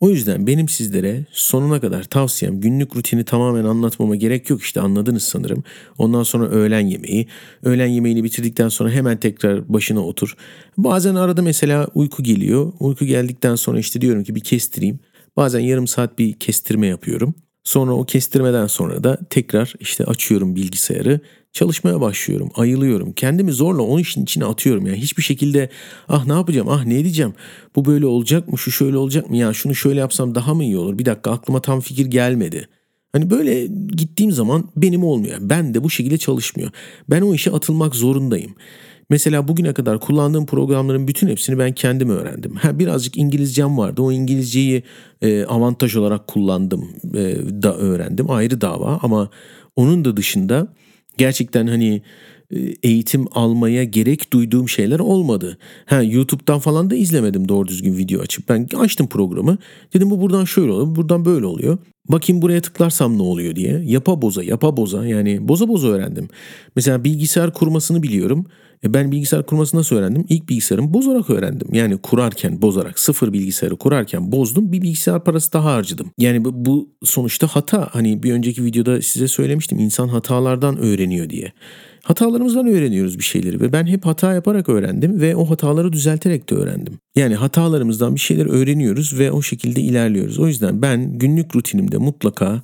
O 0.00 0.10
yüzden 0.10 0.46
benim 0.46 0.68
sizlere 0.68 1.24
sonuna 1.32 1.80
kadar 1.80 2.04
tavsiyem 2.04 2.60
günlük 2.60 2.96
rutini 2.96 3.24
tamamen 3.24 3.64
anlatmama 3.64 4.16
gerek 4.16 4.50
yok 4.50 4.62
işte 4.62 4.80
anladınız 4.80 5.22
sanırım. 5.22 5.64
Ondan 5.98 6.22
sonra 6.22 6.48
öğlen 6.48 6.86
yemeği. 6.86 7.26
Öğlen 7.62 7.86
yemeğini 7.86 8.24
bitirdikten 8.24 8.68
sonra 8.68 8.90
hemen 8.90 9.16
tekrar 9.16 9.72
başına 9.72 10.06
otur. 10.06 10.36
Bazen 10.76 11.14
arada 11.14 11.42
mesela 11.42 11.88
uyku 11.94 12.22
geliyor. 12.22 12.72
Uyku 12.80 13.04
geldikten 13.04 13.54
sonra 13.54 13.78
işte 13.78 14.00
diyorum 14.00 14.24
ki 14.24 14.34
bir 14.34 14.40
kestireyim. 14.40 15.00
Bazen 15.36 15.60
yarım 15.60 15.86
saat 15.86 16.18
bir 16.18 16.32
kestirme 16.32 16.86
yapıyorum. 16.86 17.34
Sonra 17.64 17.92
o 17.92 18.04
kestirmeden 18.04 18.66
sonra 18.66 19.04
da 19.04 19.18
tekrar 19.30 19.74
işte 19.80 20.04
açıyorum 20.04 20.56
bilgisayarı 20.56 21.20
çalışmaya 21.52 22.00
başlıyorum. 22.00 22.50
Ayılıyorum. 22.54 23.12
Kendimi 23.12 23.52
zorla 23.52 23.82
onun 23.82 24.00
işin 24.00 24.22
içine 24.22 24.44
atıyorum. 24.44 24.86
Yani 24.86 24.98
hiçbir 24.98 25.22
şekilde 25.22 25.68
ah 26.08 26.26
ne 26.26 26.32
yapacağım 26.32 26.68
ah 26.68 26.84
ne 26.84 26.98
edeceğim 26.98 27.34
bu 27.76 27.84
böyle 27.84 28.06
olacak 28.06 28.48
mı 28.48 28.58
şu 28.58 28.70
şöyle 28.70 28.96
olacak 28.96 29.30
mı 29.30 29.36
ya 29.36 29.52
şunu 29.52 29.74
şöyle 29.74 30.00
yapsam 30.00 30.34
daha 30.34 30.54
mı 30.54 30.64
iyi 30.64 30.76
olur 30.76 30.98
bir 30.98 31.06
dakika 31.06 31.30
aklıma 31.30 31.60
tam 31.60 31.80
fikir 31.80 32.06
gelmedi. 32.06 32.68
Hani 33.12 33.30
böyle 33.30 33.66
gittiğim 33.96 34.32
zaman 34.32 34.68
benim 34.76 35.04
olmuyor. 35.04 35.38
Ben 35.40 35.74
de 35.74 35.84
bu 35.84 35.90
şekilde 35.90 36.18
çalışmıyor. 36.18 36.70
Ben 37.10 37.22
o 37.22 37.34
işe 37.34 37.50
atılmak 37.50 37.94
zorundayım. 37.94 38.54
Mesela 39.10 39.48
bugüne 39.48 39.72
kadar 39.72 40.00
kullandığım 40.00 40.46
programların 40.46 41.08
bütün 41.08 41.28
hepsini 41.28 41.58
ben 41.58 41.72
kendim 41.72 42.10
öğrendim. 42.10 42.54
Ha, 42.54 42.78
birazcık 42.78 43.16
İngilizcem 43.16 43.78
vardı. 43.78 44.02
O 44.02 44.12
İngilizceyi 44.12 44.82
e, 45.22 45.44
avantaj 45.44 45.96
olarak 45.96 46.26
kullandım 46.26 46.88
e, 47.14 47.36
da 47.62 47.76
öğrendim. 47.76 48.30
Ayrı 48.30 48.60
dava 48.60 48.98
ama 49.02 49.30
onun 49.76 50.04
da 50.04 50.16
dışında 50.16 50.68
gerçekten 51.18 51.66
hani 51.66 52.02
e, 52.50 52.58
eğitim 52.82 53.26
almaya 53.32 53.84
gerek 53.84 54.32
duyduğum 54.32 54.68
şeyler 54.68 54.98
olmadı. 54.98 55.58
Ha 55.86 56.02
YouTube'dan 56.02 56.58
falan 56.58 56.90
da 56.90 56.94
izlemedim 56.94 57.48
doğru 57.48 57.68
düzgün 57.68 57.96
video 57.96 58.20
açıp. 58.20 58.48
Ben 58.48 58.66
açtım 58.76 59.08
programı. 59.08 59.58
Dedim 59.94 60.10
bu 60.10 60.20
buradan 60.20 60.44
şöyle 60.44 60.72
oluyor, 60.72 60.96
buradan 60.96 61.24
böyle 61.24 61.46
oluyor. 61.46 61.78
Bakayım 62.08 62.42
buraya 62.42 62.60
tıklarsam 62.60 63.18
ne 63.18 63.22
oluyor 63.22 63.56
diye. 63.56 63.82
Yapa 63.84 64.22
boza, 64.22 64.42
yapa 64.42 64.76
boza 64.76 65.06
yani 65.06 65.48
boza 65.48 65.68
boza 65.68 65.88
öğrendim. 65.88 66.28
Mesela 66.76 67.04
bilgisayar 67.04 67.52
kurmasını 67.52 68.02
biliyorum. 68.02 68.46
E 68.84 68.94
ben 68.94 69.12
bilgisayar 69.12 69.46
kurmasını 69.46 69.80
nasıl 69.80 69.96
öğrendim? 69.96 70.24
İlk 70.28 70.48
bilgisayarımı 70.48 70.94
bozarak 70.94 71.30
öğrendim. 71.30 71.68
Yani 71.72 71.98
kurarken 71.98 72.62
bozarak 72.62 72.98
sıfır 72.98 73.32
bilgisayarı 73.32 73.76
kurarken 73.76 74.32
bozdum 74.32 74.72
bir 74.72 74.82
bilgisayar 74.82 75.24
parası 75.24 75.52
daha 75.52 75.74
harcadım. 75.74 76.10
Yani 76.18 76.44
bu, 76.44 76.64
bu 76.64 76.88
sonuçta 77.04 77.46
hata. 77.46 77.88
Hani 77.92 78.22
bir 78.22 78.32
önceki 78.32 78.64
videoda 78.64 79.02
size 79.02 79.28
söylemiştim 79.28 79.78
insan 79.78 80.08
hatalardan 80.08 80.78
öğreniyor 80.78 81.30
diye. 81.30 81.52
Hatalarımızdan 82.02 82.66
öğreniyoruz 82.66 83.18
bir 83.18 83.24
şeyleri 83.24 83.60
ve 83.60 83.72
ben 83.72 83.86
hep 83.86 84.06
hata 84.06 84.34
yaparak 84.34 84.68
öğrendim 84.68 85.20
ve 85.20 85.36
o 85.36 85.50
hataları 85.50 85.92
düzelterek 85.92 86.50
de 86.50 86.54
öğrendim. 86.54 86.98
Yani 87.16 87.34
hatalarımızdan 87.34 88.14
bir 88.14 88.20
şeyler 88.20 88.46
öğreniyoruz 88.46 89.18
ve 89.18 89.32
o 89.32 89.42
şekilde 89.42 89.80
ilerliyoruz. 89.80 90.38
O 90.38 90.46
yüzden 90.46 90.82
ben 90.82 91.18
günlük 91.18 91.56
rutinimde 91.56 91.98
mutlaka 91.98 92.62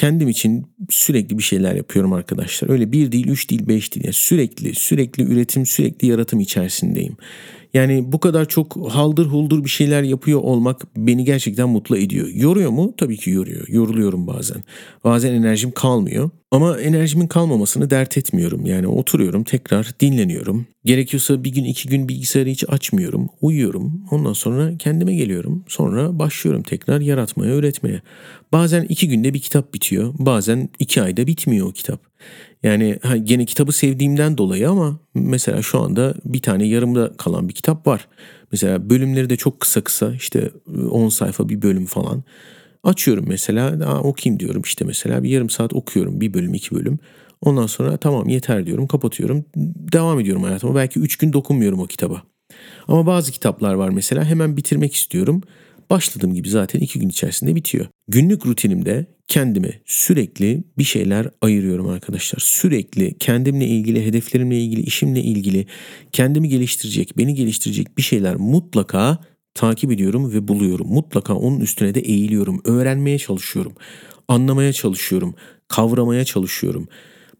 kendim 0.00 0.28
için 0.28 0.66
sürekli 0.90 1.38
bir 1.38 1.42
şeyler 1.42 1.74
yapıyorum 1.74 2.12
arkadaşlar. 2.12 2.70
Öyle 2.70 2.92
bir 2.92 3.12
değil, 3.12 3.26
üç 3.26 3.50
değil, 3.50 3.68
beş 3.68 3.94
değil. 3.94 4.04
Yani 4.04 4.14
sürekli, 4.14 4.74
sürekli 4.74 5.22
üretim, 5.22 5.66
sürekli 5.66 6.08
yaratım 6.08 6.40
içerisindeyim. 6.40 7.16
Yani 7.74 8.12
bu 8.12 8.20
kadar 8.20 8.48
çok 8.48 8.76
haldır 8.90 9.26
huldur 9.26 9.64
bir 9.64 9.70
şeyler 9.70 10.02
yapıyor 10.02 10.40
olmak 10.40 10.96
beni 10.96 11.24
gerçekten 11.24 11.68
mutlu 11.68 11.96
ediyor. 11.96 12.28
Yoruyor 12.28 12.70
mu? 12.70 12.94
Tabii 12.96 13.16
ki 13.16 13.30
yoruyor. 13.30 13.68
Yoruluyorum 13.68 14.26
bazen. 14.26 14.62
Bazen 15.04 15.32
enerjim 15.34 15.70
kalmıyor. 15.70 16.30
Ama 16.50 16.80
enerjimin 16.80 17.26
kalmamasını 17.26 17.90
dert 17.90 18.18
etmiyorum. 18.18 18.66
Yani 18.66 18.86
oturuyorum 18.86 19.44
tekrar 19.44 19.90
dinleniyorum. 20.00 20.66
Gerekiyorsa 20.84 21.44
bir 21.44 21.52
gün 21.52 21.64
iki 21.64 21.88
gün 21.88 22.08
bilgisayarı 22.08 22.48
hiç 22.48 22.64
açmıyorum. 22.68 23.28
Uyuyorum. 23.40 24.04
Ondan 24.10 24.32
sonra 24.32 24.76
kendime 24.78 25.14
geliyorum. 25.14 25.64
Sonra 25.68 26.18
başlıyorum 26.18 26.62
tekrar 26.62 27.00
yaratmaya, 27.00 27.54
üretmeye. 27.54 28.02
Bazen 28.52 28.86
iki 28.88 29.08
günde 29.08 29.34
bir 29.34 29.40
kitap 29.40 29.74
bitiyor. 29.74 30.14
Bazen 30.18 30.68
iki 30.78 31.02
ayda 31.02 31.26
bitmiyor 31.26 31.66
o 31.66 31.72
kitap. 31.72 32.09
Yani 32.62 32.98
ha, 33.02 33.16
gene 33.16 33.44
kitabı 33.44 33.72
sevdiğimden 33.72 34.38
dolayı 34.38 34.70
ama 34.70 34.98
mesela 35.14 35.62
şu 35.62 35.80
anda 35.80 36.14
bir 36.24 36.42
tane 36.42 36.66
yarımda 36.66 37.12
kalan 37.16 37.48
bir 37.48 37.54
kitap 37.54 37.86
var. 37.86 38.08
Mesela 38.52 38.90
bölümleri 38.90 39.30
de 39.30 39.36
çok 39.36 39.60
kısa 39.60 39.80
kısa 39.80 40.14
işte 40.14 40.50
10 40.90 41.08
sayfa 41.08 41.48
bir 41.48 41.62
bölüm 41.62 41.86
falan. 41.86 42.22
Açıyorum 42.84 43.24
mesela 43.28 43.66
Aa, 43.66 44.00
okuyayım 44.00 44.40
diyorum 44.40 44.62
işte 44.62 44.84
mesela 44.84 45.22
bir 45.22 45.28
yarım 45.28 45.50
saat 45.50 45.72
okuyorum 45.74 46.20
bir 46.20 46.34
bölüm 46.34 46.54
iki 46.54 46.74
bölüm. 46.74 46.98
Ondan 47.40 47.66
sonra 47.66 47.96
tamam 47.96 48.28
yeter 48.28 48.66
diyorum 48.66 48.86
kapatıyorum 48.86 49.44
devam 49.92 50.20
ediyorum 50.20 50.42
hayatıma. 50.42 50.74
Belki 50.74 51.00
üç 51.00 51.16
gün 51.16 51.32
dokunmuyorum 51.32 51.80
o 51.80 51.86
kitaba. 51.86 52.22
Ama 52.88 53.06
bazı 53.06 53.32
kitaplar 53.32 53.74
var 53.74 53.88
mesela 53.88 54.24
hemen 54.24 54.56
bitirmek 54.56 54.94
istiyorum. 54.94 55.42
Başladığım 55.90 56.34
gibi 56.34 56.48
zaten 56.48 56.80
iki 56.80 56.98
gün 56.98 57.08
içerisinde 57.08 57.54
bitiyor. 57.54 57.86
Günlük 58.08 58.46
rutinimde 58.46 59.06
kendime 59.28 59.80
sürekli 59.86 60.64
bir 60.78 60.84
şeyler 60.84 61.28
ayırıyorum 61.42 61.88
arkadaşlar. 61.88 62.38
Sürekli 62.42 63.18
kendimle 63.18 63.66
ilgili, 63.66 64.06
hedeflerimle 64.06 64.58
ilgili, 64.60 64.80
işimle 64.80 65.20
ilgili 65.20 65.66
kendimi 66.12 66.48
geliştirecek, 66.48 67.18
beni 67.18 67.34
geliştirecek 67.34 67.98
bir 67.98 68.02
şeyler 68.02 68.36
mutlaka 68.36 69.18
takip 69.54 69.92
ediyorum 69.92 70.32
ve 70.32 70.48
buluyorum. 70.48 70.88
Mutlaka 70.88 71.34
onun 71.34 71.60
üstüne 71.60 71.94
de 71.94 72.00
eğiliyorum. 72.00 72.60
Öğrenmeye 72.64 73.18
çalışıyorum. 73.18 73.72
Anlamaya 74.28 74.72
çalışıyorum. 74.72 75.34
Kavramaya 75.68 76.24
çalışıyorum. 76.24 76.88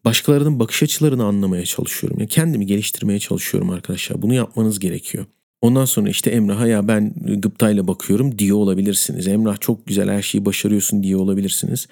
Başkalarının 0.04 0.60
bakış 0.60 0.82
açılarını 0.82 1.24
anlamaya 1.24 1.64
çalışıyorum. 1.64 2.18
Yani 2.18 2.28
kendimi 2.28 2.66
geliştirmeye 2.66 3.18
çalışıyorum 3.18 3.70
arkadaşlar. 3.70 4.22
Bunu 4.22 4.34
yapmanız 4.34 4.78
gerekiyor. 4.78 5.26
Ondan 5.62 5.84
sonra 5.84 6.08
işte 6.08 6.30
Emrah'a 6.30 6.66
ya 6.66 6.88
ben 6.88 7.14
gıptayla 7.40 7.88
bakıyorum 7.88 8.38
diye 8.38 8.54
olabilirsiniz. 8.54 9.28
Emrah 9.28 9.60
çok 9.60 9.86
güzel 9.86 10.10
her 10.10 10.22
şeyi 10.22 10.44
başarıyorsun 10.44 11.02
diye 11.02 11.16
olabilirsiniz. 11.16 11.88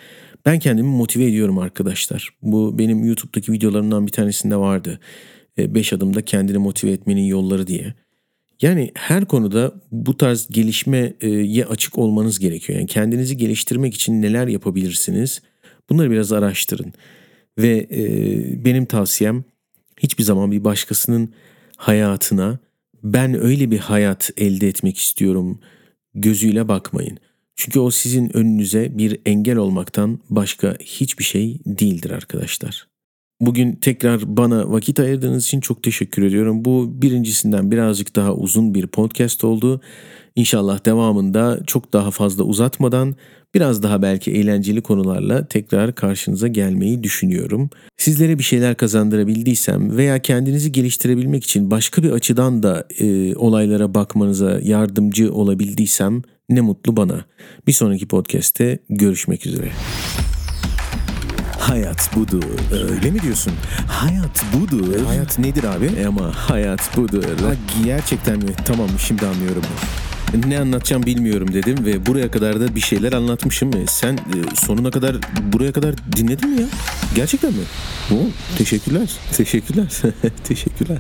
Ben 0.47 0.59
kendimi 0.59 0.89
motive 0.89 1.25
ediyorum 1.25 1.59
arkadaşlar. 1.59 2.31
Bu 2.43 2.79
benim 2.79 3.05
YouTube'daki 3.05 3.53
videolarımdan 3.53 4.07
bir 4.07 4.12
tanesinde 4.12 4.57
vardı. 4.57 5.01
5 5.59 5.93
adımda 5.93 6.23
kendini 6.23 6.59
motive 6.59 6.91
etmenin 6.91 7.23
yolları 7.25 7.66
diye. 7.66 7.95
Yani 8.62 8.91
her 8.95 9.25
konuda 9.25 9.75
bu 9.93 10.16
tarz 10.16 10.49
gelişmeye 10.51 11.16
açık 11.69 11.99
olmanız 11.99 12.39
gerekiyor. 12.39 12.79
Yani 12.79 12.89
kendinizi 12.89 13.37
geliştirmek 13.37 13.95
için 13.95 14.23
neler 14.23 14.47
yapabilirsiniz? 14.47 15.43
Bunları 15.91 16.11
biraz 16.11 16.33
araştırın. 16.33 16.93
Ve 17.59 17.87
e, 17.91 18.64
benim 18.64 18.87
tavsiyem 18.87 19.45
hiçbir 20.01 20.25
zaman 20.25 20.53
bir 20.53 20.64
başkasının 20.64 21.33
hayatına 21.77 22.59
ben 23.03 23.44
öyle 23.44 23.70
bir 23.70 23.78
hayat 23.78 24.30
elde 24.36 24.68
etmek 24.68 24.99
istiyorum 24.99 25.61
gözüyle 26.14 26.68
bakmayın. 26.68 27.18
Çünkü 27.57 27.80
o 27.80 27.90
sizin 27.90 28.36
önünüze 28.36 28.99
bir 28.99 29.20
engel 29.26 29.57
olmaktan 29.57 30.20
başka 30.30 30.76
hiçbir 30.80 31.24
şey 31.24 31.61
değildir 31.66 32.11
arkadaşlar. 32.11 32.88
Bugün 33.41 33.72
tekrar 33.72 34.36
bana 34.36 34.72
vakit 34.72 35.01
ayırdığınız 35.01 35.45
için 35.45 35.61
çok 35.61 35.82
teşekkür 35.82 36.22
ediyorum. 36.22 36.64
Bu 36.64 37.03
birincisinden 37.03 37.70
birazcık 37.70 38.16
daha 38.16 38.34
uzun 38.34 38.74
bir 38.74 38.86
podcast 38.86 39.45
oldu. 39.45 39.80
İnşallah 40.36 40.84
devamında 40.84 41.61
çok 41.66 41.93
daha 41.93 42.11
fazla 42.11 42.45
uzatmadan 42.45 43.16
biraz 43.55 43.82
daha 43.82 44.03
belki 44.03 44.30
eğlenceli 44.30 44.80
konularla 44.80 45.47
tekrar 45.47 45.95
karşınıza 45.95 46.49
gelmeyi 46.49 47.03
düşünüyorum. 47.03 47.70
Sizlere 47.97 48.39
bir 48.39 48.45
şeyler 48.45 48.76
kazandırabildiysem 48.76 49.97
veya 49.97 50.18
kendinizi 50.18 50.72
geliştirebilmek 50.72 51.45
için 51.45 51.70
başka 51.70 52.03
bir 52.03 52.11
açıdan 52.11 52.62
da 52.62 52.86
e, 52.99 53.36
olaylara 53.36 53.95
bakmanıza 53.95 54.61
yardımcı 54.62 55.32
olabildiysem 55.32 56.22
ne 56.49 56.61
mutlu 56.61 56.97
bana. 56.97 57.24
Bir 57.66 57.72
sonraki 57.72 58.09
podcast'te 58.09 58.78
görüşmek 58.89 59.47
üzere. 59.47 59.70
Hayat 61.59 62.17
budur. 62.17 62.43
Öyle 62.73 63.11
mi 63.11 63.23
diyorsun? 63.23 63.53
Hayat 63.89 64.45
budur. 64.55 65.05
Hayat 65.07 65.39
nedir 65.39 65.65
abi? 65.65 65.87
E 65.87 66.07
ama 66.07 66.33
hayat 66.35 66.97
budur. 66.97 67.25
Ha, 67.25 67.55
gerçekten 67.85 68.37
mi? 68.39 68.51
Tamam 68.65 68.89
şimdi 68.99 69.27
anlıyorum. 69.27 69.63
Ne 70.47 70.61
anlatacağım 70.61 71.03
bilmiyorum 71.03 71.53
dedim 71.53 71.85
ve 71.85 72.07
buraya 72.07 72.31
kadar 72.31 72.61
da 72.61 72.75
bir 72.75 72.81
şeyler 72.81 73.13
anlatmışım. 73.13 73.77
E, 73.77 73.87
Sen 73.87 74.15
e, 74.15 74.57
sonuna 74.57 74.91
kadar 74.91 75.17
buraya 75.53 75.73
kadar 75.73 75.95
dinledin 76.17 76.51
mi 76.51 76.61
ya? 76.61 76.67
Gerçekten 77.15 77.51
mi? 77.53 77.63
Oo, 78.13 78.17
teşekkürler. 78.59 79.09
Teşekkürler. 79.37 79.87
teşekkürler. 80.45 80.99